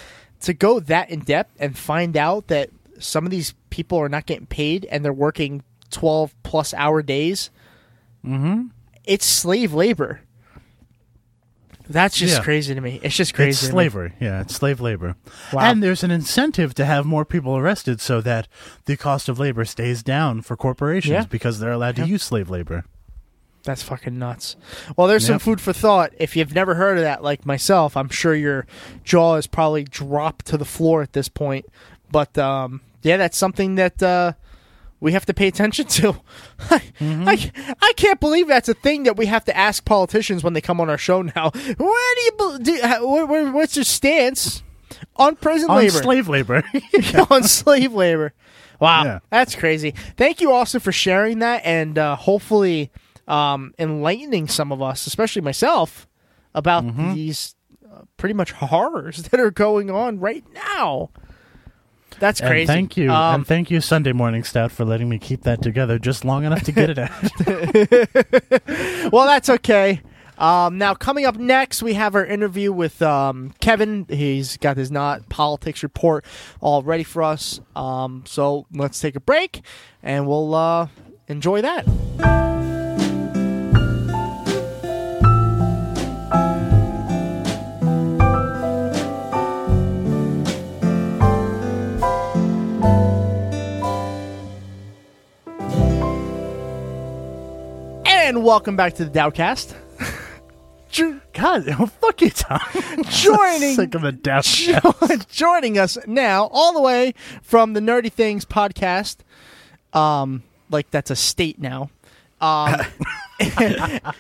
to 0.42 0.54
go 0.54 0.80
that 0.82 1.10
in 1.10 1.22
depth 1.22 1.56
and 1.60 1.78
find 1.78 2.16
out 2.16 2.48
that 2.48 2.70
some 3.00 3.26
of 3.26 3.32
these 3.32 3.54
people 3.70 3.98
are 3.98 4.10
not 4.10 4.26
getting 4.26 4.46
paid 4.46 4.86
and 4.86 5.04
they're 5.04 5.12
working 5.12 5.64
12 5.94 6.36
plus 6.44 6.74
hour 6.74 7.02
days. 7.02 7.50
Mhm. 8.26 8.72
It's 9.06 9.26
slave 9.26 9.74
labor. 9.74 10.20
That's 11.90 12.16
just 12.18 12.38
Yeah. 12.38 12.44
crazy 12.44 12.74
to 12.74 12.80
me. 12.82 13.00
It's 13.04 13.16
just 13.16 13.34
crazy. 13.34 13.50
It's 13.66 13.72
slavery. 13.72 14.14
Yeah, 14.20 14.40
it's 14.42 14.56
slave 14.56 14.80
labor. 14.80 15.16
Wow. 15.52 15.64
And 15.64 15.84
there's 15.84 16.02
an 16.04 16.12
incentive 16.12 16.74
to 16.76 16.86
have 16.86 17.06
more 17.06 17.26
people 17.26 17.58
arrested 17.58 18.00
so 18.00 18.22
that 18.22 18.48
the 18.86 18.96
cost 18.96 19.28
of 19.28 19.38
labor 19.38 19.66
stays 19.66 20.02
down 20.02 20.42
for 20.42 20.56
corporations 20.56 21.12
Yeah. 21.12 21.26
because 21.30 21.60
they're 21.60 21.74
allowed 21.74 21.98
to 21.98 22.08
use 22.08 22.24
slave 22.24 22.50
labor. 22.50 22.86
That's 23.66 23.84
fucking 23.84 24.18
nuts. 24.18 24.56
Well, 24.98 25.08
there's 25.08 25.26
some 25.26 25.40
food 25.40 25.60
for 25.62 25.72
thought. 25.74 26.12
If 26.20 26.36
you've 26.36 26.54
never 26.56 26.76
heard 26.76 26.98
of 26.98 27.04
that, 27.04 27.22
like 27.24 27.46
myself, 27.46 27.96
I'm 27.98 28.10
sure 28.10 28.34
your 28.36 28.66
jaw 29.04 29.36
is 29.36 29.48
probably 29.48 29.84
dropped 29.84 30.46
to 30.48 30.58
the 30.58 30.66
floor 30.66 31.02
at 31.02 31.14
this 31.14 31.28
point. 31.30 31.66
But 32.12 32.38
um, 32.38 32.80
yeah, 33.04 33.18
that's 33.18 33.38
something 33.38 33.76
that 33.76 34.02
uh, 34.04 34.34
we 35.04 35.12
have 35.12 35.26
to 35.26 35.34
pay 35.34 35.48
attention 35.48 35.86
to. 35.86 36.16
I, 36.72 36.82
I, 37.02 37.52
I 37.82 37.94
can't 37.98 38.20
believe 38.20 38.48
that's 38.48 38.70
a 38.70 38.74
thing 38.74 39.04
that 39.04 39.18
we 39.18 39.26
have 39.26 39.44
to 39.46 39.56
ask 39.56 39.84
politicians 39.84 40.44
when 40.44 40.54
they 40.54 40.62
come 40.62 40.80
on 40.80 40.90
our 40.90 40.98
show 40.98 41.22
now. 41.22 41.52
Where 41.52 42.16
do 42.16 42.22
you, 42.22 42.60
do, 42.64 42.80
where, 43.08 43.26
where, 43.26 43.52
what's 43.52 43.76
your 43.76 43.84
stance 43.86 44.64
on 45.18 45.36
prison 45.36 45.70
On 45.70 45.76
labor? 45.78 45.92
slave 45.92 46.30
labor. 46.30 46.64
on 47.30 47.44
slave 47.44 47.92
labor. 47.94 48.34
Wow, 48.80 49.04
Yeah. 49.04 49.20
that's 49.30 49.56
crazy. 49.56 49.94
Thank 50.18 50.40
you 50.42 50.52
also 50.52 50.80
for 50.80 50.92
sharing 50.92 51.40
that 51.40 51.62
and 51.66 51.98
uh, 51.98 52.16
hopefully 52.16 52.90
um, 53.28 53.74
enlightening 53.78 54.48
some 54.48 54.72
of 54.72 54.82
us, 54.82 55.06
especially 55.06 55.42
myself, 55.42 56.08
about 56.56 56.84
Mm-hmm. 56.86 57.14
these 57.14 57.56
uh, 57.94 58.02
pretty 58.18 58.34
much 58.34 58.52
horrors 58.54 59.24
that 59.32 59.40
are 59.40 59.52
going 59.52 59.92
on 59.92 60.20
right 60.20 60.46
now. 60.54 61.10
That's 62.20 62.40
And 62.40 62.50
crazy. 62.50 62.68
thank 62.68 62.98
you, 62.98 63.12
Um, 63.12 63.36
and 63.36 63.48
thank 63.48 63.70
you, 63.72 63.82
Sunday 63.82 64.14
Morning 64.14 64.44
Stout, 64.44 64.72
for 64.72 64.86
letting 64.86 65.10
me 65.10 65.18
keep 65.20 65.44
that 65.44 65.62
together 65.62 66.00
just 66.00 66.24
long 66.26 66.46
enough 66.46 66.64
to 66.64 66.72
get 66.72 66.90
it 66.90 66.98
out. 67.00 67.12
well, 69.12 69.26
that's 69.28 69.50
okay. 69.50 70.02
Um, 70.38 70.78
now, 70.78 70.94
coming 70.96 71.26
up 71.26 71.38
next, 71.38 71.84
we 71.84 71.94
have 71.94 72.16
our 72.16 72.26
interview 72.26 72.72
with 72.72 73.02
um, 73.02 73.54
Kevin. 73.62 74.06
He's 74.10 74.58
got 74.58 74.78
his 74.78 74.90
not 74.92 75.30
politics 75.30 75.84
report 75.84 76.26
all 76.60 76.82
ready 76.82 77.04
for 77.04 77.22
us. 77.24 77.60
Um, 77.76 78.24
so 78.26 78.66
let's 78.74 79.00
take 79.00 79.16
a 79.16 79.20
break, 79.22 79.62
and 80.02 80.28
we'll 80.28 80.56
uh, 80.56 80.88
enjoy 81.28 81.62
that. 81.62 82.63
And 98.24 98.44
welcome 98.44 98.76
back 98.78 98.94
to 98.96 99.06
the 99.06 99.12
Dowcast. 99.12 99.76
God, 101.34 101.68
oh, 101.80 101.88
fuck 101.88 102.22
you, 102.22 102.30
Tom. 102.30 102.60
Joining- 103.10 103.76
Sick 103.76 103.96
of 103.96 104.04
a 104.04 104.12
doubt. 104.12 104.44
Joining 105.30 105.78
us 105.78 105.98
now, 106.08 106.48
all 106.52 106.72
the 106.74 106.82
way 106.82 107.14
from 107.42 107.74
the 107.74 107.80
Nerdy 107.80 108.12
Things 108.12 108.46
podcast, 108.46 109.18
um, 109.94 110.44
like 110.70 110.90
that's 110.92 111.12
a 111.12 111.16
state 111.16 111.60
now. 111.60 111.90
Um, 112.40 112.80
is 113.40 113.52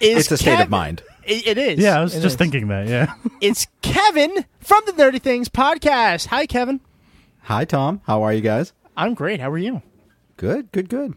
It's 0.01 0.31
a 0.31 0.37
state 0.37 0.59
of 0.59 0.69
mind. 0.69 1.03
It, 1.25 1.47
it 1.47 1.57
is. 1.57 1.79
Yeah, 1.79 1.99
I 1.99 2.03
was 2.03 2.15
It 2.15 2.21
just 2.21 2.33
is. 2.33 2.37
thinking 2.37 2.67
that. 2.69 2.87
Yeah. 2.87 3.13
It's 3.39 3.67
Kevin 3.81 4.45
from 4.59 4.81
the 4.85 4.91
Nerdy 4.93 5.21
Things 5.21 5.47
podcast. 5.49 6.27
Hi, 6.27 6.45
Kevin. 6.45 6.81
Hi, 7.43 7.63
Tom. 7.65 8.01
How 8.05 8.23
are 8.23 8.33
you 8.33 8.41
guys? 8.41 8.73
I'm 8.97 9.13
great. 9.13 9.39
How 9.39 9.49
are 9.51 9.57
you? 9.57 9.81
Good, 10.37 10.71
good, 10.71 10.89
good. 10.89 11.13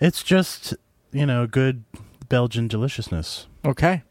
it's 0.00 0.22
just, 0.22 0.74
you 1.12 1.26
know, 1.26 1.46
good 1.46 1.84
Belgian 2.28 2.68
deliciousness. 2.68 3.46
Okay. 3.64 4.02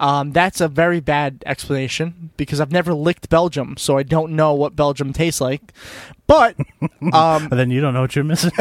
Um, 0.00 0.32
that's 0.32 0.60
a 0.60 0.68
very 0.68 1.00
bad 1.00 1.42
explanation 1.46 2.30
because 2.36 2.60
I've 2.60 2.72
never 2.72 2.94
licked 2.94 3.28
Belgium, 3.28 3.76
so 3.76 3.98
I 3.98 4.02
don't 4.02 4.32
know 4.32 4.54
what 4.54 4.76
Belgium 4.76 5.12
tastes 5.12 5.40
like. 5.40 5.72
But 6.26 6.56
um, 7.12 7.48
But 7.48 7.56
then 7.56 7.70
you 7.70 7.80
don't 7.80 7.94
know 7.94 8.02
what 8.02 8.14
you're 8.14 8.24
missing. 8.24 8.52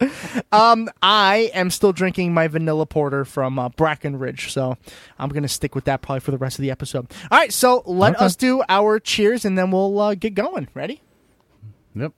um, 0.52 0.88
I 1.02 1.50
am 1.54 1.70
still 1.70 1.92
drinking 1.92 2.32
my 2.34 2.48
vanilla 2.48 2.86
porter 2.86 3.24
from 3.24 3.58
uh, 3.58 3.68
Breckenridge, 3.70 4.52
so 4.52 4.76
I'm 5.18 5.28
going 5.28 5.42
to 5.42 5.48
stick 5.48 5.74
with 5.74 5.84
that 5.84 6.02
probably 6.02 6.20
for 6.20 6.30
the 6.30 6.38
rest 6.38 6.58
of 6.58 6.62
the 6.62 6.70
episode. 6.70 7.10
All 7.30 7.38
right, 7.38 7.52
so 7.52 7.82
let 7.86 8.14
Okay. 8.16 8.24
us 8.24 8.36
do 8.36 8.62
our 8.68 8.98
cheers 8.98 9.44
and 9.44 9.56
then 9.58 9.70
we'll 9.70 9.98
uh, 10.00 10.14
get 10.14 10.34
going. 10.34 10.68
Ready? 10.74 11.02
yep. 11.94 12.12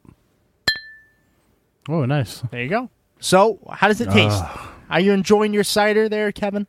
Oh, 1.88 2.04
nice. 2.04 2.42
There 2.50 2.62
you 2.62 2.68
go. 2.68 2.90
So, 3.18 3.58
how 3.70 3.88
does 3.88 4.00
it 4.00 4.10
taste? 4.10 4.42
Are 4.90 5.00
you 5.00 5.12
enjoying 5.12 5.52
your 5.54 5.64
cider 5.64 6.08
there, 6.08 6.30
Kevin? 6.32 6.66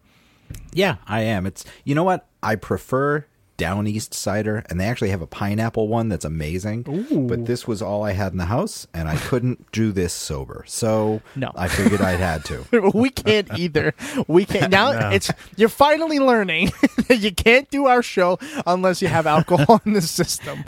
Yeah, 0.71 0.95
I 1.07 1.21
am. 1.21 1.45
It's 1.45 1.65
you 1.83 1.93
know 1.95 2.03
what 2.03 2.27
I 2.41 2.55
prefer 2.55 3.25
Downeast 3.63 4.13
cider, 4.13 4.65
and 4.69 4.79
they 4.79 4.85
actually 4.85 5.09
have 5.11 5.21
a 5.21 5.27
pineapple 5.27 5.87
one 5.87 6.09
that's 6.09 6.25
amazing. 6.25 6.83
But 7.27 7.45
this 7.45 7.65
was 7.65 7.81
all 7.81 8.03
I 8.03 8.11
had 8.11 8.33
in 8.33 8.37
the 8.37 8.45
house, 8.45 8.87
and 8.93 9.07
I 9.07 9.15
couldn't 9.15 9.71
do 9.71 9.91
this 9.93 10.11
sober, 10.11 10.65
so 10.67 11.21
No. 11.35 11.51
I 11.55 11.69
figured 11.69 12.01
I'd 12.01 12.19
had 12.19 12.43
to. 12.45 12.91
we 12.93 13.09
can't 13.09 13.57
either. 13.57 13.93
We 14.27 14.45
can't 14.45 14.71
now. 14.71 14.91
No. 14.91 15.09
It's 15.11 15.31
you're 15.55 15.69
finally 15.69 16.19
learning 16.19 16.71
that 17.07 17.17
you 17.21 17.31
can't 17.31 17.69
do 17.69 17.85
our 17.87 18.01
show 18.03 18.37
unless 18.67 19.01
you 19.01 19.07
have 19.07 19.25
alcohol 19.25 19.81
in 19.85 19.93
the 19.93 20.01
system. 20.01 20.65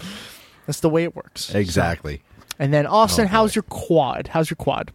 That's 0.66 0.80
the 0.80 0.90
way 0.90 1.04
it 1.04 1.16
works. 1.16 1.54
Exactly. 1.54 2.22
And 2.58 2.74
then 2.74 2.86
Austin, 2.88 3.26
Oh, 3.26 3.28
how's 3.28 3.56
your 3.56 3.64
quad? 3.64 4.30
How's 4.30 4.50
your 4.50 4.56
quad? 4.56 4.92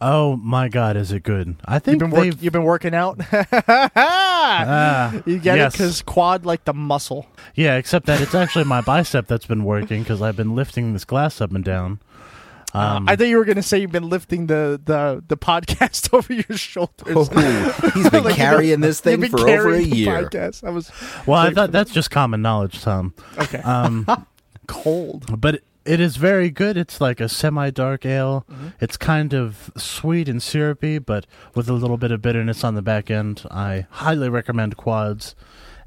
Oh, 0.00 0.36
my 0.36 0.68
God, 0.68 0.96
is 0.96 1.10
it 1.10 1.22
good? 1.22 1.56
I 1.64 1.74
You've 1.76 1.82
think 1.84 1.98
been 2.00 2.10
work, 2.10 2.34
you've 2.40 2.52
been 2.52 2.64
working 2.64 2.94
out. 2.94 3.18
Ah, 3.32 5.12
you 5.26 5.38
get 5.38 5.58
it 5.58 5.72
because 5.72 6.02
quad 6.02 6.44
like 6.44 6.64
the 6.64 6.74
muscle. 6.74 7.26
Yeah, 7.54 7.76
except 7.76 8.06
that 8.06 8.20
it's 8.20 8.34
actually 8.34 8.64
my 8.64 8.80
bicep 8.82 9.26
that's 9.26 9.46
been 9.46 9.64
working 9.64 10.02
because 10.02 10.20
I've 10.20 10.36
been 10.36 10.54
lifting 10.54 10.92
this 10.92 11.04
glass 11.04 11.40
up 11.40 11.52
and 11.52 11.64
down. 11.64 12.00
Um, 12.74 13.08
I 13.08 13.16
thought 13.16 13.28
you 13.28 13.38
were 13.38 13.46
going 13.46 13.56
to 13.56 13.62
say 13.62 13.78
you've 13.78 13.92
been 13.92 14.10
lifting 14.10 14.48
the 14.48 14.78
the 14.84 15.22
the 15.26 15.36
podcast 15.38 16.12
over 16.14 16.30
your 16.32 16.58
shoulders. 16.58 17.16
Oh, 17.32 17.90
he's 17.94 18.10
been 18.10 18.24
Like, 18.24 18.34
carrying 18.34 18.80
this 18.80 19.02
You've 19.06 19.20
thing 19.20 19.30
for 19.30 19.48
over 19.48 19.72
a 19.74 19.80
year. 19.80 20.24
Podcast. 20.24 20.62
I 20.62 20.70
was 20.70 20.90
well, 21.26 21.38
I 21.40 21.52
thought 21.54 21.68
for 21.68 21.72
that's 21.72 21.90
just 21.92 22.10
common 22.10 22.42
knowledge, 22.42 22.82
Tom. 22.82 23.14
okay. 23.38 23.58
Um, 23.62 24.26
Cold. 24.66 25.40
but 25.40 25.54
it, 25.56 25.64
it 25.86 26.00
is 26.00 26.16
very 26.16 26.50
good. 26.50 26.76
It's 26.76 27.00
like 27.00 27.20
a 27.20 27.28
semi-dark 27.28 28.04
ale. 28.04 28.44
Mm-hmm. 28.50 28.68
It's 28.80 28.96
kind 28.96 29.32
of 29.34 29.70
sweet 29.76 30.28
and 30.28 30.42
syrupy, 30.42 30.98
but 30.98 31.26
with 31.54 31.68
a 31.68 31.72
little 31.72 31.96
bit 31.96 32.10
of 32.10 32.20
bitterness 32.22 32.64
on 32.64 32.74
the 32.74 32.82
back 32.82 33.10
end. 33.10 33.44
I 33.50 33.86
highly 33.90 34.28
recommend 34.28 34.76
Quads, 34.76 35.34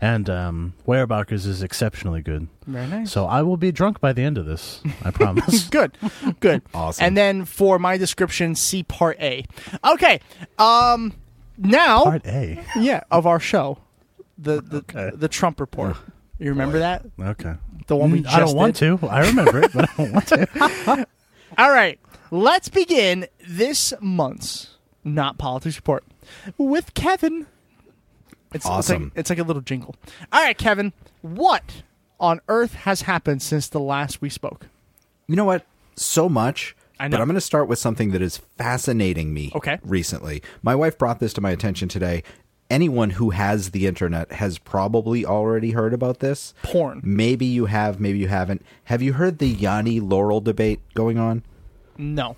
and 0.02 0.30
um, 0.30 0.74
Weyerbacher's 0.88 1.46
is 1.46 1.62
exceptionally 1.62 2.22
good. 2.22 2.48
Very 2.66 2.88
nice. 2.88 3.12
So 3.12 3.26
I 3.26 3.42
will 3.42 3.58
be 3.58 3.72
drunk 3.72 4.00
by 4.00 4.14
the 4.14 4.24
end 4.24 4.38
of 4.38 4.46
this. 4.46 4.82
I 5.04 5.12
promise. 5.12 5.68
good 5.70 5.98
good 6.40 6.62
Awesome. 6.74 7.06
and 7.06 7.18
then 7.18 7.46
for 7.46 7.78
my 7.80 7.98
description 7.98 8.56
see 8.56 8.84
part 8.84 9.20
a 9.20 9.46
okay 9.84 10.20
um 10.58 11.14
now 11.58 12.04
Part 12.04 12.26
A. 12.26 12.64
yeah 12.78 13.02
of 13.12 13.26
our 13.28 13.40
show 13.40 13.80
the 14.38 14.62
the, 14.62 14.78
Okay. 14.78 15.12
the 15.14 15.28
trump 15.28 15.60
report 15.60 15.98
you 16.40 16.50
remember 16.52 16.80
that 16.80 17.06
Okay. 17.20 17.56
The 17.90 17.98
one 17.98 18.12
we 18.12 18.20
Mm, 18.22 18.24
just 18.24 18.36
I 18.36 18.40
don't 18.40 18.56
want 18.56 18.76
did? 18.78 19.00
to. 19.02 19.08
I 19.08 19.28
remember 19.28 19.62
it, 19.62 19.74
but 19.74 19.90
I 19.90 19.94
don't 19.98 20.12
want 20.14 20.28
to. 20.28 21.08
all 21.58 21.72
right 21.72 22.00
let's 22.32 22.70
begin 22.70 23.26
this 23.48 23.92
month's 24.00 24.78
not 25.04 25.40
politics 25.40 25.76
report 25.78 26.04
with 26.60 26.94
kevin 26.94 27.48
it's, 28.54 28.66
Awesome. 28.68 28.96
it's, 28.96 29.04
like, 29.16 29.20
it's 29.20 29.30
like 29.32 29.40
a 29.40 29.44
little 29.44 29.64
jingle 29.64 29.96
all 30.32 30.42
right 30.44 30.56
kevin 30.58 30.94
what 31.22 31.82
on 32.20 32.40
earth 32.48 32.76
has 32.76 33.02
happened 33.02 33.42
since 33.42 33.68
the 33.68 33.80
last 33.80 34.22
we 34.22 34.30
spoke 34.30 34.68
You 35.28 35.36
know 35.36 35.46
what? 35.46 35.66
So 35.96 36.30
much. 36.30 36.76
I 37.00 37.08
know. 37.08 37.16
But 37.18 37.22
I'm 37.22 37.28
going 37.28 37.36
to 37.36 37.42
start 37.42 37.68
with 37.68 37.80
something 37.80 38.12
that 38.12 38.22
is 38.22 38.38
fascinating 38.58 39.34
me 39.34 39.52
Okay. 39.56 39.80
recently. 39.84 40.42
My 40.62 40.76
wife 40.76 40.98
brought 40.98 41.20
this 41.20 41.34
to 41.34 41.42
my 41.42 41.52
attention 41.52 41.88
today. 41.90 42.24
Anyone 42.70 43.12
who 43.12 43.32
has 43.32 43.72
the 43.72 43.88
internet 43.88 44.32
has 44.34 44.60
probably 44.60 45.26
already 45.26 45.72
heard 45.72 45.94
about 45.94 46.20
this. 46.20 46.54
porn 46.62 47.02
Maybe 47.04 47.46
you 47.46 47.66
have, 47.66 48.00
maybe 48.00 48.20
you 48.20 48.28
haven't. 48.28 48.64
Have 48.86 49.02
you 49.02 49.14
heard 49.14 49.40
the 49.40 49.48
Yanni 49.48 50.00
Laurel 50.00 50.42
debate 50.42 50.82
going 50.94 51.18
on? 51.18 51.44
no 51.98 52.38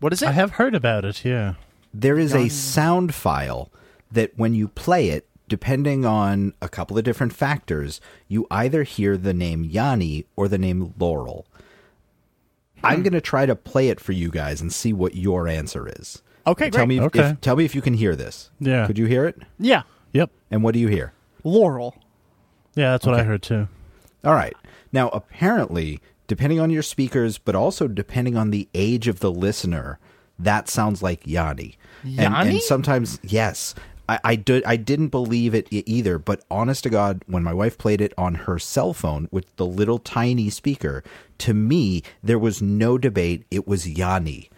what 0.00 0.12
is 0.12 0.22
it 0.22 0.28
I 0.28 0.32
have 0.32 0.52
heard 0.52 0.74
about 0.74 1.04
it. 1.04 1.24
Yeah. 1.24 1.54
There 1.92 2.18
is 2.18 2.34
a 2.34 2.48
sound 2.48 3.14
file 3.14 3.70
that 4.10 4.32
when 4.36 4.54
you 4.54 4.68
play 4.68 5.10
it, 5.10 5.26
depending 5.48 6.04
on 6.04 6.54
a 6.62 6.68
couple 6.68 6.96
of 6.96 7.04
different 7.04 7.32
factors, 7.32 8.00
you 8.28 8.46
either 8.50 8.82
hear 8.82 9.16
the 9.16 9.34
name 9.34 9.64
Yanni 9.64 10.24
or 10.36 10.48
the 10.48 10.58
name 10.58 10.94
Laurel. 10.98 11.46
I'm 12.82 12.98
hmm. 12.98 13.02
going 13.02 13.12
to 13.12 13.20
try 13.20 13.46
to 13.46 13.54
play 13.54 13.88
it 13.88 14.00
for 14.00 14.12
you 14.12 14.30
guys 14.30 14.60
and 14.60 14.72
see 14.72 14.92
what 14.92 15.14
your 15.14 15.46
answer 15.48 15.88
is. 15.88 16.22
Okay, 16.50 16.70
Tell 16.70 16.86
me 16.86 16.98
if, 16.98 17.04
Okay. 17.04 17.20
if- 17.30 17.40
tell 17.40 17.56
me 17.56 17.64
if 17.64 17.74
you 17.74 17.82
can 17.82 17.94
hear 17.94 18.14
this. 18.16 18.50
Yeah. 18.60 18.86
Could 18.86 18.98
you 18.98 19.06
hear 19.06 19.24
it? 19.26 19.40
Yeah, 19.58 19.82
Yep. 20.12 20.30
And 20.50 20.62
what 20.64 20.74
do 20.74 20.80
you 20.80 20.88
hear? 20.88 21.12
Laurel. 21.44 21.94
Yeah, 22.74 22.92
that's 22.92 23.06
what 23.06 23.14
I 23.14 23.22
heard 23.22 23.42
too. 23.42 23.68
All 24.24 24.34
right. 24.34 24.54
Now, 24.92 25.08
apparently, 25.10 26.00
depending 26.26 26.58
on 26.60 26.70
your 26.70 26.82
speakers, 26.82 27.38
but 27.38 27.54
also 27.54 27.86
depending 27.88 28.36
on 28.36 28.50
the 28.50 28.68
age 28.74 29.08
of 29.08 29.20
the 29.20 29.30
listener, 29.30 29.98
that 30.38 30.68
sounds 30.68 31.02
like 31.02 31.26
Yanni. 31.26 31.76
And, 32.02 32.34
and 32.34 32.60
sometimes, 32.60 33.18
yes. 33.22 33.74
I, 34.08 34.18
I, 34.24 34.34
did, 34.36 34.64
I 34.64 34.74
didn't 34.76 35.08
believe 35.08 35.54
it 35.54 35.68
either, 35.70 36.18
but 36.18 36.42
honest 36.50 36.82
to 36.82 36.90
God, 36.90 37.22
when 37.26 37.44
my 37.44 37.54
wife 37.54 37.78
played 37.78 38.00
it 38.00 38.12
on 38.18 38.34
her 38.34 38.58
cell 38.58 38.92
phone 38.92 39.28
with 39.30 39.54
the 39.56 39.66
little 39.66 39.98
tiny 40.00 40.50
speaker, 40.50 41.04
to 41.38 41.54
me, 41.54 42.02
there 42.22 42.38
was 42.38 42.60
no 42.60 42.98
debate. 42.98 43.44
It 43.52 43.68
was 43.68 43.88
Yanni. 43.88 44.50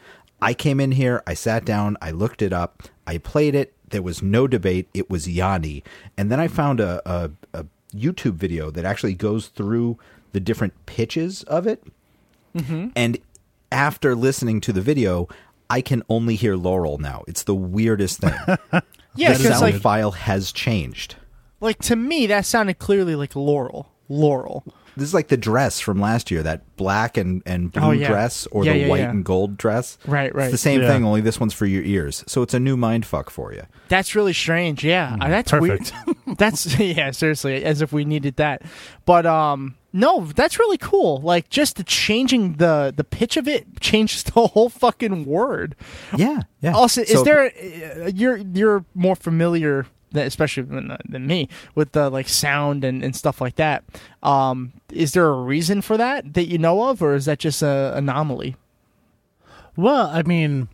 I 0.42 0.54
came 0.54 0.80
in 0.80 0.92
here, 0.92 1.22
I 1.26 1.34
sat 1.34 1.64
down, 1.64 1.96
I 2.02 2.10
looked 2.10 2.42
it 2.42 2.52
up, 2.52 2.82
I 3.06 3.18
played 3.18 3.54
it. 3.54 3.74
There 3.88 4.02
was 4.02 4.22
no 4.22 4.46
debate. 4.46 4.88
It 4.94 5.10
was 5.10 5.28
Yanni. 5.28 5.84
And 6.16 6.30
then 6.32 6.40
I 6.40 6.48
found 6.48 6.80
a, 6.80 7.02
a, 7.08 7.30
a 7.52 7.66
YouTube 7.94 8.34
video 8.34 8.70
that 8.70 8.84
actually 8.84 9.14
goes 9.14 9.48
through 9.48 9.98
the 10.32 10.40
different 10.40 10.72
pitches 10.86 11.42
of 11.44 11.66
it. 11.66 11.84
Mm-hmm. 12.56 12.88
And 12.96 13.18
after 13.70 14.14
listening 14.14 14.60
to 14.62 14.72
the 14.72 14.80
video, 14.80 15.28
I 15.68 15.80
can 15.82 16.02
only 16.08 16.36
hear 16.36 16.56
Laurel 16.56 16.98
now. 16.98 17.22
It's 17.28 17.42
the 17.42 17.54
weirdest 17.54 18.20
thing. 18.20 18.34
Yeah, 19.14 19.32
the 19.32 19.40
because 19.40 19.58
sound 19.58 19.72
like, 19.74 19.82
file 19.82 20.12
has 20.12 20.52
changed. 20.52 21.16
like 21.60 21.78
to 21.80 21.96
me, 21.96 22.26
that 22.28 22.46
sounded 22.46 22.78
clearly 22.78 23.14
like 23.14 23.36
Laurel. 23.36 23.92
Laurel. 24.08 24.64
This 24.96 25.08
is 25.08 25.14
like 25.14 25.28
the 25.28 25.36
dress 25.36 25.80
from 25.80 26.00
last 26.00 26.30
year, 26.30 26.42
that 26.42 26.76
black 26.76 27.16
and, 27.16 27.42
and 27.46 27.72
blue 27.72 27.82
Oh, 27.82 27.90
yeah. 27.92 28.08
dress 28.08 28.46
or 28.48 28.64
Yeah, 28.64 28.72
the 28.74 28.78
yeah, 28.80 28.88
white 28.88 29.00
yeah. 29.00 29.10
and 29.10 29.24
gold 29.24 29.56
dress. 29.56 29.98
Right, 30.06 30.34
right. 30.34 30.44
It's 30.44 30.52
the 30.52 30.58
same 30.58 30.82
Yeah. 30.82 30.88
thing, 30.88 31.04
only 31.04 31.20
this 31.20 31.40
one's 31.40 31.54
for 31.54 31.66
your 31.66 31.82
ears. 31.82 32.24
So 32.26 32.42
it's 32.42 32.54
a 32.54 32.60
new 32.60 32.76
mind 32.76 33.06
fuck 33.06 33.30
for 33.30 33.52
you. 33.52 33.62
That's 33.88 34.14
really 34.14 34.32
strange. 34.32 34.84
Yeah, 34.84 35.16
Uh, 35.20 35.28
that's 35.28 35.50
perfect. 35.50 35.92
weird. 36.26 36.38
that's 36.38 36.78
yeah, 36.80 37.10
seriously, 37.10 37.64
as 37.64 37.80
if 37.82 37.92
we 37.92 38.04
needed 38.04 38.36
that. 38.36 38.62
But 39.06 39.26
um, 39.26 39.76
no, 39.92 40.26
that's 40.34 40.58
really 40.58 40.78
cool. 40.78 41.20
Like 41.20 41.48
just 41.50 41.76
the 41.76 41.84
changing 41.84 42.54
the 42.54 42.92
the 42.96 43.04
pitch 43.04 43.36
of 43.36 43.46
it 43.48 43.80
changes 43.80 44.22
the 44.34 44.46
whole 44.48 44.68
fucking 44.68 45.24
word. 45.26 45.74
Yeah, 46.16 46.40
yeah. 46.60 46.72
Also, 46.72 47.02
is 47.02 47.10
So- 47.12 47.24
there 47.24 47.46
uh, 47.46 48.10
you're 48.14 48.38
you're 48.38 48.84
more 48.94 49.16
familiar, 49.16 49.82
than- 49.82 49.90
especially 50.14 50.64
than, 50.64 51.26
me, 51.26 51.48
with 51.74 51.92
the 51.92 52.10
like 52.10 52.28
sound 52.28 52.84
and, 52.84 53.02
and 53.02 53.16
stuff 53.16 53.40
like 53.40 53.56
that. 53.56 53.84
Um, 54.22 54.72
is 54.90 55.12
there 55.12 55.26
a 55.26 55.42
reason 55.42 55.82
for 55.82 55.96
that 55.96 56.34
that 56.34 56.48
you 56.48 56.58
know 56.58 56.88
of, 56.88 57.02
or 57.02 57.14
is 57.14 57.24
that 57.26 57.38
just 57.38 57.62
a 57.62 57.92
anomaly? 57.96 58.56
Well, 59.76 60.06
I 60.08 60.22
mean, 60.22 60.68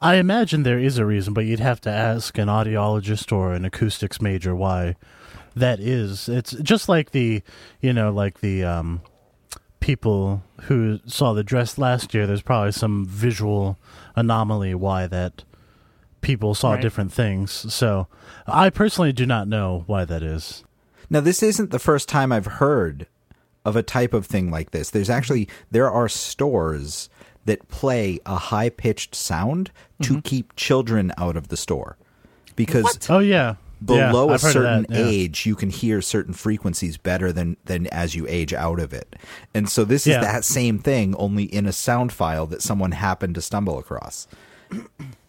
I 0.00 0.16
imagine 0.16 0.62
there 0.62 0.78
is 0.78 0.98
a 0.98 1.06
reason, 1.06 1.32
but 1.32 1.44
you'd 1.44 1.60
have 1.60 1.80
to 1.82 1.90
ask 1.90 2.36
an 2.36 2.48
audiologist 2.48 3.32
or 3.32 3.52
an 3.52 3.64
acoustics 3.64 4.20
major 4.20 4.54
why 4.54 4.96
that 5.54 5.80
is. 5.80 6.28
It's 6.28 6.52
just 6.52 6.88
like 6.88 7.12
the, 7.12 7.42
you 7.80 7.92
know, 7.92 8.12
like 8.12 8.40
the 8.40 8.64
um, 8.64 9.02
people 9.80 10.42
who 10.62 11.00
saw 11.06 11.32
the 11.32 11.44
dress 11.44 11.78
last 11.78 12.14
year. 12.14 12.26
There's 12.26 12.42
probably 12.42 12.72
some 12.72 13.06
visual 13.06 13.78
anomaly 14.16 14.74
why 14.74 15.06
that 15.06 15.44
people 16.22 16.54
saw 16.54 16.72
Right. 16.72 16.80
different 16.82 17.12
things. 17.12 17.50
So 17.72 18.06
I 18.46 18.70
personally 18.70 19.12
do 19.12 19.26
not 19.26 19.46
know 19.48 19.84
why 19.86 20.04
that 20.06 20.22
is. 20.22 20.64
Now, 21.10 21.20
this 21.20 21.42
isn't 21.42 21.70
the 21.70 21.78
first 21.78 22.08
time 22.08 22.32
I've 22.32 22.46
heard 22.46 23.06
of 23.64 23.76
a 23.76 23.82
type 23.82 24.14
of 24.14 24.24
thing 24.26 24.50
like 24.50 24.70
this. 24.70 24.90
There's 24.90 25.10
actually 25.10 25.48
there 25.70 25.90
are 25.90 26.08
stores 26.08 27.08
that 27.44 27.68
play 27.68 28.18
a 28.24 28.36
high 28.36 28.70
pitched 28.70 29.14
sound 29.14 29.70
to 30.02 30.12
mm-hmm. 30.14 30.20
keep 30.20 30.56
children 30.56 31.12
out 31.18 31.36
of 31.36 31.48
the 31.48 31.56
store 31.56 31.96
because 32.56 32.98
Oh 33.10 33.18
yeah. 33.18 33.56
below 33.84 34.26
Yeah, 34.26 34.30
a 34.30 34.34
I've 34.34 34.42
heard 34.42 34.48
of 34.48 34.52
certain 34.52 34.86
yeah. 34.88 34.98
age 35.06 35.44
you 35.44 35.54
can 35.56 35.70
hear 35.70 36.00
certain 36.00 36.34
frequencies 36.34 36.96
better 36.96 37.32
than 37.32 37.56
than 37.66 37.88
as 37.88 38.14
you 38.14 38.26
age 38.28 38.52
out 38.52 38.78
of 38.80 38.92
it. 38.92 39.14
And 39.54 39.68
so 39.68 39.84
this 39.84 40.06
Yeah. 40.06 40.20
is 40.20 40.24
that 40.26 40.44
same 40.44 40.78
thing 40.78 41.14
only 41.16 41.44
in 41.44 41.66
a 41.66 41.72
sound 41.72 42.12
file 42.12 42.46
that 42.46 42.62
someone 42.62 42.92
happened 42.92 43.34
to 43.34 43.42
stumble 43.42 43.78
across. 43.78 44.26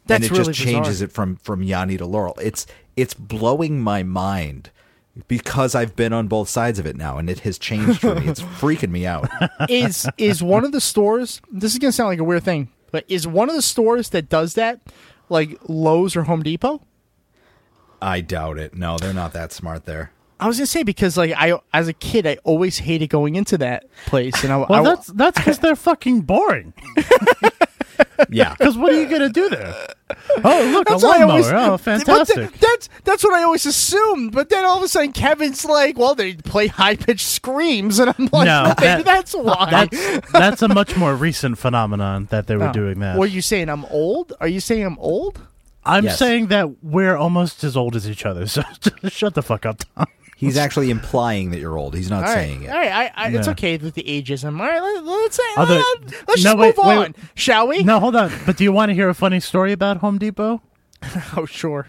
That's 0.05 0.27
and 0.27 0.35
it 0.35 0.37
really 0.39 0.53
just 0.53 0.59
changes 0.59 0.99
bizarre. 0.99 1.05
it 1.05 1.11
from 1.11 1.35
from 1.37 1.63
Yanni 1.63 1.97
to 1.97 2.05
Laurel. 2.05 2.35
It's 2.41 2.65
it's 2.95 3.13
blowing 3.13 3.79
my 3.81 4.03
mind 4.03 4.69
because 5.27 5.75
I've 5.75 5.95
been 5.95 6.11
on 6.11 6.27
both 6.27 6.49
sides 6.49 6.79
of 6.79 6.85
it 6.85 6.95
now, 6.95 7.17
and 7.17 7.29
it 7.29 7.39
has 7.41 7.57
changed 7.57 8.01
for 8.01 8.15
me. 8.15 8.27
It's 8.27 8.41
freaking 8.59 8.89
me 8.91 9.05
out. 9.05 9.29
is 9.69 10.07
is 10.17 10.41
one 10.43 10.65
of 10.65 10.71
the 10.71 10.81
stores 10.81 11.41
this 11.51 11.71
is 11.73 11.79
gonna 11.79 11.91
sound 11.91 12.09
like 12.09 12.19
a 12.19 12.23
weird 12.23 12.43
thing 12.43 12.69
but 12.91 13.05
is 13.07 13.27
one 13.27 13.49
of 13.49 13.55
the 13.55 13.61
stores 13.61 14.09
that 14.09 14.29
does 14.29 14.53
that 14.55 14.79
like 15.29 15.57
lowes 15.67 16.15
or 16.15 16.23
home 16.23 16.43
depot 16.43 16.81
I 18.01 18.19
doubt 18.21 18.57
it. 18.59 18.75
No, 18.75 18.97
they're 18.97 19.13
not 19.13 19.31
that 19.33 19.51
smart 19.53 19.85
there. 19.85 20.11
i 20.39 20.47
was 20.47 20.57
gonna 20.57 20.67
say 20.67 20.83
because 20.83 21.15
like 21.15 21.31
i 21.37 21.57
as 21.73 21.87
a 21.87 21.93
kid 21.93 22.27
i 22.27 22.37
always 22.43 22.77
hated 22.79 23.07
going 23.09 23.35
into 23.35 23.57
that 23.59 23.85
place 24.07 24.43
and 24.43 24.51
i, 24.51 24.57
Well, 24.57 24.73
I 24.73 24.83
that's 24.83 25.07
that's 25.07 25.37
because 25.37 25.59
they're 25.59 25.75
fucking 25.77 26.21
boring. 26.21 26.73
Yeah. 28.29 28.55
Because 28.57 28.77
what 28.77 28.93
are 28.93 28.99
you 29.01 29.07
gonna 29.09 29.29
do 29.29 29.49
there? 29.49 29.73
Oh, 30.43 30.69
look, 30.73 30.87
that's 30.87 31.01
a 31.01 31.07
lawnmower. 31.07 31.29
always, 31.31 31.47
oh, 31.51 31.77
fantastic. 31.77 32.35
th- 32.35 32.59
that's 32.59 32.89
that's 33.03 33.23
what 33.23 33.33
I 33.33 33.43
always 33.43 33.65
assumed. 33.65 34.31
But 34.31 34.49
then 34.49 34.63
all 34.63 34.77
of 34.77 34.83
a 34.83 34.87
sudden, 34.87 35.11
Kevin's 35.11 35.65
like, 35.65 35.97
"Well, 35.97 36.13
they 36.13 36.35
play 36.35 36.67
high 36.67 36.95
pitched 36.95 37.25
screams," 37.25 37.97
and 37.99 38.13
I'm 38.17 38.29
like, 38.31 38.45
No, 38.45 38.63
"Maybe 38.65 38.75
that- 39.03 39.05
that's 39.05 39.33
uh, 39.33 39.39
why." 39.39 39.87
That's 39.91 40.31
that's 40.31 40.61
a 40.61 40.67
much 40.67 40.95
more 40.95 41.15
recent 41.15 41.57
phenomenon 41.57 42.27
that 42.29 42.45
they 42.47 42.55
were 42.57 42.69
Oh. 42.69 42.73
doing 42.73 42.99
that. 42.99 43.17
What 43.17 43.29
are 43.29 43.31
you 43.31 43.41
saying? 43.41 43.69
I'm 43.69 43.85
old? 43.85 44.33
Are 44.39 44.47
you 44.47 44.59
saying 44.59 44.83
I'm 44.85 44.99
old? 44.99 45.39
I'm 45.83 46.05
Yes. 46.05 46.19
saying 46.19 46.47
that 46.47 46.83
we're 46.83 47.15
almost 47.17 47.63
as 47.63 47.75
old 47.75 47.95
as 47.95 48.07
each 48.09 48.25
other. 48.25 48.45
So 48.47 48.61
shut 49.09 49.33
the 49.33 49.41
fuck 49.41 49.65
up, 49.65 49.81
Tom. 49.95 50.05
He's 50.45 50.57
actually 50.57 50.89
implying 50.89 51.51
that 51.51 51.59
you're 51.59 51.77
old. 51.77 51.95
He's 51.95 52.09
not 52.09 52.23
All 52.23 52.29
right, 52.29 52.33
saying 52.35 52.63
it. 52.63 52.69
all 52.69 52.77
right. 52.77 52.91
I, 52.91 53.11
I, 53.15 53.27
It's 53.29 53.47
Yeah. 53.47 53.51
okay 53.53 53.77
with 53.77 53.93
the 53.95 54.03
ageism. 54.03 54.59
All 54.59 54.65
right, 54.67 54.81
let, 54.81 55.03
let's 55.05 55.35
say, 55.37 55.43
Other- 55.57 55.81
let's 56.27 56.43
No, 56.43 56.51
just 56.51 56.57
wait, 56.57 56.77
move 56.77 56.85
wait, 56.85 56.97
on, 56.97 57.15
shall 57.35 57.67
we? 57.67 57.83
No, 57.83 57.99
hold 57.99 58.15
on. 58.15 58.31
But 58.45 58.57
do 58.57 58.63
you 58.63 58.71
want 58.71 58.89
to 58.89 58.93
hear 58.93 59.09
a 59.09 59.13
funny 59.13 59.39
story 59.39 59.71
about 59.71 59.97
Home 59.97 60.17
Depot? 60.17 60.61
Oh, 61.37 61.45
sure. 61.45 61.87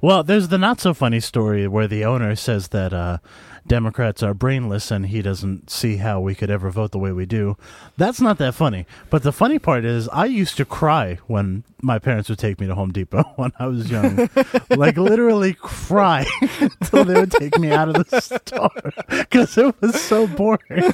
Well, 0.00 0.22
there's 0.24 0.48
the 0.48 0.58
not 0.58 0.80
so 0.80 0.94
funny 0.94 1.20
story 1.20 1.68
where 1.68 1.86
the 1.86 2.04
owner 2.04 2.34
says 2.34 2.68
that 2.68 2.92
uh, 2.92 3.18
Democrats 3.66 4.22
are 4.22 4.34
brainless 4.34 4.90
and 4.90 5.06
he 5.06 5.22
doesn't 5.22 5.70
see 5.70 5.96
how 5.96 6.20
we 6.20 6.34
could 6.34 6.50
ever 6.50 6.70
vote 6.70 6.90
the 6.90 6.98
way 6.98 7.12
we 7.12 7.26
do. 7.26 7.56
That's 7.96 8.20
not 8.20 8.38
that 8.38 8.54
funny. 8.54 8.86
But 9.08 9.22
the 9.22 9.32
funny 9.32 9.58
part 9.58 9.84
is, 9.84 10.08
I 10.08 10.26
used 10.26 10.56
to 10.56 10.64
cry 10.64 11.18
when 11.26 11.64
my 11.80 11.98
parents 11.98 12.28
would 12.28 12.38
take 12.38 12.60
me 12.60 12.66
to 12.66 12.74
Home 12.74 12.92
Depot 12.92 13.22
when 13.36 13.52
I 13.58 13.66
was 13.66 13.90
young. 13.90 14.28
like, 14.70 14.96
literally 14.96 15.54
cry 15.54 16.26
until 16.60 17.04
they 17.06 17.14
would 17.14 17.30
take 17.32 17.58
me 17.58 17.70
out 17.70 17.88
of 17.88 18.08
the 18.08 18.20
store 18.20 18.70
because 19.08 19.56
it 19.56 19.74
was 19.80 20.00
so 20.00 20.26
boring. 20.26 20.92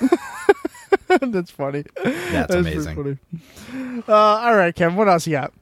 That's 1.20 1.50
funny. 1.50 1.84
That's 2.04 2.54
pretty 2.54 2.72
amazing. 2.72 2.96
funny. 2.96 4.02
Uh, 4.06 4.12
all 4.14 4.56
right, 4.56 4.74
Kevin. 4.74 4.96
What 4.96 5.08
else 5.08 5.26
you 5.26 5.32
got? 5.32 5.52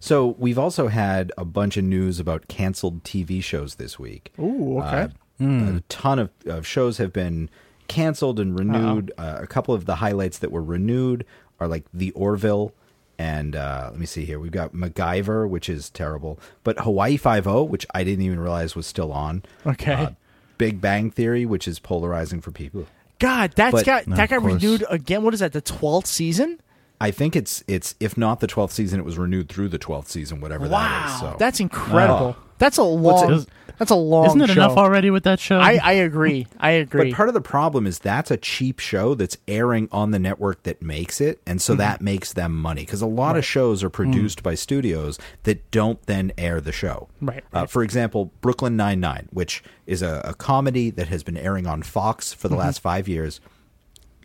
So 0.00 0.34
we've 0.38 0.58
also 0.58 0.88
had 0.88 1.30
a 1.36 1.44
bunch 1.44 1.76
of 1.76 1.84
news 1.84 2.18
about 2.18 2.48
canceled 2.48 3.04
TV 3.04 3.42
shows 3.42 3.74
this 3.76 3.98
week. 3.98 4.32
Ooh, 4.38 4.78
okay. 4.80 5.02
Uh, 5.02 5.08
A 5.40 5.82
ton 5.88 6.18
of, 6.18 6.30
of 6.46 6.66
shows 6.66 6.98
have 6.98 7.12
been 7.12 7.48
canceled 7.88 8.38
and 8.38 8.58
renewed. 8.58 9.10
Uh, 9.18 9.38
a 9.40 9.46
couple 9.46 9.74
of 9.74 9.86
the 9.86 9.96
highlights 9.96 10.38
that 10.38 10.52
were 10.52 10.62
renewed 10.62 11.24
are 11.58 11.66
like 11.68 11.84
The 11.92 12.10
Orville 12.12 12.72
and 13.18 13.54
uh, 13.54 13.88
let 13.90 14.00
me 14.00 14.06
see 14.06 14.24
here. 14.24 14.38
We've 14.38 14.50
got 14.50 14.72
MacGyver, 14.72 15.46
which 15.48 15.68
is 15.68 15.90
terrible, 15.90 16.38
but 16.64 16.78
Hawaii 16.80 17.16
Five 17.18 17.46
O, 17.46 17.62
which 17.62 17.86
I 17.94 18.02
didn't 18.04 18.24
even 18.24 18.40
realize 18.40 18.74
was 18.74 18.86
still 18.86 19.12
on. 19.12 19.42
Okay. 19.66 19.92
Uh, 19.92 20.10
Big 20.56 20.80
Bang 20.80 21.10
Theory, 21.10 21.44
which 21.44 21.66
is 21.68 21.78
polarizing 21.78 22.40
for 22.40 22.50
people. 22.50 22.86
God, 23.18 23.52
that's 23.56 23.72
but- 23.72 23.84
got 23.86 24.06
No, 24.06 24.16
that 24.16 24.30
got 24.30 24.40
course. 24.40 24.54
renewed 24.54 24.84
again. 24.88 25.22
What 25.22 25.34
is 25.34 25.40
that? 25.40 25.52
The 25.52 25.60
twelfth 25.60 26.06
season? 26.06 26.60
I 26.98 27.10
think 27.10 27.34
it's 27.36 27.62
it's 27.66 27.94
if 28.00 28.16
not 28.16 28.40
the 28.40 28.46
twelfth 28.46 28.72
season, 28.74 29.00
it 29.00 29.04
was 29.04 29.18
renewed 29.18 29.48
through 29.50 29.68
the 29.68 29.78
twelfth 29.78 30.10
season, 30.10 30.40
whatever 30.40 30.66
that 30.68 30.72
Wow, 30.72 31.14
is. 31.14 31.20
So 31.20 31.36
that's 31.38 31.60
incredible. 31.60 32.36
Oh. 32.38 32.42
That's 32.60 32.78
a 32.78 32.84
long. 32.84 33.32
it? 33.40 33.48
that's 33.78 33.90
a 33.90 33.94
long. 33.96 34.26
Isn't 34.26 34.42
it 34.42 34.46
show. 34.48 34.52
enough 34.52 34.76
already 34.76 35.10
with 35.10 35.24
that 35.24 35.40
show? 35.40 35.58
I, 35.58 35.80
I 35.82 35.92
agree. 35.94 36.46
I 36.60 36.70
agree. 36.72 37.10
But 37.10 37.16
part 37.16 37.28
of 37.28 37.34
the 37.34 37.40
problem 37.40 37.86
is 37.86 37.98
that's 37.98 38.30
a 38.30 38.36
cheap 38.36 38.78
show 38.78 39.14
that's 39.14 39.36
airing 39.48 39.88
on 39.90 40.10
the 40.12 40.18
network 40.18 40.62
that 40.64 40.80
makes 40.82 41.20
it, 41.20 41.40
and 41.46 41.58
Mm-hmm. 41.58 41.64
so 41.64 41.74
that 41.76 42.00
makes 42.00 42.32
them 42.34 42.54
money 42.54 42.82
because 42.82 43.00
a 43.02 43.06
lot 43.06 43.36
of 43.36 43.44
shows 43.44 43.82
are 43.82 43.90
produced 43.90 44.42
by 44.42 44.54
studios 44.54 45.18
that 45.44 45.70
don't 45.70 46.00
then 46.06 46.30
air 46.38 46.60
the 46.60 46.70
show. 46.72 47.08
Mm. 47.22 47.28
Right, 47.28 47.44
Uh, 47.52 47.66
for 47.66 47.82
example, 47.82 48.30
Brooklyn 48.42 48.76
Nine 48.76 49.00
Nine, 49.00 49.28
which 49.32 49.62
is 49.86 50.02
a, 50.02 50.20
a 50.24 50.34
comedy 50.34 50.90
that 50.90 51.08
has 51.08 51.22
been 51.24 51.36
airing 51.38 51.66
on 51.66 51.82
Fox 51.82 52.32
for 52.32 52.48
the 52.48 52.54
Mm-hmm. 52.54 52.60
last 52.60 52.80
five 52.80 53.08
years, 53.08 53.40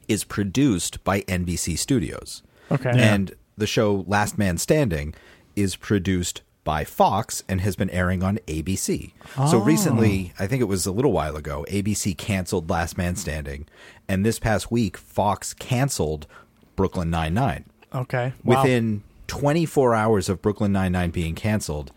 is 0.07 0.23
produced 0.25 1.03
by 1.03 1.21
NBC 1.21 1.77
Studios. 1.79 2.43
Okay. 2.71 2.91
and 2.93 3.33
the 3.57 3.65
show 3.67 4.03
Last 4.07 4.37
Man 4.37 4.57
Standing 4.57 5.13
is 5.55 5.75
produced 5.77 6.41
by 6.65 6.83
Fox 6.83 7.43
and 7.47 7.61
has 7.61 7.77
been 7.77 7.91
airing 7.91 8.23
on 8.23 8.39
ABC. 8.47 9.13
So 9.35 9.57
oh. 9.57 9.59
recently, 9.59 10.33
I 10.37 10.47
think 10.47 10.61
it 10.61 10.65
was 10.65 10.85
a 10.85 10.91
little 10.91 11.13
while 11.13 11.37
ago, 11.37 11.63
ABC 11.69 12.17
canceled 12.17 12.69
Last 12.69 12.97
Man 12.97 13.15
Standing, 13.15 13.67
and 14.09 14.25
this 14.25 14.39
past 14.39 14.69
week 14.69 14.97
Fox 14.97 15.53
canceled 15.53 16.27
Brooklyn 16.75 17.09
Nine 17.09 17.33
Nine. 17.33 17.65
Okay. 17.93 18.33
Wow. 18.43 18.63
Within 18.63 19.03
24 19.27 19.95
hours 19.95 20.27
of 20.27 20.41
Brooklyn 20.41 20.73
Nine 20.73 20.91
Nine 20.91 21.11
being 21.11 21.35
canceled, 21.35 21.91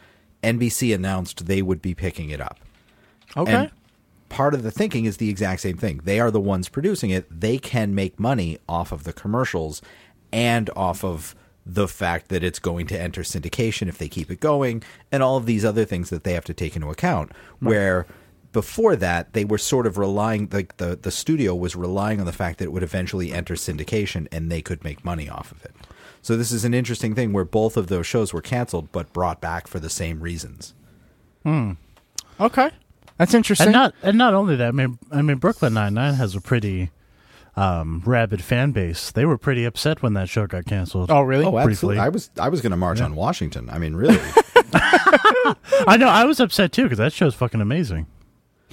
NBC 0.45 0.95
announced 0.95 1.47
they 1.47 1.63
would 1.63 1.83
be 1.83 1.95
picking 1.95 2.31
it 2.31 2.41
up. 2.41 2.59
Okay. 3.37 3.53
And 3.53 3.71
part 4.29 4.55
of 4.55 4.63
the 4.63 4.71
thinking 4.71 5.07
is 5.07 5.17
the 5.17 5.31
exact 5.31 5.63
same 5.63 5.79
thing. 5.79 6.03
They 6.05 6.21
are 6.21 6.31
the 6.31 6.41
ones 6.41 6.69
producing 6.69 7.11
it. 7.11 7.27
They 7.31 7.59
can 7.59 7.95
make 7.95 8.21
money 8.21 8.59
off 8.69 8.93
of 8.93 9.05
the 9.05 9.15
commercials 9.15 9.81
and 10.31 10.69
off 10.77 11.03
of 11.03 11.35
the 11.69 11.87
fact 11.87 12.29
that 12.29 12.43
it's 12.43 12.59
going 12.59 12.87
to 12.87 12.99
enter 12.99 13.23
syndication 13.23 13.89
if 13.89 13.99
they 13.99 14.09
keep 14.09 14.31
it 14.31 14.41
going 14.41 14.83
and 15.13 15.23
all 15.23 15.37
of 15.37 15.45
these 15.45 15.65
other 15.65 15.85
things 15.85 16.09
that 16.09 16.25
they 16.25 16.33
have 16.33 16.45
to 16.47 16.55
take 16.55 16.75
into 16.75 16.89
account. 16.89 17.31
Where 17.61 18.07
before 18.53 18.97
that 18.97 19.35
they 19.35 19.45
were 19.45 19.59
sort 19.59 19.87
of 19.87 19.99
relying 19.99 20.49
like 20.51 20.79
the 20.79 20.99
the 21.01 21.11
studio 21.11 21.55
was 21.55 21.77
relying 21.77 22.19
on 22.19 22.27
the 22.27 22.33
fact 22.33 22.59
that 22.59 22.65
it 22.65 22.73
would 22.73 22.83
eventually 22.83 23.33
enter 23.33 23.55
syndication 23.55 24.27
and 24.33 24.51
they 24.51 24.63
could 24.63 24.83
make 24.83 25.05
money 25.05 25.29
off 25.29 25.53
of 25.53 25.63
it. 25.65 25.75
So 26.23 26.37
this 26.37 26.51
is 26.51 26.65
an 26.65 26.73
interesting 26.75 27.15
thing 27.15 27.33
where 27.33 27.45
both 27.45 27.77
of 27.77 27.89
those 27.89 28.07
shows 28.07 28.33
were 28.33 28.41
canceled 28.41 28.91
but 28.91 29.13
brought 29.13 29.41
back 29.41 29.69
for 29.69 29.79
the 29.79 29.91
same 29.91 30.21
reasons. 30.21 30.75
Hmm. 31.45 31.73
Okay. 32.41 32.71
That's 33.19 33.35
interesting. 33.35 33.69
and 33.69 33.75
not 33.75 33.95
and 34.03 34.17
not 34.17 34.33
only 34.33 34.57
that. 34.57 34.69
I 34.69 34.73
mean, 34.73 34.99
I 35.11 35.23
mean, 35.23 35.37
Brooklyn 35.37 35.75
Nine 35.75 35.95
Nine 35.95 36.15
has 36.15 36.35
a 36.35 36.41
pretty 36.41 36.91
um, 37.59 38.03
rabid 38.07 38.43
fan 38.43 38.73
base. 38.73 39.11
They 39.11 39.25
were 39.25 39.39
pretty 39.39 39.65
upset 39.65 40.03
when 40.03 40.15
that 40.15 40.29
show 40.29 40.47
got 40.47 40.67
canceled. 40.67 41.11
oh, 41.11 41.23
really? 41.23 41.45
Oh, 41.45 41.51
Briefly. 41.53 41.97
absolutely. 41.97 41.99
I 42.01 42.09
was 42.09 42.31
I 42.41 42.49
was 42.49 42.61
going 42.61 42.71
to 42.71 42.77
march 42.77 43.01
on 43.01 43.15
Washington. 43.15 43.69
I 43.71 43.79
mean, 43.79 43.95
really. 43.97 44.19
I 45.87 45.97
know. 45.99 46.09
I 46.09 46.25
was 46.25 46.41
upset 46.41 46.73
too 46.73 46.85
because 46.85 46.99
that 46.99 47.13
show's 47.13 47.35
fucking 47.35 47.61
amazing. 47.61 48.07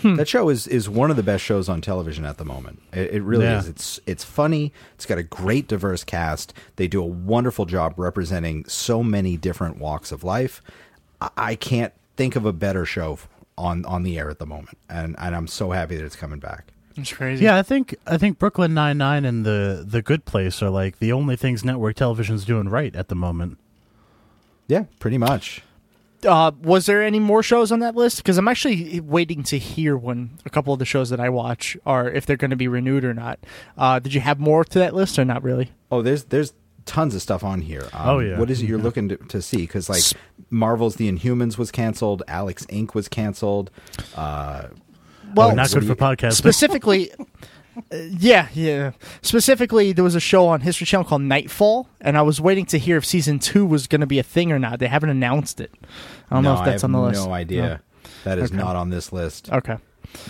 That 0.03 0.27
show 0.27 0.49
is 0.49 0.67
is 0.67 0.87
one 0.87 1.09
of 1.09 1.17
the 1.17 1.23
best 1.23 1.43
shows 1.43 1.67
on 1.67 1.81
television 1.81 2.25
at 2.25 2.37
the 2.37 2.45
moment. 2.45 2.79
It, 2.93 3.15
it 3.15 3.23
really 3.23 3.45
Yeah. 3.45 3.57
is. 3.59 3.67
It's 3.67 3.99
it's 4.05 4.23
funny. 4.23 4.71
It's 4.93 5.05
got 5.07 5.17
a 5.17 5.23
great 5.23 5.67
diverse 5.67 6.03
cast. 6.03 6.53
They 6.75 6.87
do 6.87 7.01
a 7.01 7.05
wonderful 7.07 7.65
job 7.65 7.95
representing 7.97 8.65
so 8.65 9.01
many 9.01 9.35
different 9.35 9.77
walks 9.79 10.11
of 10.11 10.23
life. 10.23 10.61
I, 11.21 11.29
I 11.37 11.55
can't 11.55 11.91
think 12.17 12.35
of 12.35 12.45
a 12.45 12.53
better 12.53 12.85
show 12.85 13.17
on 13.57 13.83
on 13.85 14.03
the 14.03 14.19
air 14.19 14.29
at 14.29 14.37
the 14.37 14.45
moment, 14.45 14.77
and 14.89 15.15
and 15.17 15.35
I'm 15.35 15.47
so 15.47 15.71
happy 15.71 15.95
that 15.95 16.05
it's 16.05 16.15
coming 16.17 16.39
back. 16.39 16.67
It's 16.97 17.11
crazy. 17.11 17.43
Yeah, 17.43 17.57
I 17.57 17.63
think 17.63 17.95
I 18.07 18.17
think 18.17 18.39
Brooklyn 18.39 18.73
Nine 18.73 18.97
Nine 18.97 19.25
and 19.25 19.45
the 19.45 19.83
the 19.85 20.01
Good 20.01 20.25
Place 20.25 20.61
are 20.61 20.69
like 20.69 20.99
the 20.99 21.11
only 21.11 21.35
things 21.35 21.63
network 21.65 21.95
television's 21.95 22.45
doing 22.45 22.69
right 22.69 22.95
at 22.95 23.09
the 23.09 23.15
moment. 23.15 23.57
Yeah, 24.67 24.85
pretty 24.99 25.17
much. 25.17 25.61
Uh, 26.25 26.51
was 26.63 26.87
there 26.87 27.03
any 27.03 27.19
more 27.19 27.43
shows 27.43 27.71
on 27.71 27.79
that 27.81 27.95
list? 27.95 28.17
Because 28.17 28.37
I'm 28.39 28.47
actually 28.47 28.99
waiting 28.99 29.43
to 29.43 29.59
hear 29.59 29.95
when 29.95 30.31
a 30.45 30.49
couple 30.49 30.73
of 30.73 30.79
the 30.79 30.85
shows 30.85 31.09
that 31.11 31.19
I 31.19 31.29
watch 31.29 31.77
are 31.85 32.09
if 32.09 32.25
they're 32.25 32.37
going 32.37 32.49
to 32.49 32.55
be 32.55 32.67
renewed 32.67 33.03
or 33.03 33.13
not. 33.13 33.39
Uh, 33.77 33.99
did 33.99 34.13
you 34.13 34.21
have 34.21 34.39
more 34.39 34.63
to 34.63 34.79
that 34.79 34.95
list 34.95 35.19
or 35.19 35.25
not 35.25 35.43
really? 35.43 35.71
Oh, 35.91 36.01
there's 36.01 36.23
there's 36.25 36.53
tons 36.85 37.13
of 37.13 37.21
stuff 37.21 37.43
on 37.43 37.61
here. 37.61 37.83
Um, 37.93 38.09
Oh, 38.09 38.19
yeah. 38.19 38.39
What 38.39 38.49
is 38.49 38.61
it 38.61 38.67
you're 38.67 38.79
looking 38.79 39.09
to, 39.09 39.17
to 39.17 39.41
see? 39.41 39.57
Because 39.57 39.87
like 39.89 40.03
Marvel's 40.49 40.95
The 40.95 41.11
Inhumans 41.11 41.57
was 41.59 41.69
canceled. 41.71 42.23
Alex 42.27 42.65
Inc. 42.67 42.95
was 42.95 43.07
canceled. 43.07 43.69
Uh, 44.15 44.67
Well, 45.35 45.51
Oh, 45.51 45.53
not 45.53 45.71
good 45.71 45.85
for 45.85 45.95
podcasting. 45.95 46.33
specifically 46.33 47.11
uh, 47.91 47.97
yeah 48.09 48.47
yeah 48.53 48.91
specifically 49.21 49.91
there 49.91 50.03
was 50.03 50.15
a 50.15 50.19
show 50.19 50.47
on 50.47 50.61
history 50.61 50.85
channel 50.87 51.03
called 51.05 51.21
Knightfall 51.23 51.87
and 52.01 52.17
i 52.17 52.21
was 52.21 52.39
waiting 52.39 52.65
to 52.67 52.77
hear 52.79 52.95
if 52.97 53.05
season 53.05 53.37
two 53.39 53.65
was 53.65 53.85
going 53.87 54.01
to 54.01 54.07
be 54.07 54.17
a 54.19 54.23
thing 54.23 54.51
or 54.51 54.59
not 54.59 54.79
they 54.79 54.87
haven't 54.87 55.09
announced 55.09 55.59
it 55.59 55.71
i 56.31 56.35
don't 56.35 56.43
no, 56.43 56.53
know 56.53 56.59
if 56.61 56.65
that's 56.65 56.83
I 56.83 56.87
have 56.87 56.95
on 56.95 57.01
the 57.01 57.07
list 57.07 57.25
No 57.27 57.33
idea. 57.33 57.81
That 58.23 58.39
is 58.39 58.49
Okay. 58.51 58.57
not 58.57 58.75
on 58.75 58.89
this 58.91 59.11
list. 59.11 59.51
okay 59.51 59.77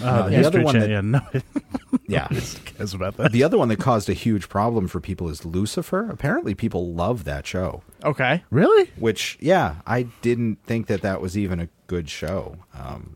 Uh, 0.01 0.23
the 0.23 0.37
the 0.37 0.45
other 0.47 0.61
one 0.63 0.79
that- 0.79 0.89
yeah, 0.89 1.01
no, 1.01 1.21
Yeah. 2.07 2.27
cares 2.65 2.93
about 2.93 3.17
that. 3.17 3.31
the 3.31 3.43
other 3.43 3.57
one 3.57 3.67
that 3.69 3.79
caused 3.79 4.09
a 4.09 4.13
huge 4.13 4.49
problem 4.49 4.87
for 4.87 4.99
people 4.99 5.29
is 5.29 5.45
Lucifer. 5.45 6.09
Apparently, 6.09 6.53
people 6.55 6.93
love 6.93 7.23
that 7.25 7.45
show. 7.45 7.83
okay 8.03 8.43
really? 8.49 8.89
Which, 8.97 9.37
yeah, 9.39 9.75
I 9.85 10.03
didn't 10.21 10.57
think 10.65 10.87
that 10.87 11.01
that 11.01 11.21
was 11.21 11.37
even 11.37 11.59
a 11.59 11.69
good 11.87 12.09
show. 12.09 12.57
Um, 12.73 13.15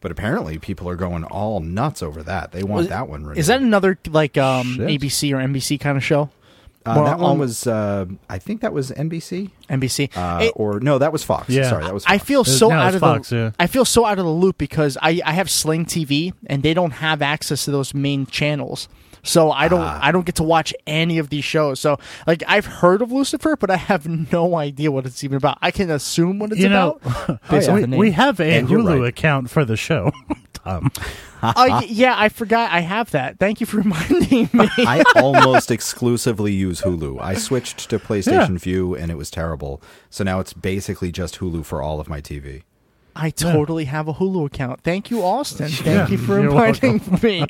but 0.00 0.10
apparently, 0.10 0.58
people 0.58 0.88
are 0.88 0.96
going 0.96 1.24
all 1.24 1.60
nuts 1.60 2.02
over 2.02 2.22
that. 2.22 2.52
They 2.52 2.62
want 2.62 2.78
Was- 2.82 2.88
that 2.88 3.08
one. 3.08 3.24
Renewed. 3.24 3.38
is 3.38 3.46
that 3.48 3.60
another 3.62 3.98
like 4.10 4.36
um 4.38 4.74
Shit. 4.76 4.88
abc 5.00 5.32
or 5.32 5.36
nbc 5.36 5.80
kind 5.80 5.96
of 5.96 6.04
show 6.04 6.30
Uh, 6.86 7.02
that 7.04 7.18
one 7.18 7.36
was, 7.38 7.66
uh, 7.66 8.04
I 8.30 8.38
think 8.38 8.60
that 8.60 8.72
was 8.72 8.92
NBC, 8.92 9.50
nbc 9.68 10.16
uh, 10.16 10.44
It- 10.44 10.52
or 10.54 10.78
no, 10.78 10.98
that 10.98 11.10
was 11.12 11.24
Fox. 11.24 11.48
Yeah. 11.48 11.68
Sorry, 11.68 11.82
that 11.84 11.92
was. 11.92 12.04
Fox. 12.04 12.14
I 12.14 12.18
feel 12.18 12.44
so 12.44 12.68
now 12.68 12.80
out 12.82 12.94
of 12.94 13.00
Fox, 13.00 13.30
the 13.30 13.36
yeah. 13.36 13.50
I 13.58 13.66
feel 13.66 13.84
so 13.84 14.04
out 14.04 14.20
of 14.20 14.24
the 14.24 14.30
loop 14.30 14.56
because 14.56 14.96
I, 15.02 15.20
I 15.24 15.32
have 15.32 15.50
Sling 15.50 15.84
TV 15.86 16.32
and 16.46 16.62
they 16.62 16.74
don't 16.74 16.92
have 16.92 17.22
access 17.22 17.64
to 17.64 17.72
those 17.72 17.92
main 17.92 18.26
channels. 18.26 18.88
So 19.26 19.50
I 19.50 19.68
don't 19.68 19.80
Ah. 19.80 19.98
I 20.00 20.12
don't 20.12 20.24
get 20.24 20.36
to 20.36 20.42
watch 20.44 20.72
any 20.86 21.18
of 21.18 21.28
these 21.30 21.44
shows. 21.44 21.80
So 21.80 21.98
like 22.26 22.42
I've 22.46 22.66
heard 22.66 23.02
of 23.02 23.10
Lucifer, 23.10 23.56
but 23.56 23.70
I 23.70 23.76
have 23.76 24.06
no 24.32 24.56
idea 24.56 24.90
what 24.92 25.04
it's 25.04 25.24
even 25.24 25.36
about. 25.36 25.58
I 25.60 25.70
can 25.72 25.90
assume 25.90 26.38
what 26.38 26.52
it's 26.52 26.60
You 26.60 26.68
know, 26.68 26.98
about 27.02 27.40
based 27.50 27.68
yeah. 27.68 27.74
we, 27.86 27.96
we 27.98 28.10
have 28.12 28.38
a 28.40 28.44
And 28.44 28.68
Hulu 28.68 29.00
right. 29.00 29.08
account 29.08 29.50
for 29.50 29.64
the 29.64 29.76
show. 29.76 30.12
Tom. 30.52 30.90
oh 31.42 31.52
y- 31.68 31.86
yeah, 31.88 32.14
I 32.16 32.28
forgot 32.28 32.70
I 32.72 32.80
have 32.80 33.10
that. 33.10 33.38
Thank 33.38 33.60
you 33.60 33.66
for 33.66 33.76
reminding 33.86 34.48
me. 34.52 34.68
I 34.78 35.02
almost 35.16 35.70
exclusively 35.70 36.52
use 36.52 36.80
Hulu. 36.82 37.20
I 37.20 37.34
switched 37.34 37.90
to 37.90 37.98
PlayStation 37.98 38.58
Vue 38.60 38.94
and 38.94 39.10
it 39.10 39.16
was 39.16 39.30
terrible. 39.30 39.82
So 40.10 40.24
now 40.24 40.40
it's 40.40 40.52
basically 40.52 41.10
just 41.12 41.38
Hulu 41.40 41.64
for 41.64 41.82
all 41.82 42.00
of 42.00 42.08
my 42.08 42.20
TV. 42.20 42.62
I 43.18 43.30
totally 43.30 43.86
have 43.86 44.08
a 44.08 44.14
Hulu 44.14 44.44
account. 44.46 44.82
Thank 44.82 45.10
you, 45.10 45.22
Austin. 45.22 45.68
Thank 45.68 45.86
Yeah, 45.86 46.08
you 46.08 46.18
for 46.18 46.38
you're 46.40 46.50
reminding 46.50 47.00
me. 47.22 47.46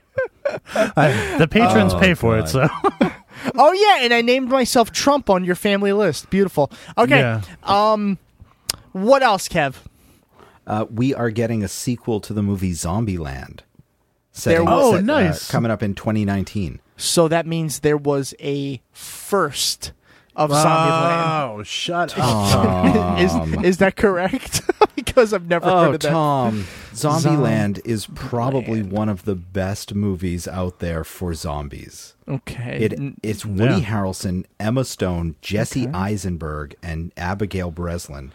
I- 0.75 1.37
the 1.39 1.49
patrons 1.49 1.95
Oh, 1.95 1.99
pay 1.99 2.15
for 2.15 2.39
it, 2.39 2.49
so 2.49 2.69
Oh 3.55 3.73
yeah, 3.73 4.05
and 4.05 4.13
I 4.15 4.23
named 4.23 4.49
myself 4.49 4.91
Trump 4.93 5.29
on 5.31 5.45
your 5.45 5.55
family 5.55 5.93
list. 5.93 6.31
Beautiful. 6.31 6.71
Okay. 6.99 7.19
Yeah. 7.21 7.43
Um 7.63 8.19
what 8.93 9.23
else, 9.23 9.49
Kev? 9.49 9.75
Uh, 10.67 10.87
we 10.91 11.15
are 11.15 11.31
getting 11.31 11.63
a 11.63 11.69
sequel 11.69 12.19
to 12.21 12.33
the 12.33 12.43
movie 12.43 12.73
Zombieland. 12.73 13.61
Setting, 14.33 14.65
was- 14.65 14.95
Oh, 14.95 15.07
set, 15.07 15.49
uh, 15.49 15.53
coming 15.53 15.71
up 15.71 15.83
in 15.83 15.95
2019. 15.95 16.81
So 16.97 17.29
that 17.29 17.47
means 17.47 17.81
there 17.81 17.97
was 17.97 18.35
a 18.41 18.81
first 18.93 19.93
of 20.35 20.51
Zombieland. 20.51 21.49
Oh, 21.59 21.63
shut 21.63 22.15
up! 22.19 23.21
is 23.21 23.33
is 23.65 23.77
that 23.79 23.97
correct? 23.97 24.63
because 25.07 25.33
I've 25.33 25.47
never 25.49 25.67
oh, 25.67 25.79
heard 25.79 25.89
Oh, 25.89 25.95
of 25.95 26.01
that. 26.01 26.11
Tom, 26.11 26.65
Zombieland 26.93 27.81
is 27.87 28.07
probably 28.15 28.83
one 28.83 29.09
of 29.09 29.25
the 29.25 29.35
best 29.35 29.95
movies 29.95 30.47
out 30.47 30.81
there 30.81 31.05
for 31.05 31.33
zombies. 31.35 32.15
Okay. 32.29 32.79
It 32.83 33.15
it's 33.23 33.47
Woody 33.47 33.81
Yeah. 33.81 33.87
Harrelson, 33.91 34.45
Emma 34.61 34.85
Stone, 34.85 35.37
Jesse 35.41 35.89
Eisenberg, 35.89 36.75
and 36.83 37.13
Abigail 37.17 37.71
Breslin. 37.71 38.33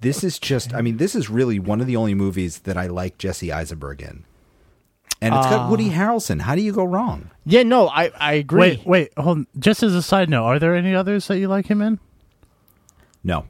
This 0.00 0.24
is 0.24 0.38
just 0.38 0.74
I 0.74 0.80
mean, 0.80 0.96
this 0.96 1.14
is 1.14 1.30
really 1.30 1.58
one 1.58 1.80
of 1.80 1.86
the 1.86 1.96
only 1.96 2.14
movies 2.14 2.60
that 2.60 2.76
I 2.76 2.86
like 2.88 3.18
Jesse 3.18 3.52
Eisenberg 3.52 4.02
in. 4.02 4.24
And 5.20 5.34
it's 5.36 5.46
got 5.46 5.70
Woody 5.70 5.88
uh, 5.90 5.92
Harrelson. 5.92 6.40
How 6.40 6.56
do 6.56 6.62
you 6.62 6.72
go 6.72 6.82
wrong? 6.82 7.30
yeah, 7.44 7.62
no, 7.62 7.88
I 7.88 8.10
I 8.18 8.32
agree. 8.34 8.60
Wait, 8.60 8.84
wait, 8.86 9.12
hold 9.16 9.38
on. 9.38 9.46
Just 9.58 9.84
as 9.84 9.94
a 9.94 10.02
side 10.02 10.28
note, 10.28 10.44
are 10.46 10.58
there 10.58 10.74
any 10.74 10.94
others 10.96 11.28
that 11.28 11.38
you 11.38 11.46
like 11.46 11.66
him 11.66 11.80
in? 11.80 12.00
No. 13.22 13.46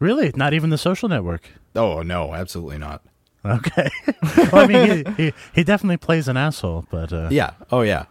Really? 0.00 0.32
Not 0.34 0.54
even 0.54 0.70
the 0.70 0.78
social 0.78 1.08
network? 1.08 1.48
Oh 1.76 2.02
no, 2.02 2.34
absolutely 2.34 2.78
not. 2.78 3.02
Okay. 3.44 3.88
well, 4.52 4.64
I 4.64 4.66
mean, 4.66 5.06
he, 5.16 5.24
he, 5.24 5.32
he 5.54 5.64
definitely 5.64 5.96
plays 5.96 6.26
an 6.26 6.36
asshole, 6.36 6.86
but 6.90 7.12
uh, 7.12 7.28
Yeah. 7.30 7.52
Oh 7.70 7.82
yeah. 7.82 8.06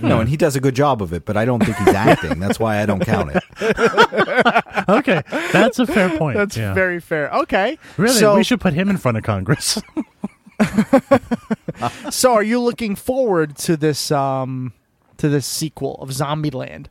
No, 0.00 0.18
and 0.18 0.28
he 0.28 0.36
does 0.36 0.56
a 0.56 0.60
good 0.60 0.74
job 0.74 1.02
of 1.02 1.12
it, 1.12 1.24
but 1.24 1.36
I 1.36 1.44
don't 1.44 1.64
think 1.64 1.76
he's 1.76 1.94
acting. 1.94 2.40
That's 2.40 2.58
why 2.58 2.82
I 2.82 2.86
don't 2.86 3.00
count 3.00 3.32
it. 3.34 3.42
okay, 4.88 5.22
that's 5.52 5.78
a 5.78 5.86
fair 5.86 6.16
point. 6.18 6.36
That's 6.36 6.56
yeah. 6.56 6.72
very 6.72 7.00
fair. 7.00 7.30
Okay. 7.30 7.78
Really, 7.98 8.14
So, 8.14 8.34
we 8.34 8.44
should 8.44 8.60
put 8.60 8.72
him 8.72 8.88
in 8.88 8.96
front 8.96 9.18
of 9.18 9.24
Congress. 9.24 9.80
so 12.10 12.32
are 12.32 12.42
you 12.42 12.60
looking 12.60 12.96
forward 12.96 13.56
to 13.58 13.76
this 13.76 14.10
um 14.10 14.72
to 15.18 15.28
this 15.28 15.46
sequel 15.46 15.96
of 15.96 16.08
Zombieland? 16.08 16.86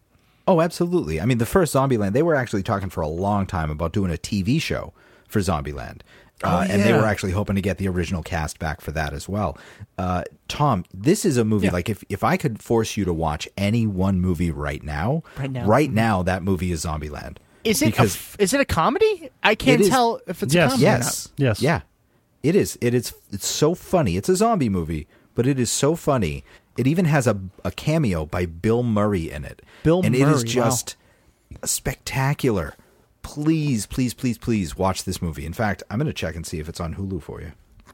Oh, 0.48 0.60
absolutely. 0.62 1.22
I 1.22 1.26
mean, 1.26 1.38
the 1.38 1.46
first 1.46 1.74
Zombieland, 1.74 2.14
they 2.14 2.24
were 2.24 2.36
actually 2.36 2.64
talking 2.64 2.90
for 2.90 3.02
a 3.02 3.08
long 3.08 3.46
time 3.46 3.70
about 3.72 3.94
doing 3.94 4.12
a 4.12 4.18
TV 4.18 4.62
show 4.62 4.94
for 5.28 5.40
Zombieland. 5.40 6.02
Uh, 6.44 6.66
And 6.70 6.82
they 6.84 6.92
were 6.92 7.06
actually 7.06 7.32
hoping 7.32 7.56
to 7.56 7.62
get 7.62 7.78
the 7.78 7.88
original 7.88 8.22
cast 8.22 8.60
back 8.60 8.82
for 8.82 8.92
that 8.92 9.14
as 9.14 9.30
well. 9.30 9.58
Uh, 9.98 10.24
Tom, 10.50 10.84
this 10.94 11.24
is 11.24 11.38
a 11.38 11.46
movie, 11.46 11.68
Yeah. 11.68 11.72
like 11.74 11.88
if, 11.88 12.04
if 12.10 12.24
I 12.24 12.36
could 12.36 12.62
force 12.62 12.98
you 12.98 13.06
to 13.06 13.14
watch 13.14 13.48
any 13.56 13.88
one 13.88 14.20
movie 14.20 14.52
right 14.52 14.84
now, 14.84 15.24
Right 15.38 15.50
now. 15.52 15.66
right 15.66 15.90
now, 15.92 16.22
that 16.24 16.44
movie 16.44 16.72
is 16.74 16.84
Zombieland. 16.84 17.38
Is 17.64 17.82
it 17.82 17.86
a, 17.86 17.92
Because 17.92 18.16
f- 18.16 18.36
is 18.40 18.54
it 18.54 18.60
a 18.60 18.66
comedy? 18.66 19.30
I 19.42 19.56
can't 19.56 19.80
is- 19.80 19.88
tell 19.90 20.20
if 20.28 20.44
it's 20.44 20.54
Yes. 20.54 20.66
a 20.66 20.70
comedy 20.72 20.84
Yes. 20.84 21.30
Yes. 21.38 21.62
Yeah. 21.62 21.82
It 22.42 22.56
is. 22.58 22.78
It 22.82 22.94
is. 22.94 23.14
It's 23.32 23.48
so 23.48 23.74
funny. 23.74 24.18
It's 24.18 24.28
a 24.28 24.36
zombie 24.36 24.68
movie, 24.68 25.08
but 25.36 25.48
it 25.48 25.58
is 25.58 25.72
so 25.72 25.96
funny. 25.96 26.44
It 26.78 26.88
even 26.88 27.06
has 27.06 27.28
a, 27.28 27.40
a 27.64 27.72
cameo 27.72 28.26
by 28.26 28.46
Bill 28.46 28.84
Murray 28.84 29.30
in 29.30 29.46
it. 29.46 29.62
Bill 29.84 30.02
and 30.04 30.16
it 30.16 30.22
is 30.22 30.28
Murray, 30.28 30.36
wow. 30.36 30.44
just 30.70 30.96
spectacular. 31.64 32.76
Please, 33.22 33.86
please, 33.86 34.14
please, 34.14 34.38
please 34.38 34.78
watch 34.78 35.04
this 35.04 35.22
movie. 35.22 35.46
In 35.46 35.54
fact, 35.54 35.84
I'm 35.90 35.98
going 35.98 36.08
to 36.08 36.14
check 36.14 36.36
and 36.36 36.46
see 36.46 36.60
if 36.60 36.68
it's 36.68 36.80
on 36.80 36.96
Hulu 36.96 37.22
for 37.22 37.42
you. 37.42 37.52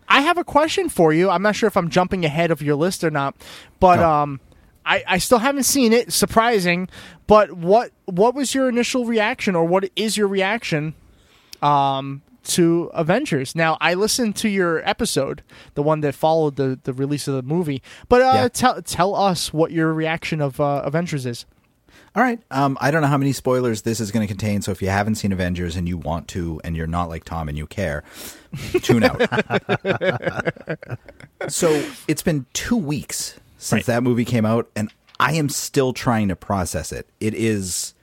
I 0.07 0.21
have 0.21 0.37
a 0.37 0.43
question 0.43 0.89
for 0.89 1.13
you. 1.13 1.29
I'm 1.29 1.43
not 1.43 1.55
sure 1.55 1.67
if 1.67 1.77
I'm 1.77 1.89
jumping 1.89 2.25
ahead 2.25 2.49
of 2.51 2.61
your 2.61 2.75
list 2.75 3.03
or 3.03 3.11
not, 3.11 3.35
but 3.79 3.97
No. 3.97 4.09
um, 4.09 4.39
I, 4.85 5.03
I 5.07 5.17
still 5.19 5.37
haven't 5.37 5.63
seen 5.63 5.93
it. 5.93 6.11
Surprising, 6.11 6.89
but 7.27 7.51
what 7.53 7.91
what 8.05 8.33
was 8.33 8.55
your 8.55 8.67
initial 8.69 9.05
reaction, 9.05 9.55
or 9.55 9.65
what 9.65 9.87
is 9.95 10.17
your 10.17 10.27
reaction, 10.27 10.95
um, 11.61 12.23
to 12.49 12.89
Avengers? 12.93 13.55
Now 13.55 13.77
I 13.81 13.93
listened 13.93 14.35
to 14.37 14.49
your 14.49 14.87
episode, 14.87 15.41
the 15.75 15.83
one 15.83 16.01
that 16.01 16.15
followed 16.15 16.55
the 16.57 16.79
the 16.83 16.93
release 16.93 17.27
of 17.27 17.35
the 17.35 17.41
movie. 17.43 17.81
But 18.07 18.21
uh, 18.21 18.31
Yeah. 18.35 18.47
tell 18.49 18.81
tell 18.81 19.15
us 19.15 19.53
what 19.53 19.71
your 19.71 19.93
reaction 19.93 20.41
of 20.41 20.59
uh, 20.59 20.81
Avengers 20.85 21.25
is. 21.25 21.45
All 22.15 22.23
right. 22.23 22.39
Um, 22.49 22.75
I 22.81 22.89
don't 22.91 23.01
know 23.01 23.07
how 23.07 23.17
many 23.19 23.33
spoilers 23.33 23.83
this 23.83 23.99
is 23.99 24.09
going 24.11 24.25
to 24.25 24.31
contain, 24.31 24.61
so 24.63 24.71
if 24.71 24.81
you 24.81 24.89
haven't 24.89 25.15
seen 25.15 25.31
Avengers 25.31 25.75
and 25.75 25.87
you 25.87 25.95
want 25.97 26.27
to, 26.29 26.59
and 26.63 26.75
you're 26.75 26.87
not 26.87 27.07
like 27.07 27.23
Tom 27.23 27.47
and 27.49 27.57
you 27.57 27.67
care, 27.67 28.03
tune 28.81 29.03
out. 29.03 29.21
so 31.47 31.83
it's 32.07 32.21
been 32.23 32.45
two 32.53 32.77
weeks 32.77 33.39
since 33.57 33.87
Right. 33.87 33.95
that 33.95 34.03
movie 34.03 34.25
came 34.25 34.45
out, 34.45 34.69
and 34.75 34.91
I 35.19 35.33
am 35.33 35.49
still 35.49 35.93
trying 35.93 36.27
to 36.29 36.35
process 36.35 36.91
it. 36.91 37.07
It 37.19 37.33
is. 37.35 37.93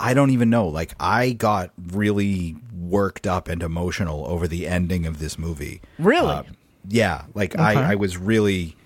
I 0.00 0.14
don't 0.14 0.30
even 0.30 0.50
know. 0.50 0.66
Like, 0.66 0.94
I 0.98 1.32
got 1.32 1.70
really 1.92 2.56
worked 2.74 3.26
up 3.26 3.48
and 3.48 3.62
emotional 3.62 4.26
over 4.26 4.48
the 4.48 4.66
ending 4.66 5.06
of 5.06 5.18
this 5.18 5.38
movie. 5.38 5.80
Really? 5.98 6.28
Uh, 6.32 6.42
yeah. 6.88 7.24
Like, 7.34 7.54
Okay. 7.54 7.62
I, 7.62 7.92
I 7.92 7.94
was 7.96 8.16
really 8.16 8.76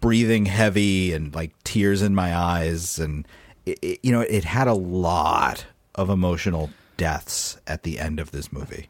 breathing 0.00 0.46
heavy 0.46 1.12
and 1.12 1.34
like 1.34 1.52
tears 1.64 2.02
in 2.02 2.14
my 2.14 2.36
eyes 2.36 2.98
and 3.00 3.26
it, 3.66 3.78
it- 3.82 3.98
you 4.04 4.12
know 4.12 4.20
it 4.20 4.44
had 4.44 4.68
a 4.68 4.74
lot 4.74 5.66
of 5.96 6.08
emotional 6.08 6.70
deaths 6.96 7.58
at 7.66 7.82
the 7.82 7.98
end 7.98 8.20
of 8.20 8.30
this 8.30 8.52
movie 8.52 8.88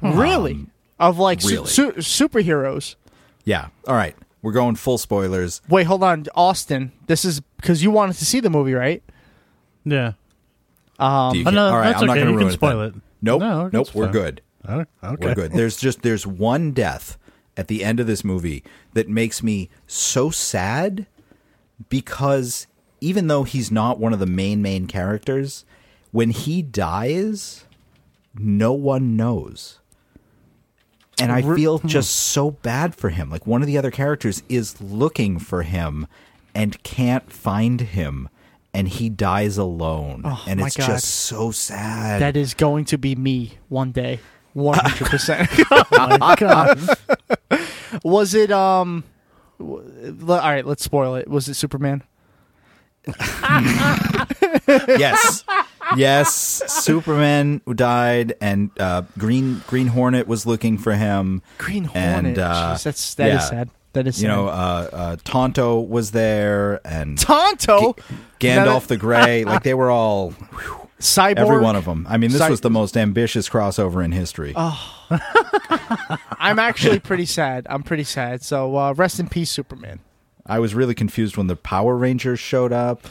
really? 0.00 0.66
Of 0.98 1.18
like 1.18 1.42
su- 1.42 1.48
really. 1.50 1.66
su- 1.66 1.92
superheroes. 1.92 2.94
yeah 3.44 3.68
all 3.86 3.94
right 3.94 4.16
we're 4.40 4.52
going 4.52 4.76
full 4.76 4.96
spoilers 4.96 5.60
Wait, 5.68 5.84
hold 5.84 6.02
on, 6.02 6.24
Austin. 6.34 6.92
This 7.06 7.24
is 7.26 7.40
because 7.56 7.82
you 7.82 7.90
wanted 7.90 8.16
to 8.16 8.24
see 8.26 8.40
the 8.40 8.50
movie, 8.50 8.74
right? 8.74 9.02
Yeah. 9.86 10.12
Um, 10.98 11.32
Do 11.32 11.38
you 11.38 11.44
Oh, 11.46 11.50
no, 11.50 11.66
all 11.68 11.76
right 11.78 11.90
that's 11.90 12.02
i'm 12.02 12.06
not 12.06 12.14
going 12.14 12.26
to 12.26 12.32
can 12.32 12.40
ruin 12.40 12.52
spoil 12.52 12.80
it, 12.80 12.86
it. 12.86 12.92
then. 12.92 13.02
nope. 13.22 13.40
No, 13.40 13.68
nope 13.72 13.94
we're 13.94 14.04
fine. 14.04 14.12
good. 14.12 14.42
Okay. 14.66 14.86
we're 15.02 15.34
good. 15.34 15.52
There's 15.52 15.76
just 15.76 16.02
there's 16.02 16.26
one 16.26 16.72
death 16.72 17.18
at 17.56 17.68
the 17.68 17.84
end 17.84 18.00
of 18.00 18.06
this 18.06 18.24
movie 18.24 18.64
that 18.94 19.08
makes 19.08 19.42
me 19.42 19.68
so 19.86 20.30
sad 20.30 21.06
because 21.88 22.66
even 23.00 23.26
though 23.26 23.44
he's 23.44 23.70
not 23.70 23.98
one 23.98 24.12
of 24.12 24.18
the 24.18 24.26
main 24.26 24.62
main 24.62 24.86
characters 24.86 25.64
when 26.12 26.30
he 26.30 26.62
dies 26.62 27.64
no 28.36 28.72
one 28.72 29.16
knows. 29.16 29.78
And 31.20 31.30
i 31.30 31.42
feel 31.42 31.78
hmm. 31.78 31.86
just 31.86 32.10
so 32.10 32.50
bad 32.50 32.94
for 32.94 33.10
him. 33.10 33.30
Like 33.30 33.46
one 33.46 33.62
of 33.62 33.68
the 33.68 33.78
other 33.78 33.92
characters 33.92 34.42
is 34.48 34.80
looking 34.80 35.38
for 35.38 35.62
him 35.62 36.08
and 36.54 36.82
can't 36.82 37.32
find 37.32 37.80
him 37.80 38.28
and 38.74 38.86
he 38.88 39.08
dies 39.08 39.56
alone 39.56 40.22
and 40.46 40.60
my 40.60 40.66
it's 40.66 40.76
God. 40.76 40.86
just 40.86 41.06
so 41.06 41.50
sad 41.52 42.20
That 42.20 42.36
is 42.36 42.52
going 42.54 42.84
to 42.86 42.98
be 42.98 43.14
me 43.14 43.52
one 43.68 43.92
day. 43.92 44.20
One 44.52 44.78
hundred 44.78 45.08
percent. 45.08 45.48
Oh. 45.70 47.66
Was 48.02 48.34
it 48.34 48.50
um? 48.50 49.04
All 49.60 49.80
right, 50.28 50.66
let's 50.66 50.82
spoil 50.84 51.14
it. 51.14 51.28
Was 51.28 51.48
it 51.48 51.54
Superman? 51.54 52.02
yes 54.66 55.44
yes 55.96 56.32
superman 56.72 57.60
died 57.74 58.34
and 58.40 58.70
uh 58.80 59.02
green 59.18 59.62
green 59.66 59.88
hornet 59.88 60.26
was 60.26 60.46
looking 60.46 60.78
for 60.78 60.94
him 60.94 61.42
Green 61.58 61.84
And, 61.94 62.36
Hornet. 62.36 62.38
uh, 62.38 62.74
Jeez, 62.74 62.82
that's 62.84 63.14
that 63.16 63.28
is 63.28 63.34
yeah. 63.34 63.38
sad. 63.40 63.70
That 63.92 64.06
is 64.06 64.22
you 64.22 64.28
sad. 64.28 64.34
know 64.34 64.48
uh, 64.48 64.88
uh 64.92 65.16
tonto 65.24 65.80
was 65.80 66.12
there 66.12 66.80
and 66.86 67.18
Tonto, 67.18 67.94
gandalf 68.44 68.86
the 68.86 68.96
gray 68.96 69.44
like 69.44 69.62
they 69.62 69.74
were 69.74 69.90
all 69.90 70.32
Cyborg. 71.00 71.36
every 71.38 71.58
one 71.58 71.76
of 71.76 71.84
them 71.84 72.06
i 72.08 72.16
mean 72.16 72.30
this 72.30 72.38
Cy- 72.40 72.50
was 72.50 72.60
the 72.60 72.70
most 72.70 72.96
ambitious 72.96 73.48
crossover 73.48 74.04
in 74.04 74.12
history 74.12 74.54
I'm 76.38 76.58
actually 76.58 76.98
pretty 76.98 77.26
sad. 77.26 77.66
I'm 77.70 77.82
pretty 77.82 78.04
sad. 78.04 78.42
So 78.42 78.76
uh, 78.76 78.92
rest 78.94 79.20
in 79.20 79.28
peace, 79.28 79.50
Superman. 79.50 80.00
i 80.46 80.58
was 80.58 80.74
really 80.74 80.94
confused 80.94 81.36
when 81.36 81.46
the 81.46 81.56
power 81.56 81.94
rangers 81.96 82.40
showed 82.40 82.72
up 82.72 83.02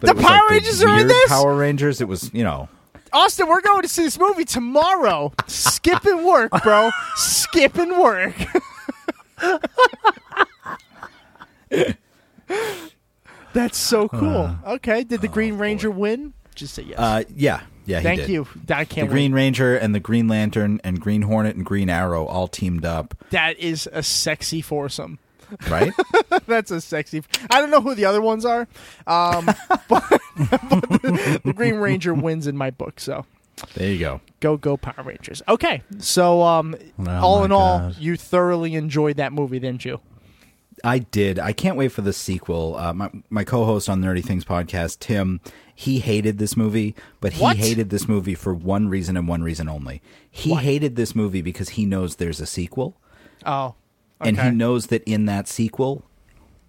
The 0.00 0.14
Power 0.14 0.22
like 0.38 0.50
Rangers 0.50 0.82
are 0.82 1.00
in 1.00 1.08
this? 1.08 1.28
power 1.28 1.54
rangers 1.54 2.00
it 2.00 2.08
was 2.08 2.32
you 2.32 2.42
know 2.44 2.68
Austin, 3.12 3.46
we're 3.46 3.60
going 3.60 3.82
to 3.82 3.88
see 3.88 4.04
this 4.04 4.18
movie 4.18 4.46
tomorrow. 4.46 5.32
Skipping 5.46 6.24
work, 6.24 6.50
bro. 6.62 6.90
Skipping 7.16 8.00
work. 8.00 8.34
That's 13.52 13.78
so 13.78 14.08
cool. 14.08 14.56
okay, 14.66 15.04
did 15.04 15.20
the 15.20 15.28
Green 15.28 15.58
Ranger 15.58 15.90
win? 15.90 16.32
Just 16.54 16.74
say 16.74 16.82
yes. 16.82 16.98
uh 16.98 17.22
yeah 17.34 17.62
yeah 17.86 17.98
he 17.98 18.02
Thank 18.04 18.20
did. 18.22 18.28
you. 18.30 18.46
I 18.70 18.84
the 18.84 18.94
can't 18.94 19.08
Green 19.10 19.32
wait. 19.32 19.36
Ranger 19.42 19.74
and 19.76 19.94
the 19.94 20.00
Green 20.00 20.28
Lantern 20.28 20.80
and 20.84 21.00
Green 21.00 21.22
Hornet 21.22 21.56
and 21.56 21.64
Green 21.64 21.88
Arrow 21.88 22.26
all 22.26 22.46
teamed 22.48 22.84
up, 22.84 23.14
That 23.30 23.58
is 23.58 23.88
a 23.92 24.02
sexy 24.02 24.60
foursome. 24.60 25.18
right? 25.70 25.92
That's 26.46 26.70
a 26.70 26.80
sexy. 26.80 27.22
I 27.50 27.60
don't 27.60 27.70
know 27.70 27.80
who 27.80 27.94
the 27.94 28.04
other 28.06 28.20
ones 28.22 28.44
are, 28.44 28.68
um, 29.06 29.46
but, 29.68 29.88
but 29.88 30.20
the, 31.02 31.40
the 31.44 31.52
Green 31.54 31.76
Ranger 31.76 32.14
wins 32.14 32.46
in 32.46 32.56
my 32.56 32.70
book. 32.70 33.00
So 33.00 33.24
there 33.74 33.90
you 33.90 33.98
go. 33.98 34.20
go 34.40 34.56
go 34.56 34.76
Power 34.76 35.04
Rangers. 35.04 35.42
Okay, 35.48 35.82
so 35.98 36.42
um, 36.42 36.74
Oh 36.98 37.10
all 37.10 37.38
my 37.40 37.44
in 37.46 37.52
all, 37.52 37.92
you 37.98 38.16
thoroughly 38.16 38.74
enjoyed 38.74 39.16
that 39.16 39.32
movie, 39.32 39.58
didn't 39.58 39.84
you? 39.84 40.00
I 40.84 40.98
did. 40.98 41.38
I 41.38 41.52
can't 41.52 41.76
wait 41.76 41.88
for 41.92 42.02
the 42.02 42.12
sequel. 42.12 42.76
Uh, 42.76 42.92
my 42.92 43.10
my 43.30 43.44
co-host 43.44 43.88
on 43.88 44.00
Nerdy 44.02 44.24
Things 44.24 44.44
podcast, 44.44 44.98
Tim, 44.98 45.40
he 45.74 46.00
hated 46.00 46.38
this 46.38 46.56
movie, 46.56 46.94
but 47.20 47.34
he 47.34 47.42
What? 47.42 47.56
hated 47.56 47.90
this 47.90 48.08
movie 48.08 48.34
for 48.34 48.52
one 48.52 48.88
reason 48.88 49.16
and 49.16 49.28
one 49.28 49.42
reason 49.42 49.68
only. 49.68 50.02
He 50.30 50.54
hated 50.54 50.96
this 50.96 51.14
movie 51.14 51.42
because 51.42 51.70
he 51.70 51.86
knows 51.86 52.16
there's 52.16 52.40
a 52.40 52.46
sequel, 52.46 52.96
Oh, 53.46 53.74
and 54.20 54.40
he 54.40 54.50
knows 54.50 54.86
that 54.88 55.02
in 55.04 55.26
that 55.26 55.46
sequel, 55.48 56.04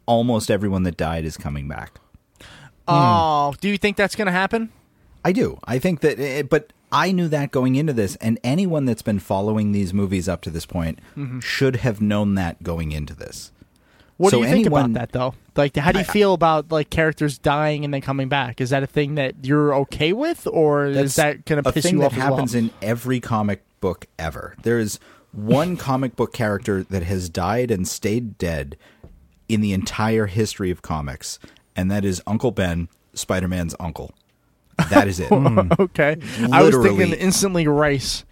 almost 0.06 0.52
everyone 0.52 0.84
that 0.84 0.98
died 0.98 1.26
is 1.26 1.38
coming 1.38 1.68
back. 1.68 2.00
Oh, 2.88 3.54
do 3.62 3.70
you 3.70 3.78
think 3.78 3.98
that's 3.98 4.16
going 4.16 4.26
to 4.26 4.32
happen? 4.32 4.70
I 5.26 5.32
do. 5.32 5.58
I 5.64 5.80
think 5.80 6.02
that, 6.02 6.20
eh, 6.20 6.42
but 6.42 6.74
I 6.92 7.12
knew 7.14 7.28
that 7.30 7.52
going 7.52 7.76
into 7.76 7.94
this, 7.94 8.16
and 8.18 8.38
anyone 8.44 8.86
that's 8.86 9.02
been 9.02 9.20
following 9.20 9.72
these 9.72 9.94
movies 9.94 10.28
up 10.28 10.42
to 10.42 10.50
this 10.50 10.66
point 10.66 11.00
should 11.40 11.78
have 11.78 12.02
known 12.02 12.36
that 12.36 12.62
going 12.62 12.92
into 12.92 13.16
this. 13.16 13.52
What 14.18 14.32
So 14.32 14.42
do 14.42 14.48
you 14.48 14.54
think 14.54 14.68
about 14.68 14.94
that, 14.94 15.12
though? 15.12 15.34
Like, 15.56 15.76
how 15.76 15.92
do 15.92 16.00
you 16.00 16.06
feel 16.06 16.34
about 16.34 16.72
like 16.72 16.90
characters 16.90 17.38
dying 17.38 17.84
and 17.84 17.94
then 17.94 18.02
coming 18.02 18.30
back? 18.30 18.62
Is 18.62 18.70
that 18.72 18.84
a 18.84 18.88
thing 18.88 19.16
that 19.16 19.36
you're 19.44 19.74
okay 19.76 20.14
with, 20.14 20.48
or 20.48 20.86
is 20.86 21.16
that 21.16 21.46
going 21.46 21.62
to 21.64 21.72
piss 21.72 21.84
thing 21.84 21.96
you 21.96 22.00
that 22.02 22.08
off? 22.08 22.14
as 22.14 22.20
happens 22.20 22.54
well? 22.56 22.64
in 22.64 22.72
every 22.82 23.20
comic 23.20 23.64
book 23.80 24.06
ever. 24.18 24.56
There 24.64 24.80
is 24.80 25.00
one 25.32 25.78
comic 25.90 26.16
book 26.16 26.34
character 26.34 26.84
that 26.84 27.04
has 27.04 27.30
died 27.30 27.72
and 27.72 27.88
stayed 27.88 28.38
dead 28.38 28.78
in 29.50 29.62
the 29.62 29.74
entire 29.74 30.28
history 30.28 30.72
of 30.72 30.82
comics, 30.82 31.40
and 31.76 31.92
that 31.92 32.06
is 32.06 32.22
Uncle 32.26 32.52
Ben, 32.52 32.88
Spider-Man's 33.14 33.76
uncle. 33.80 34.14
That 34.90 35.08
is 35.08 35.20
it. 35.20 35.30
Mm. 35.34 35.80
okay, 35.80 36.18
I 36.52 36.64
was 36.64 36.76
thinking 36.76 37.14
instantly 37.14 37.68
rice. 37.68 38.26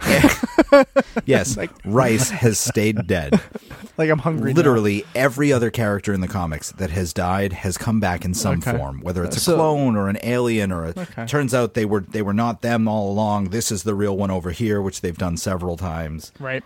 yes, 1.24 1.56
like, 1.56 1.70
Rice 1.84 2.30
has 2.30 2.58
stayed 2.58 3.06
dead. 3.06 3.40
Like 3.98 4.10
I'm 4.10 4.18
hungry. 4.18 4.52
now. 4.52 4.56
Literally 4.56 5.06
every 5.14 5.54
other 5.54 5.70
character 5.70 6.12
in 6.12 6.20
the 6.20 6.28
comics 6.28 6.70
that 6.72 6.90
has 6.90 7.14
died 7.14 7.54
has 7.54 7.78
come 7.78 7.98
back 7.98 8.26
in 8.26 8.34
some 8.34 8.58
Okay. 8.58 8.76
form, 8.76 9.00
whether 9.00 9.24
it's 9.24 9.38
a 9.38 9.40
So- 9.40 9.54
clone 9.56 9.96
or 9.96 10.10
an 10.10 10.18
alien 10.22 10.70
or 10.70 10.84
a 10.84 10.88
Okay. 10.90 11.24
turns 11.24 11.54
out 11.54 11.72
they 11.72 11.86
were 11.86 12.00
they 12.00 12.20
were 12.20 12.34
not 12.34 12.60
them 12.60 12.88
all 12.88 13.10
along. 13.10 13.44
This 13.50 13.72
is 13.72 13.84
the 13.84 13.94
real 13.94 14.14
one 14.14 14.30
over 14.30 14.50
here, 14.50 14.82
which 14.82 15.00
they've 15.00 15.16
done 15.16 15.38
several 15.38 15.78
times. 15.78 16.30
Right. 16.38 16.62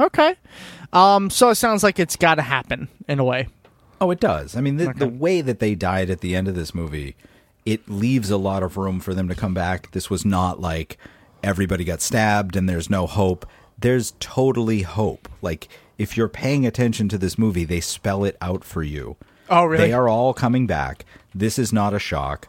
Okay. 0.00 0.34
Um. 0.92 1.30
So 1.30 1.50
it 1.50 1.54
sounds 1.54 1.84
like 1.84 2.00
it's 2.00 2.16
got 2.16 2.34
to 2.36 2.42
happen 2.42 2.88
in 3.06 3.20
a 3.20 3.24
way. 3.24 3.46
Oh, 4.00 4.10
it 4.10 4.18
does. 4.18 4.56
I 4.56 4.60
mean, 4.60 4.78
the, 4.78 4.88
Okay. 4.88 4.98
the 4.98 5.08
way 5.08 5.42
that 5.42 5.60
they 5.60 5.76
died 5.76 6.10
at 6.10 6.22
the 6.22 6.34
end 6.34 6.48
of 6.48 6.56
this 6.56 6.74
movie, 6.74 7.14
it 7.64 7.88
leaves 7.88 8.30
a 8.32 8.36
lot 8.36 8.64
of 8.64 8.76
room 8.76 8.98
for 8.98 9.14
them 9.14 9.28
to 9.28 9.36
come 9.36 9.54
back. 9.54 9.92
This 9.92 10.10
was 10.10 10.24
not 10.24 10.60
like 10.60 10.98
everybody 11.46 11.84
got 11.84 12.02
stabbed 12.02 12.56
and 12.56 12.68
there's 12.68 12.90
no 12.90 13.06
hope. 13.06 13.46
There's 13.78 14.14
totally 14.20 14.82
hope. 14.82 15.28
Like, 15.40 15.68
if 15.96 16.16
you're 16.16 16.28
paying 16.28 16.66
attention 16.66 17.08
to 17.10 17.18
this 17.18 17.38
movie, 17.38 17.64
they 17.64 17.80
spell 17.80 18.24
it 18.24 18.36
out 18.40 18.64
for 18.64 18.82
you. 18.82 19.16
Oh, 19.48 19.64
really? 19.64 19.86
They 19.86 19.92
are 19.92 20.08
all 20.08 20.34
coming 20.34 20.66
back. 20.66 21.04
This 21.34 21.58
is 21.58 21.72
not 21.72 21.94
a 21.94 21.98
shock. 21.98 22.48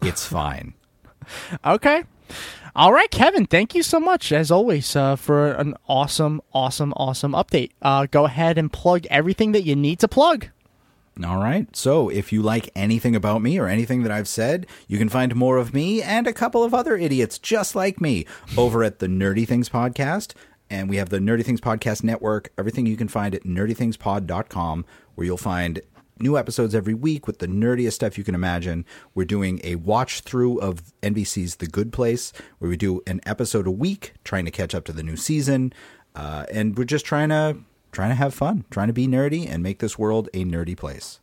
It's 0.00 0.24
fine. 0.38 0.74
Okay. 1.64 2.04
All 2.76 2.92
right, 2.92 3.10
Kevin. 3.10 3.46
Thank 3.46 3.74
you 3.74 3.82
so 3.82 3.98
much, 3.98 4.32
as 4.32 4.50
always, 4.50 4.94
uh, 4.94 5.16
for 5.16 5.52
an 5.52 5.74
awesome, 5.88 6.42
awesome, 6.52 6.92
awesome 6.96 7.32
update. 7.32 7.70
Uh, 7.80 8.06
go 8.10 8.26
ahead 8.26 8.58
and 8.58 8.72
plug 8.72 9.06
everything 9.06 9.52
that 9.52 9.64
you 9.64 9.74
need 9.74 9.98
to 10.00 10.08
plug. 10.08 10.48
All 11.24 11.38
right. 11.38 11.74
So, 11.74 12.10
if 12.10 12.30
you 12.30 12.42
like 12.42 12.70
anything 12.74 13.16
about 13.16 13.40
me 13.40 13.58
or 13.58 13.68
anything 13.68 14.02
that 14.02 14.12
I've 14.12 14.28
said, 14.28 14.66
you 14.86 14.98
can 14.98 15.08
find 15.08 15.34
more 15.34 15.56
of 15.56 15.72
me 15.72 16.02
and 16.02 16.26
a 16.26 16.32
couple 16.32 16.62
of 16.62 16.74
other 16.74 16.96
idiots 16.96 17.38
just 17.38 17.74
like 17.74 18.00
me 18.00 18.26
over 18.56 18.84
at 18.84 18.98
the 18.98 19.06
Nerdy 19.06 19.48
Things 19.48 19.70
Podcast. 19.70 20.34
And 20.68 20.90
we 20.90 20.96
have 20.96 21.08
the 21.08 21.18
Nerdy 21.18 21.44
Things 21.44 21.60
Podcast 21.60 22.04
Network. 22.04 22.52
Everything 22.58 22.84
you 22.86 22.96
can 22.96 23.08
find 23.08 23.34
at 23.34 23.44
nerdythingspod.com, 23.44 24.84
where 25.14 25.24
you'll 25.24 25.36
find 25.38 25.80
new 26.18 26.36
episodes 26.36 26.74
every 26.74 26.94
week 26.94 27.26
with 27.26 27.38
the 27.38 27.46
nerdiest 27.46 27.92
stuff 27.94 28.18
you 28.18 28.24
can 28.24 28.34
imagine. 28.34 28.84
We're 29.14 29.24
doing 29.24 29.60
a 29.64 29.76
watch 29.76 30.20
through 30.20 30.58
of 30.60 30.82
NBC's 31.02 31.56
The 31.56 31.66
Good 31.66 31.92
Place, 31.92 32.32
where 32.58 32.68
we 32.68 32.76
do 32.76 33.02
an 33.06 33.20
episode 33.26 33.66
a 33.66 33.70
week, 33.70 34.14
trying 34.24 34.44
to 34.44 34.50
catch 34.50 34.74
up 34.74 34.84
to 34.86 34.92
the 34.92 35.02
new 35.02 35.16
season, 35.16 35.72
uh, 36.14 36.46
and 36.50 36.76
we're 36.76 36.84
just 36.84 37.04
trying 37.04 37.28
to 37.28 37.58
trying 37.96 38.10
to 38.10 38.14
have 38.14 38.34
fun, 38.34 38.62
trying 38.70 38.88
to 38.88 38.92
be 38.92 39.08
nerdy 39.08 39.48
and 39.48 39.62
make 39.62 39.78
this 39.78 39.98
world 39.98 40.28
a 40.34 40.44
nerdy 40.44 40.76
place. 40.76 41.18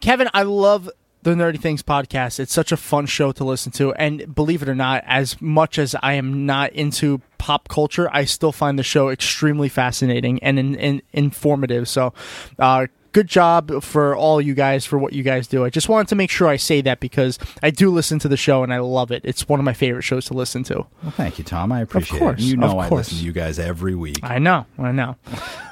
Kevin, 0.00 0.30
I 0.32 0.42
love 0.42 0.88
the 1.22 1.32
Nerdy 1.32 1.60
Things 1.60 1.82
podcast. 1.82 2.40
It's 2.40 2.54
such 2.54 2.72
a 2.72 2.78
fun 2.78 3.04
show 3.04 3.30
to 3.32 3.44
listen 3.44 3.72
to. 3.72 3.92
And 3.92 4.34
believe 4.34 4.62
it 4.62 4.70
or 4.70 4.74
not, 4.74 5.04
as 5.06 5.38
much 5.38 5.78
as 5.78 5.94
I 6.02 6.14
am 6.14 6.46
not 6.46 6.72
into 6.72 7.20
pop 7.36 7.68
culture, 7.68 8.08
I 8.10 8.24
still 8.24 8.52
find 8.52 8.78
the 8.78 8.82
show 8.82 9.10
extremely 9.10 9.68
fascinating 9.68 10.42
and 10.42 10.58
in, 10.58 10.76
in, 10.76 11.02
informative. 11.12 11.90
So, 11.90 12.14
uh, 12.58 12.86
good 13.16 13.26
job 13.28 13.82
for 13.82 14.14
all 14.14 14.42
you 14.42 14.52
guys 14.52 14.84
for 14.84 14.98
what 14.98 15.14
you 15.14 15.22
guys 15.22 15.46
do. 15.46 15.64
I 15.64 15.70
just 15.70 15.88
wanted 15.88 16.08
to 16.08 16.14
make 16.14 16.30
sure 16.30 16.48
I 16.48 16.56
say 16.56 16.82
that 16.82 17.00
because 17.00 17.38
I 17.62 17.70
do 17.70 17.88
listen 17.88 18.18
to 18.18 18.28
the 18.28 18.36
show 18.36 18.62
and 18.62 18.74
I 18.74 18.78
love 18.80 19.10
it. 19.10 19.22
It's 19.24 19.48
one 19.48 19.58
of 19.58 19.64
my 19.64 19.72
favorite 19.72 20.02
shows 20.02 20.26
to 20.26 20.34
listen 20.34 20.64
to. 20.64 20.84
Well, 21.02 21.12
thank 21.12 21.38
you, 21.38 21.44
Tom. 21.44 21.72
I 21.72 21.80
appreciate 21.80 22.18
course, 22.18 22.42
it. 22.42 22.44
You 22.44 22.58
know 22.58 22.72
of 22.72 22.76
I 22.78 22.90
course. 22.90 23.06
listen 23.06 23.18
to 23.20 23.24
you 23.24 23.32
guys 23.32 23.58
every 23.58 23.94
week. 23.94 24.20
I 24.22 24.38
know, 24.38 24.66
I 24.78 24.92
know. 24.92 25.16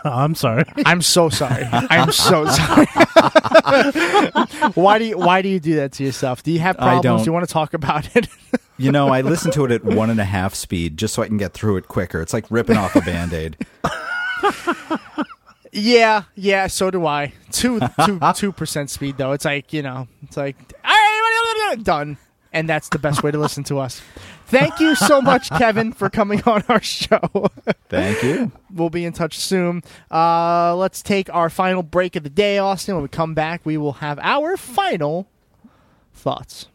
Oh, 0.07 0.11
I'm 0.11 0.35
sorry. 0.35 0.65
I'm 0.85 1.01
so 1.01 1.31
sorry. 1.31 1.65
I'm 1.73 2.13
so 2.13 2.45
sorry. 2.59 2.85
why 4.75 4.99
do 4.99 5.07
you 5.07 5.17
Why 5.17 5.41
do 5.41 5.49
you 5.49 5.59
do 5.59 5.77
that 5.77 5.93
to 5.93 6.05
yourself? 6.05 6.43
Do 6.43 6.53
you 6.53 6.59
have 6.59 6.77
I 6.77 7.01
problems? 7.01 7.03
don't. 7.05 7.19
Do 7.21 7.25
you 7.25 7.33
want 7.33 7.49
to 7.49 7.53
talk 7.53 7.73
about 7.73 8.15
it? 8.15 8.29
You 8.77 8.93
know, 8.93 9.09
I 9.09 9.23
listen 9.23 9.51
to 9.53 9.65
it 9.65 9.71
at 9.71 9.83
one 9.83 10.11
and 10.11 10.21
a 10.21 10.27
half 10.27 10.55
speed 10.55 10.99
just 10.99 11.15
so 11.15 11.23
I 11.23 11.29
can 11.29 11.39
get 11.39 11.55
through 11.55 11.79
it 11.79 11.89
quicker. 11.89 12.21
It's 12.21 12.35
like 12.35 12.45
ripping 12.51 12.77
off 12.77 12.95
a 12.97 13.01
band 13.01 13.33
aid. 13.33 13.57
Yeah, 15.75 16.25
yeah. 16.35 16.69
So 16.69 16.91
do 16.91 17.07
I. 17.07 17.33
Two, 17.51 17.81
two, 18.05 18.21
two 18.35 18.53
percent 18.53 18.91
speed 18.91 19.19
though. 19.19 19.33
It's 19.33 19.45
like 19.45 19.73
you 19.73 19.83
know. 19.83 20.09
It's 20.23 20.37
like 20.37 20.57
all 20.85 20.91
right, 20.91 21.79
done. 21.83 22.17
And 22.53 22.69
that's 22.69 22.89
the 22.89 23.01
best 23.01 23.25
way 23.25 23.33
to 23.33 23.39
listen 23.39 23.65
to 23.65 23.81
us. 23.81 24.01
Thank 24.47 24.79
you 24.79 24.95
so 24.95 25.21
much, 25.21 25.51
Kevin, 25.59 25.93
for 25.93 26.09
coming 26.09 26.41
on 26.45 26.63
our 26.69 26.81
show. 26.81 27.49
Thank 27.89 28.23
you. 28.23 28.53
We'll 28.73 28.91
be 28.91 29.05
in 29.05 29.13
touch 29.13 29.41
soon. 29.41 29.83
Uh, 30.09 30.77
let's 30.77 31.03
take 31.03 31.35
our 31.35 31.51
final 31.51 31.83
break 31.83 32.15
of 32.15 32.23
the 32.23 32.31
day, 32.31 32.59
Austin. 32.59 32.95
When 32.95 33.03
we 33.03 33.09
come 33.09 33.35
back, 33.35 33.63
we 33.65 33.77
will 33.77 33.95
have 33.95 34.21
our 34.21 34.57
final 34.57 35.29
thoughts. 36.13 36.69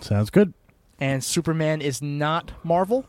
Sounds 0.00 0.30
good. 0.30 0.54
And 1.00 1.24
Superman 1.24 1.80
is 1.82 2.00
not 2.00 2.52
Marvel. 2.62 3.04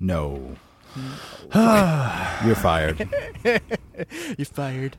No. 0.00 0.56
You're 1.54 2.54
fired. 2.54 3.08
You're 3.44 4.46
fired. 4.46 4.96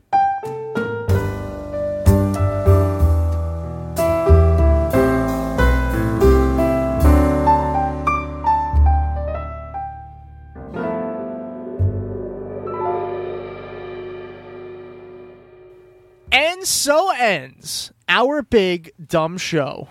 And 16.31 16.65
so 16.65 17.11
ends 17.11 17.93
our 18.09 18.41
big 18.41 18.91
dumb 19.07 19.37
show. 19.37 19.87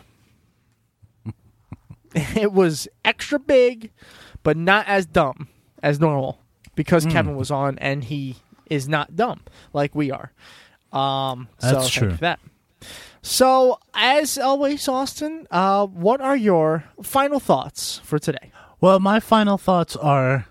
it 2.15 2.53
was 2.53 2.89
extra 3.07 3.39
big, 3.39 3.91
but 4.43 4.59
not 4.59 4.87
as 4.87 5.07
dumb 5.07 5.49
as 5.85 6.01
normal 6.01 6.41
because 6.75 7.05
Kevin 7.07 7.37
was 7.37 7.51
on 7.53 7.79
and 7.79 8.03
he 8.05 8.37
is 8.69 8.89
not 8.89 9.15
dumb 9.15 9.41
like 9.73 9.95
we 9.95 10.11
are. 10.11 10.33
Um, 10.93 11.49
That's 11.61 11.75
thank 11.79 11.93
true. 11.93 12.11
for 12.13 12.17
that. 12.19 12.41
So, 13.23 13.79
as 13.95 14.39
always, 14.39 14.87
Austin, 14.89 15.47
uh, 15.51 15.87
what 15.87 16.21
are 16.21 16.37
your 16.37 16.85
final 17.03 17.41
thoughts 17.41 18.01
for 18.05 18.19
today? 18.19 18.51
Well, 18.81 19.01
my 19.01 19.21
final 19.21 19.57
thoughts 19.59 19.97
are 19.97 20.47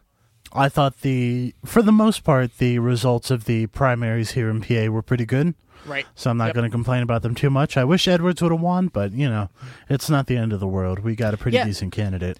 I 0.55 0.69
thought 0.69 1.01
the, 1.01 1.53
for 1.65 1.81
the 1.81 1.91
most 1.91 2.23
part, 2.23 2.57
the 2.59 2.77
results 2.79 3.31
of 3.31 3.45
the 3.45 3.65
primaries 3.67 4.31
here 4.31 4.49
in 4.49 4.61
PA 4.61 4.87
were 4.91 5.01
pretty 5.01 5.25
good. 5.25 5.55
Right. 5.85 6.05
So 6.15 6.29
I'm 6.29 6.37
not 6.37 6.45
Yep. 6.47 6.55
going 6.55 6.65
to 6.65 6.71
complain 6.71 7.01
about 7.03 7.23
them 7.23 7.33
too 7.35 7.49
much. 7.49 7.75
I 7.75 7.83
wish 7.83 8.07
Edwards 8.07 8.41
would 8.41 8.51
have 8.51 8.61
won, 8.61 8.87
but, 8.87 9.11
you 9.13 9.27
know, 9.29 9.49
it's 9.89 10.09
not 10.11 10.27
the 10.27 10.37
end 10.37 10.53
of 10.53 10.59
the 10.59 10.67
world. 10.67 10.99
We 10.99 11.15
got 11.15 11.33
a 11.33 11.37
pretty 11.37 11.57
Yeah. 11.57 11.65
decent 11.65 11.91
candidate. 11.91 12.39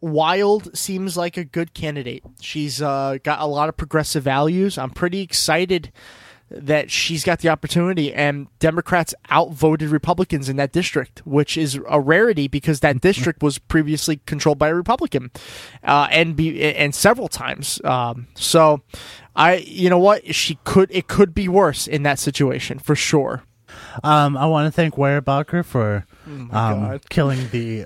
Wild 0.00 0.76
seems 0.76 1.16
like 1.16 1.36
a 1.36 1.44
good 1.44 1.74
candidate. 1.74 2.22
She's 2.40 2.80
uh, 2.80 3.18
got 3.22 3.40
a 3.40 3.46
lot 3.46 3.68
of 3.68 3.76
progressive 3.76 4.22
values. 4.22 4.78
I'm 4.78 4.90
pretty 4.90 5.20
excited 5.20 5.92
that 6.50 6.90
she's 6.90 7.24
got 7.24 7.40
the 7.40 7.48
opportunity, 7.48 8.12
and 8.12 8.46
Democrats 8.58 9.14
outvoted 9.30 9.90
Republicans 9.90 10.48
in 10.48 10.56
that 10.56 10.72
district, 10.72 11.26
which 11.26 11.58
is 11.58 11.78
a 11.88 12.00
rarity 12.00 12.48
because 12.48 12.80
that 12.80 13.00
district 13.00 13.42
was 13.42 13.58
previously 13.58 14.20
controlled 14.24 14.58
by 14.58 14.68
a 14.68 14.74
Republican, 14.74 15.30
uh, 15.84 16.08
and 16.10 16.36
be 16.36 16.62
and 16.62 16.94
several 16.94 17.28
times. 17.28 17.80
Um, 17.84 18.28
so, 18.34 18.80
I 19.36 19.56
you 19.56 19.90
know 19.90 19.98
what 19.98 20.34
she 20.34 20.58
could 20.64 20.90
it 20.90 21.06
could 21.06 21.34
be 21.34 21.48
worse 21.48 21.86
in 21.86 22.02
that 22.04 22.18
situation 22.18 22.78
for 22.78 22.94
sure. 22.94 23.42
Um, 24.02 24.36
I 24.36 24.46
want 24.46 24.66
to 24.66 24.72
thank 24.72 24.94
Weyerbacher 24.94 25.64
for 25.64 26.06
um, 26.50 26.98
killing 27.10 27.48
the 27.50 27.84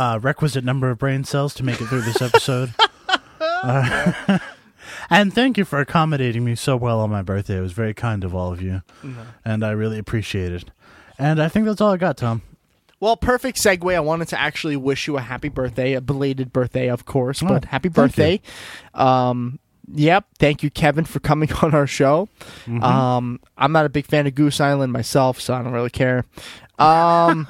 uh, 0.00 0.18
requisite 0.18 0.64
number 0.64 0.88
of 0.90 0.96
brain 0.98 1.24
cells 1.24 1.52
to 1.54 1.62
make 1.62 1.78
it 1.80 1.86
through 1.86 2.00
this 2.00 2.22
episode. 2.22 2.72
Uh, 3.38 4.38
and 5.10 5.32
thank 5.34 5.58
you 5.58 5.64
for 5.66 5.78
accommodating 5.78 6.42
me 6.44 6.54
so 6.54 6.74
well 6.76 7.00
on 7.00 7.10
my 7.10 7.20
birthday. 7.20 7.58
It 7.58 7.60
was 7.60 7.72
very 7.72 7.92
kind 7.92 8.24
of 8.24 8.34
all 8.34 8.50
of 8.50 8.62
you, 8.62 8.80
and 9.44 9.62
I 9.64 9.70
really 9.72 9.98
appreciate 9.98 10.52
it. 10.52 10.64
And 11.18 11.40
I 11.42 11.48
think 11.48 11.66
that's 11.66 11.80
all 11.82 11.92
I 11.92 11.98
got, 11.98 12.16
Tom. 12.16 12.40
Well, 12.98 13.16
perfect 13.16 13.58
segue. 13.58 13.94
I 13.94 14.00
wanted 14.00 14.28
to 14.28 14.40
actually 14.40 14.76
wish 14.76 15.06
you 15.06 15.16
a 15.18 15.20
happy 15.20 15.48
birthday, 15.50 15.92
a 15.94 16.00
belated 16.00 16.50
birthday, 16.52 16.88
of 16.88 17.04
course, 17.04 17.40
but 17.42 17.64
Oh, 17.64 17.68
happy 17.68 17.88
thank 17.88 17.96
you. 17.96 18.02
birthday. 18.02 18.40
Um, 18.94 19.58
yep. 19.92 20.24
Thank 20.38 20.62
you, 20.62 20.70
Kevin, 20.70 21.04
for 21.04 21.18
coming 21.20 21.50
on 21.62 21.74
our 21.74 21.86
show. 21.86 22.28
Mm-hmm. 22.66 22.82
Um, 22.82 23.40
I'm 23.56 23.72
not 23.72 23.86
a 23.86 23.88
big 23.90 24.06
fan 24.06 24.26
of 24.26 24.34
Goose 24.34 24.60
Island 24.60 24.92
myself, 24.92 25.40
so 25.40 25.54
I 25.54 25.62
don't 25.62 25.72
really 25.72 25.90
care. 25.90 26.24
Um, 26.80 27.46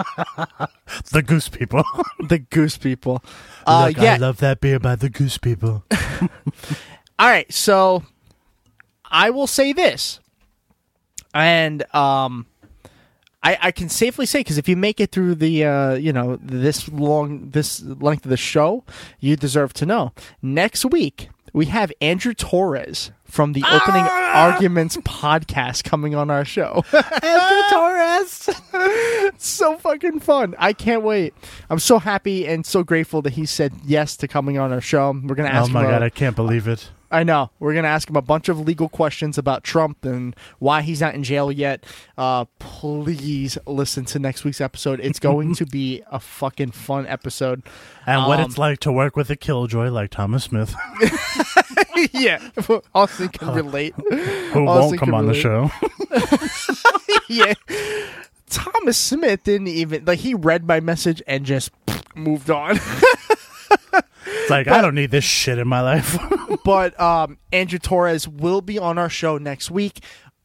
The 1.12 1.22
Goose 1.22 1.49
People. 1.49 1.85
the 2.28 2.39
Goose 2.39 2.76
people. 2.76 3.22
Uh, 3.66 3.87
Look, 3.89 4.03
yeah. 4.03 4.14
I 4.14 4.16
love 4.16 4.39
that 4.39 4.61
beer 4.61 4.78
by 4.78 4.97
the 4.97 5.09
Goose 5.09 5.39
People. 5.39 5.85
All 7.18 7.28
right, 7.28 7.51
so 7.53 8.03
I 9.05 9.31
will 9.31 9.47
say 9.47 9.72
this, 9.72 10.20
and 11.35 11.83
um, 11.95 12.47
I, 13.43 13.59
I 13.61 13.70
can 13.70 13.89
safely 13.89 14.26
say 14.26 14.41
because 14.41 14.59
if 14.59 14.68
you 14.68 14.76
make 14.76 15.01
it 15.01 15.12
through 15.12 15.37
the 15.37 15.64
uh, 15.64 15.95
you 15.95 16.12
know 16.12 16.37
this 16.43 16.89
long 16.89 17.51
this 17.51 17.83
length 17.83 18.24
of 18.24 18.31
the 18.31 18.37
show, 18.37 18.85
you 19.20 19.37
deserve 19.37 19.72
to 19.74 19.87
know. 19.87 20.12
Next 20.43 20.85
week 20.87 21.28
we 21.52 21.66
have 21.66 21.93
Andrew 22.01 22.35
Torrez 22.35 23.10
from 23.24 23.52
the 23.52 23.62
Opening 23.64 24.05
ah! 24.06 24.52
Arguments 24.52 24.97
podcast 24.98 25.85
coming 25.85 26.14
on 26.14 26.31
our 26.31 26.44
show. 26.44 26.85
Andrew 26.93 27.62
Torrez, 27.70 29.28
it's 29.28 29.47
so 29.48 29.77
fucking 29.78 30.20
fun! 30.20 30.55
I 30.59 30.72
can't 30.72 31.02
wait. 31.02 31.35
I'm 31.68 31.78
so 31.78 31.98
happy 31.98 32.47
and 32.47 32.64
so 32.64 32.82
grateful 32.82 33.22
that 33.22 33.35
he 33.35 33.47
said 33.47 33.72
yes 33.85 34.16
to 34.18 34.28
coming 34.28 34.59
on 34.59 34.72
our 34.72 34.81
show. 34.81 35.12
We're 35.12 35.35
gonna 35.35 35.48
oh 35.48 35.52
ask 35.52 35.70
oh 35.70 35.74
my 35.74 35.82
him. 35.82 35.89
a- 35.89 35.93
god, 35.93 36.02
I 36.02 36.10
can't 36.10 36.36
believe 36.36 36.66
it. 36.68 36.90
I 37.11 37.24
know. 37.24 37.51
We're 37.59 37.73
going 37.73 37.82
to 37.82 37.89
ask 37.89 38.09
him 38.09 38.15
a 38.16 38.23
bunch 38.23 38.49
of 38.49 38.61
legal 38.61 38.89
questions 38.89 39.37
about 39.37 39.65
Trump 39.65 40.05
and 40.05 40.37
why 40.61 40.82
he's 40.82 41.01
not 41.01 41.15
in 41.15 41.24
jail 41.24 41.51
yet. 41.51 41.85
Uh, 42.16 42.45
please 42.61 43.59
listen 43.66 44.05
to 44.07 44.19
next 44.20 44.45
week's 44.45 44.61
episode. 44.61 45.01
It's 45.01 45.19
going 45.28 45.55
to 45.57 45.66
be 45.66 46.03
a 46.11 46.20
fucking 46.20 46.70
fun 46.70 47.07
episode. 47.09 47.62
And 48.07 48.27
what 48.27 48.39
Um, 48.39 48.47
it's 48.47 48.59
like 48.59 48.78
to 48.81 48.93
work 48.93 49.16
with 49.16 49.28
a 49.31 49.37
killjoy 49.37 49.89
like 49.91 50.11
Thomas 50.11 50.45
Smith, 50.45 50.74
yeah. 52.12 52.41
Austin 52.95 53.28
can 53.28 53.55
relate. 53.55 53.95
who 53.97 54.66
Austin 54.69 54.69
won't 54.69 54.99
come 54.99 55.15
on 55.15 55.27
the 55.27 55.35
show. 55.35 55.70
yeah. 57.28 57.55
Thomas 58.49 58.97
Smith 58.99 59.45
didn't 59.45 59.69
even, 59.69 60.05
like, 60.05 60.19
he 60.20 60.35
read 60.35 60.66
my 60.66 60.81
message 60.81 61.23
and 61.27 61.45
just 61.45 61.70
moved 62.15 62.51
on. 62.51 62.78
Like, 64.51 64.68
I 64.68 64.82
don't 64.82 64.94
need 64.94 65.10
this 65.10 65.24
shit 65.24 65.59
in 65.59 65.68
my 65.68 65.81
life. 65.81 66.18
but 66.64 66.98
um, 67.01 67.39
Andrew 67.52 67.78
Torrez 67.78 68.27
will 68.27 68.60
be 68.60 68.78
on 68.78 68.98
our 68.98 69.09
show 69.09 69.39
next 69.39 69.70
week. 69.70 70.01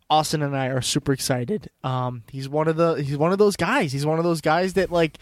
Austin 0.10 0.44
and 0.44 0.56
I 0.56 0.68
are 0.68 0.82
super 0.82 1.14
excited. 1.14 1.69
Um, 1.84 2.23
he's 2.32 2.48
one 2.48 2.68
of 2.68 2.76
the 2.76 2.95
he's 2.95 3.18
one 3.18 3.32
of 3.32 3.40
those 3.40 3.56
guys. 3.56 3.91
He's 3.91 4.06
one 4.06 4.19
of 4.19 4.23
those 4.23 4.40
guys 4.40 4.73
that 4.73 4.91
like 4.91 5.18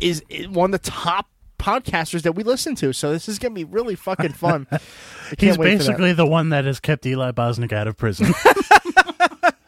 is, 0.00 0.22
one 0.48 0.74
of 0.74 0.82
the 0.82 0.90
top 0.90 1.28
podcasters 1.58 2.22
that 2.22 2.32
we 2.32 2.42
listen 2.42 2.74
to. 2.76 2.92
So 2.92 3.12
this 3.12 3.28
is 3.28 3.38
gonna 3.38 3.54
be 3.54 3.64
really 3.64 3.94
fucking 3.94 4.32
fun. 4.32 4.66
He's 5.38 5.58
wait 5.58 5.78
for 5.78 5.78
that. 5.78 5.78
basically 5.78 6.12
the 6.14 6.26
one 6.26 6.48
that 6.50 6.64
has 6.64 6.80
kept 6.80 7.04
Eli 7.04 7.32
Bosnick 7.32 7.72
out 7.72 7.86
of 7.86 7.96
prison. 7.96 8.32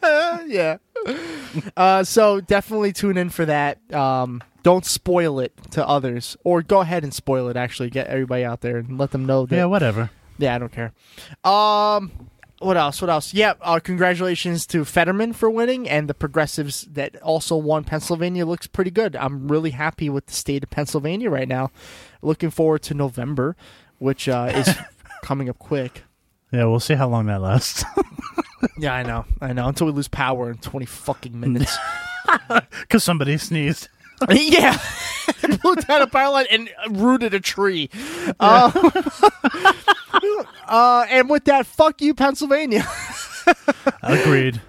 yeah. 0.47 0.77
Uh, 1.75 2.03
so 2.03 2.41
definitely 2.41 2.93
tune 2.93 3.17
in 3.17 3.29
for 3.29 3.45
that. 3.45 3.79
Um, 3.93 4.41
don't 4.63 4.85
spoil 4.85 5.39
it 5.39 5.53
to 5.71 5.87
others, 5.87 6.37
or 6.43 6.61
go 6.61 6.81
ahead 6.81 7.03
and 7.03 7.13
spoil 7.13 7.47
it. 7.49 7.57
Actually, 7.57 7.89
get 7.89 8.07
everybody 8.07 8.43
out 8.43 8.61
there 8.61 8.77
and 8.77 8.97
let 8.97 9.11
them 9.11 9.25
know 9.25 9.45
that 9.45 9.55
yeah, 9.55 9.65
whatever. 9.65 10.09
Yeah, 10.37 10.55
I 10.55 10.57
don't 10.59 10.71
care. 10.71 10.93
Um, 11.43 12.11
what 12.59 12.77
else? 12.77 13.01
What 13.01 13.09
else? 13.09 13.33
Yeah, 13.33 13.53
uh, 13.61 13.79
congratulations 13.79 14.67
to 14.67 14.85
Fetterman 14.85 15.33
for 15.33 15.49
winning, 15.49 15.89
and 15.89 16.07
the 16.07 16.13
progressives 16.13 16.83
that 16.91 17.19
also 17.21 17.55
won 17.55 17.83
Pennsylvania 17.83 18.45
looks 18.45 18.67
pretty 18.67 18.91
good. 18.91 19.15
I'm 19.15 19.47
really 19.47 19.71
happy 19.71 20.09
with 20.09 20.27
the 20.27 20.33
state 20.33 20.63
of 20.63 20.69
Pennsylvania 20.69 21.29
right 21.29 21.47
now. 21.47 21.71
Looking 22.21 22.51
forward 22.51 22.83
to 22.83 22.93
November, 22.93 23.55
which 23.97 24.29
uh, 24.29 24.51
is 24.53 24.69
coming 25.23 25.49
up 25.49 25.57
quick. 25.57 26.03
Yeah, 26.51 26.65
we'll 26.65 26.79
see 26.79 26.93
how 26.93 27.07
long 27.07 27.25
that 27.27 27.41
lasts. 27.41 27.83
Yeah, 28.77 28.93
I 28.93 29.03
know, 29.03 29.25
I 29.41 29.53
know. 29.53 29.67
Until 29.67 29.87
we 29.87 29.93
lose 29.93 30.07
power 30.07 30.49
in 30.51 30.57
20 30.57 30.85
fucking 30.85 31.39
minutes. 31.39 31.77
Because 32.81 33.03
somebody 33.03 33.37
sneezed. 33.37 33.89
yeah, 34.29 34.77
blew 35.63 35.75
down 35.75 36.03
a 36.03 36.07
power 36.07 36.31
line 36.33 36.45
and 36.51 36.69
rooted 36.91 37.33
a 37.33 37.39
tree. 37.39 37.89
Uh, 38.39 38.71
uh, 40.67 41.05
and 41.09 41.29
with 41.29 41.45
that, 41.45 41.65
fuck 41.65 42.01
you, 42.01 42.13
Pennsylvania. 42.13 42.85
Agreed. 44.03 44.61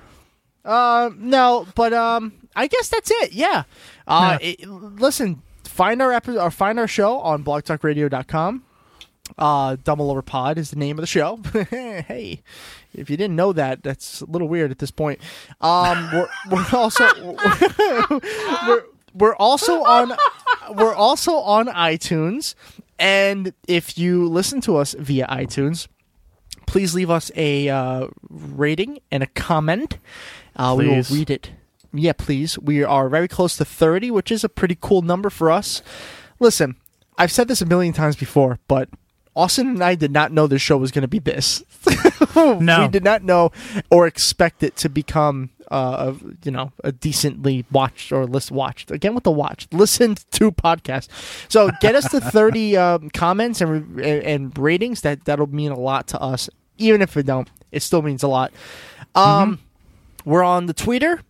Uh, 0.65 1.11
no, 1.17 1.67
but 1.75 1.93
um, 1.93 2.33
I 2.57 2.67
guess 2.67 2.89
that's 2.89 3.11
it. 3.11 3.33
Yeah. 3.33 3.65
Uh, 4.07 4.39
it- 4.41 4.67
listen, 4.67 5.43
find 5.65 6.01
our 6.01 6.13
epi- 6.13 6.39
or 6.39 6.51
find 6.51 6.79
our 6.81 6.89
show 6.89 7.19
on 7.21 7.45
blogtalkradio.com. 7.45 8.65
Uh, 9.39 9.77
Double 9.85 10.11
Over 10.11 10.23
Pod 10.23 10.59
is 10.59 10.71
the 10.71 10.77
name 10.77 10.99
of 10.99 11.03
the 11.03 11.07
show. 11.07 11.37
hey, 11.71 12.43
if 12.95 13.11
you 13.11 13.17
didn't 13.17 13.37
know 13.37 13.53
that, 13.53 13.83
that's 13.83 14.21
a 14.21 14.27
little 14.27 14.49
weird 14.49 14.71
at 14.71 14.79
this 14.79 14.91
point. 14.91 15.21
Um, 15.61 16.11
we're, 16.13 16.29
we're 16.51 16.67
also 16.73 17.05
we're, 18.67 18.85
we're 19.15 19.37
also 19.37 19.83
on 19.83 20.13
we're 20.71 20.95
also 20.95 21.35
on 21.35 21.67
iTunes, 21.67 22.55
and 22.99 23.53
if 23.67 23.99
you 23.99 24.29
listen 24.29 24.61
to 24.63 24.77
us 24.77 24.95
via 24.99 25.27
iTunes, 25.27 25.89
please 26.67 26.95
leave 26.95 27.11
us 27.11 27.31
a 27.35 27.69
uh, 27.69 28.09
rating 28.29 29.01
and 29.11 29.23
a 29.23 29.27
comment. 29.27 29.99
Uh, 30.57 30.75
we 30.79 30.89
will 30.89 31.03
read 31.11 31.31
it. 31.31 31.51
Yeah, 31.95 32.13
please. 32.13 32.59
We 32.59 32.83
are 32.83 33.09
very 33.09 33.29
close 33.29 33.57
to 33.59 33.65
30, 33.65 34.11
which 34.11 34.33
is 34.33 34.45
a 34.45 34.49
pretty 34.49 34.79
cool 34.81 35.03
number 35.03 35.29
for 35.29 35.51
us. 35.51 35.83
Listen, 36.41 36.77
I've 37.19 37.31
said 37.31 37.49
this 37.49 37.61
a 37.61 37.67
million 37.67 37.93
times 37.93 38.17
before, 38.17 38.59
but 38.67 38.89
Austin 39.35 39.69
and 39.69 39.83
I 39.85 39.95
did 39.95 40.13
not 40.13 40.33
know 40.33 40.47
this 40.47 40.61
show 40.63 40.77
was 40.77 40.91
going 40.91 41.03
to 41.03 41.09
be 41.09 41.19
this. 41.19 41.63
No. 42.35 42.83
we 42.83 42.89
did 42.89 43.05
not 43.05 43.23
know 43.25 43.53
or 43.91 44.07
expect 44.07 44.63
it 44.63 44.75
to 44.77 44.89
become, 44.89 45.51
uh, 45.71 46.13
a, 46.15 46.25
you 46.45 46.51
know, 46.51 46.73
a 46.83 46.91
decently 46.93 47.67
watched 47.71 48.11
or 48.11 48.25
list 48.27 48.51
watched 48.51 48.91
again 48.91 49.15
with 49.15 49.25
the 49.25 49.31
watch 49.31 49.69
listened 49.71 50.25
to 50.33 50.51
podcast. 50.51 51.09
So 51.51 51.71
get 51.81 51.95
us 51.95 52.11
to 52.11 52.21
thirty 52.33 52.75
um, 52.77 53.11
comments 53.11 53.61
and, 53.61 53.97
re- 53.97 54.25
and 54.25 54.57
ratings. 54.57 55.03
That 55.03 55.25
that'll 55.27 55.49
mean 55.49 55.73
a 55.73 55.79
lot 55.79 56.07
to 56.09 56.21
us. 56.21 56.49
Even 56.79 57.03
if 57.03 57.17
it 57.19 57.27
don't, 57.27 57.51
it 57.71 57.83
still 57.83 58.01
means 58.01 58.23
a 58.23 58.29
lot. 58.29 58.51
Um, 59.15 59.59
we're 60.25 60.45
on 60.45 60.67
the 60.67 60.75
Twitter 60.75 61.21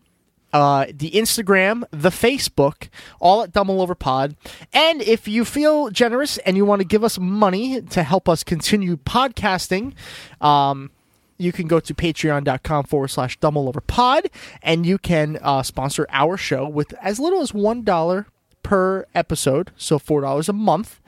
uh, 0.53 0.87
the 0.93 1.11
Instagram, 1.13 1.85
the 1.91 2.11
Facebook, 2.11 2.89
all 3.21 3.43
at 3.43 3.53
Double 3.53 3.81
Over 3.81 3.95
Pod. 3.95 4.37
And 4.73 5.03
if 5.03 5.27
you 5.27 5.45
feel 5.45 5.91
generous 5.91 6.39
and 6.39 6.57
you 6.57 6.65
want 6.65 6.81
to 6.81 6.87
give 6.87 7.05
us 7.05 7.19
money 7.19 7.81
to 7.83 8.03
help 8.03 8.29
us 8.29 8.45
continue 8.45 8.97
podcasting, 8.97 9.95
um, 10.41 10.91
you 11.39 11.53
can 11.53 11.67
go 11.67 11.81
to 11.81 11.95
patreon.com 11.95 12.85
forward 12.85 13.09
slash 13.09 13.39
double 13.41 13.69
over 13.69 13.81
pod 13.81 14.31
and 14.63 14.87
you 14.87 14.97
can 14.97 15.39
uh, 15.43 15.63
sponsor 15.63 16.07
our 16.11 16.37
show 16.37 16.69
with 16.69 16.95
as 17.03 17.19
little 17.19 17.41
as 17.41 17.53
$1 17.53 18.27
per 18.63 19.05
episode, 19.15 19.73
so 19.77 19.99
four 19.99 20.21
dollars 20.21 20.49
a 20.49 20.53
month, 20.53 21.01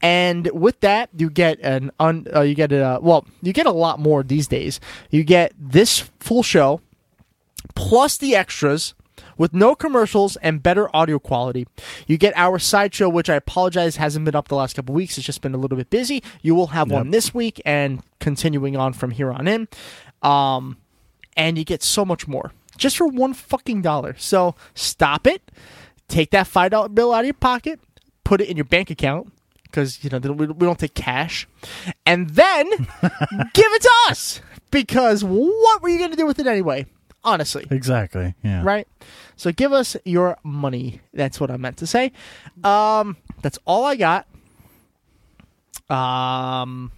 and 0.00 0.48
with 0.52 0.78
that 0.78 1.10
you 1.16 1.28
get 1.28 1.58
an 1.60 1.90
un, 1.98 2.24
uh, 2.32 2.40
you 2.42 2.54
get 2.54 2.70
a 2.70 3.00
well 3.02 3.26
you 3.42 3.52
get 3.52 3.66
a 3.66 3.72
lot 3.72 3.98
more 3.98 4.22
these 4.22 4.46
days. 4.46 4.78
You 5.10 5.24
get 5.24 5.52
this 5.58 6.08
full 6.20 6.44
show, 6.44 6.80
plus 7.74 8.16
the 8.16 8.34
extras 8.34 8.94
with 9.36 9.52
no 9.52 9.74
commercials 9.74 10.36
and 10.36 10.62
better 10.62 10.94
audio 10.94 11.18
quality. 11.18 11.66
You 12.06 12.16
get 12.16 12.32
our 12.36 12.58
sideshow, 12.58 13.08
which 13.08 13.28
I 13.28 13.34
apologize 13.34 13.96
hasn't 13.96 14.24
been 14.24 14.34
up 14.34 14.48
the 14.48 14.54
last 14.54 14.76
couple 14.76 14.94
weeks. 14.94 15.18
It's 15.18 15.26
just 15.26 15.42
been 15.42 15.54
a 15.54 15.58
little 15.58 15.76
bit 15.76 15.90
busy. 15.90 16.22
You 16.42 16.54
will 16.54 16.68
have 16.68 16.90
one 16.90 17.10
this 17.10 17.34
week 17.34 17.60
and 17.64 18.02
continuing 18.18 18.76
on 18.76 18.92
from 18.92 19.10
here 19.10 19.32
on 19.32 19.46
in. 19.48 19.68
Um, 20.22 20.78
and 21.36 21.56
you 21.56 21.64
get 21.64 21.82
so 21.82 22.04
much 22.04 22.28
more 22.28 22.52
just 22.76 22.96
for 22.96 23.06
one 23.06 23.34
fucking 23.34 23.82
dollar. 23.82 24.16
So 24.18 24.54
stop 24.74 25.26
it. 25.26 25.50
Take 26.08 26.30
that 26.30 26.46
five 26.46 26.72
dollar 26.72 26.88
bill 26.88 27.12
out 27.12 27.20
of 27.20 27.26
your 27.26 27.34
pocket, 27.34 27.78
put 28.24 28.40
it 28.40 28.48
in 28.48 28.56
your 28.56 28.64
bank 28.64 28.90
account 28.90 29.32
because 29.62 30.02
you 30.02 30.10
know 30.10 30.18
we 30.18 30.46
we 30.46 30.66
don't 30.66 30.78
take 30.78 30.94
cash, 30.94 31.46
and 32.04 32.30
then 32.30 32.68
give 32.70 33.72
it 33.72 33.82
to 33.82 33.92
us 34.08 34.40
because 34.70 35.22
what 35.22 35.82
were 35.82 35.88
you 35.88 35.98
going 35.98 36.10
to 36.10 36.16
do 36.16 36.26
with 36.26 36.40
it 36.40 36.46
anyway? 36.48 36.86
Honestly, 37.22 37.66
Exactly. 37.70 38.34
Yeah. 38.42 38.62
right? 38.64 38.88
So 39.36 39.52
give 39.52 39.72
us 39.72 39.96
your 40.04 40.38
money. 40.42 41.00
That's 41.12 41.38
what 41.40 41.50
I 41.50 41.56
meant 41.58 41.76
to 41.78 41.86
say. 41.86 42.12
Um, 42.64 43.16
that's 43.42 43.58
all 43.66 43.84
I 43.84 43.96
got. 43.96 44.26
Um, 45.88 46.92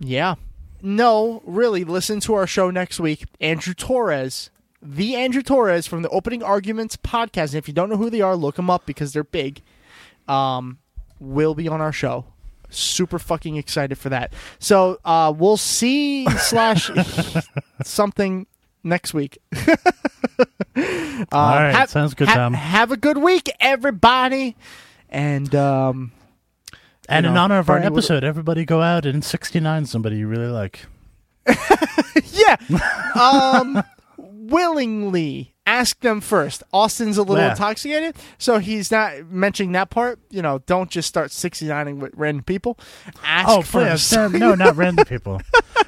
yeah. 0.00 0.34
No, 0.82 1.42
really, 1.46 1.84
listen 1.84 2.20
to 2.20 2.34
our 2.34 2.46
show 2.46 2.70
next 2.70 3.00
week. 3.00 3.24
Andrew 3.40 3.74
Torrez, 3.74 4.50
the 4.82 5.14
Andrew 5.16 5.42
Torrez 5.42 5.88
from 5.88 6.02
the 6.02 6.08
Opening 6.10 6.42
Arguments 6.42 6.96
podcast. 6.96 7.46
And 7.50 7.54
if 7.56 7.68
you 7.68 7.74
don't 7.74 7.88
know 7.88 7.96
who 7.96 8.10
they 8.10 8.20
are, 8.20 8.36
look 8.36 8.56
them 8.56 8.70
up 8.70 8.86
because 8.86 9.12
they're 9.12 9.24
big. 9.24 9.62
Um, 10.28 10.78
will 11.18 11.54
be 11.54 11.68
on 11.68 11.80
our 11.80 11.92
show. 11.92 12.26
Super 12.68 13.18
fucking 13.18 13.56
excited 13.56 13.96
for 13.96 14.08
that. 14.10 14.32
So 14.58 14.98
uh, 15.04 15.32
we'll 15.36 15.56
see 15.56 16.26
slash 16.38 16.90
something 17.84 18.46
next 18.86 19.12
week. 19.14 19.38
All 21.32 21.54
right. 21.56 21.72
have- 21.72 21.90
Sounds 21.90 22.14
good, 22.14 22.28
ha- 22.28 22.34
Tom. 22.34 22.52
Have 22.54 22.92
a 22.92 22.96
good 22.96 23.18
week, 23.18 23.50
everybody. 23.60 24.56
And 25.08 25.54
um, 25.54 26.12
And 27.08 27.26
in 27.26 27.34
know, 27.34 27.40
honor 27.40 27.58
of 27.58 27.70
our 27.70 27.76
Bernie 27.76 27.86
episode, 27.86 28.24
everybody 28.24 28.64
go 28.64 28.82
out 28.82 29.06
and 29.06 29.24
69 29.24 29.86
somebody 29.86 30.16
you 30.18 30.26
really 30.28 30.48
like. 30.48 30.86
yeah, 32.32 32.56
um, 33.14 33.82
willingly 34.18 35.54
ask 35.64 36.00
them 36.00 36.20
first. 36.20 36.62
Austin's 36.72 37.16
a 37.18 37.22
little 37.22 37.36
Yeah. 37.42 37.50
intoxicated, 37.52 38.16
so 38.38 38.58
he's 38.58 38.90
not 38.90 39.26
mentioning 39.30 39.72
that 39.72 39.88
part. 39.90 40.18
You 40.30 40.42
know, 40.42 40.58
don't 40.66 40.90
just 40.90 41.08
start 41.08 41.30
69ing 41.30 41.98
with 41.98 42.12
random 42.16 42.42
people. 42.44 42.78
Ask 43.24 43.48
Oh, 43.48 43.62
first. 43.62 44.12
please. 44.12 44.32
No, 44.40 44.54
not 44.56 44.76
random 44.76 45.04
people. 45.08 45.40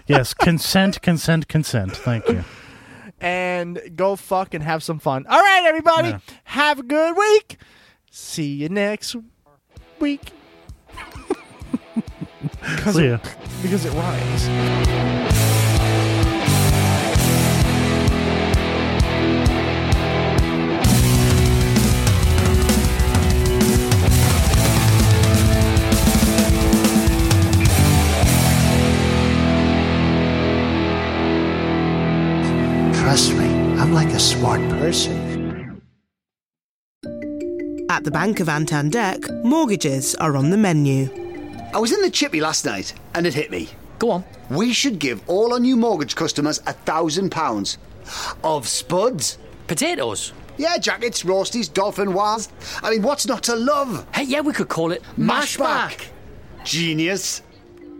Yes, 0.06 0.32
consent, 0.32 1.02
consent, 1.02 1.48
consent. 1.48 1.96
Thank 1.96 2.28
you. 2.28 2.44
And 3.20 3.80
go 3.96 4.16
fuck 4.16 4.54
and 4.54 4.62
have 4.62 4.82
some 4.82 4.98
fun. 4.98 5.26
All 5.28 5.40
right, 5.40 5.62
everybody, 5.66 6.08
Yeah. 6.10 6.18
have 6.44 6.78
a 6.78 6.82
good 6.82 7.16
week. 7.16 7.56
See 8.10 8.52
you 8.54 8.68
next 8.68 9.16
week. 9.98 10.32
because, 12.60 12.94
See 12.96 13.04
it, 13.06 13.10
ya. 13.10 13.18
because 13.62 13.84
it 13.84 13.92
rhymes. 13.92 15.37
Trust 33.08 33.32
me, 33.38 33.48
I'm 33.78 33.94
like 33.94 34.08
a 34.08 34.20
smart 34.20 34.60
person. 34.68 35.80
At 37.88 38.04
the 38.04 38.10
Bank 38.10 38.40
of 38.40 38.48
Antandek, 38.48 39.44
mortgages 39.44 40.14
are 40.16 40.36
on 40.36 40.50
the 40.50 40.58
menu. 40.58 41.08
I 41.72 41.78
was 41.78 41.90
in 41.90 42.02
the 42.02 42.10
chippy 42.10 42.42
last 42.42 42.66
night 42.66 42.92
and 43.14 43.26
it 43.26 43.32
hit 43.32 43.50
me. 43.50 43.70
Go 43.98 44.10
on. 44.10 44.24
We 44.50 44.74
should 44.74 44.98
give 44.98 45.26
all 45.26 45.54
our 45.54 45.58
new 45.58 45.74
mortgage 45.74 46.16
customers 46.16 46.60
a 46.66 46.74
thousand 46.74 47.30
pounds 47.30 47.78
of 48.44 48.68
spuds. 48.68 49.38
Potatoes. 49.68 50.34
Yeah, 50.58 50.76
jackets, 50.76 51.22
roasties, 51.22 51.70
dauphinoise. 51.70 52.50
I 52.82 52.90
mean, 52.90 53.00
what's 53.00 53.26
not 53.26 53.42
to 53.44 53.56
love? 53.56 54.06
Hey, 54.12 54.24
yeah, 54.24 54.42
we 54.42 54.52
could 54.52 54.68
call 54.68 54.92
it 54.92 55.02
Mashback. 55.16 56.08
Genius. 56.62 57.40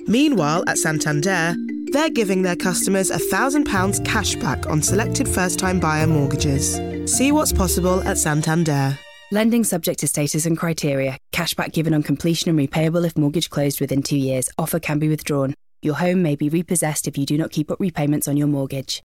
Meanwhile, 0.08 0.64
at 0.66 0.78
Santander, 0.78 1.54
they're 1.92 2.08
giving 2.08 2.40
their 2.40 2.56
customers 2.56 3.10
a 3.10 3.18
£1,000 3.18 4.04
cash 4.06 4.36
back 4.36 4.66
on 4.66 4.80
selected 4.80 5.28
first 5.28 5.58
time 5.58 5.78
buyer 5.78 6.06
mortgages. 6.06 6.80
See 7.04 7.30
what's 7.30 7.52
possible 7.52 8.02
at 8.02 8.16
Santander. 8.16 8.98
Lending 9.30 9.64
subject 9.64 10.00
to 10.00 10.08
status 10.08 10.46
and 10.46 10.56
criteria. 10.56 11.18
Cashback 11.32 11.72
given 11.72 11.92
on 11.92 12.02
completion 12.02 12.48
and 12.48 12.58
repayable 12.58 13.04
if 13.04 13.18
mortgage 13.18 13.50
closed 13.50 13.82
within 13.82 14.02
two 14.02 14.16
years. 14.16 14.48
Offer 14.56 14.80
can 14.80 14.98
be 14.98 15.10
withdrawn. 15.10 15.52
Your 15.82 15.96
home 15.96 16.22
may 16.22 16.34
be 16.36 16.48
repossessed 16.48 17.06
if 17.06 17.18
you 17.18 17.26
do 17.26 17.36
not 17.36 17.50
keep 17.50 17.70
up 17.70 17.78
repayments 17.78 18.26
on 18.26 18.38
your 18.38 18.48
mortgage. 18.48 18.96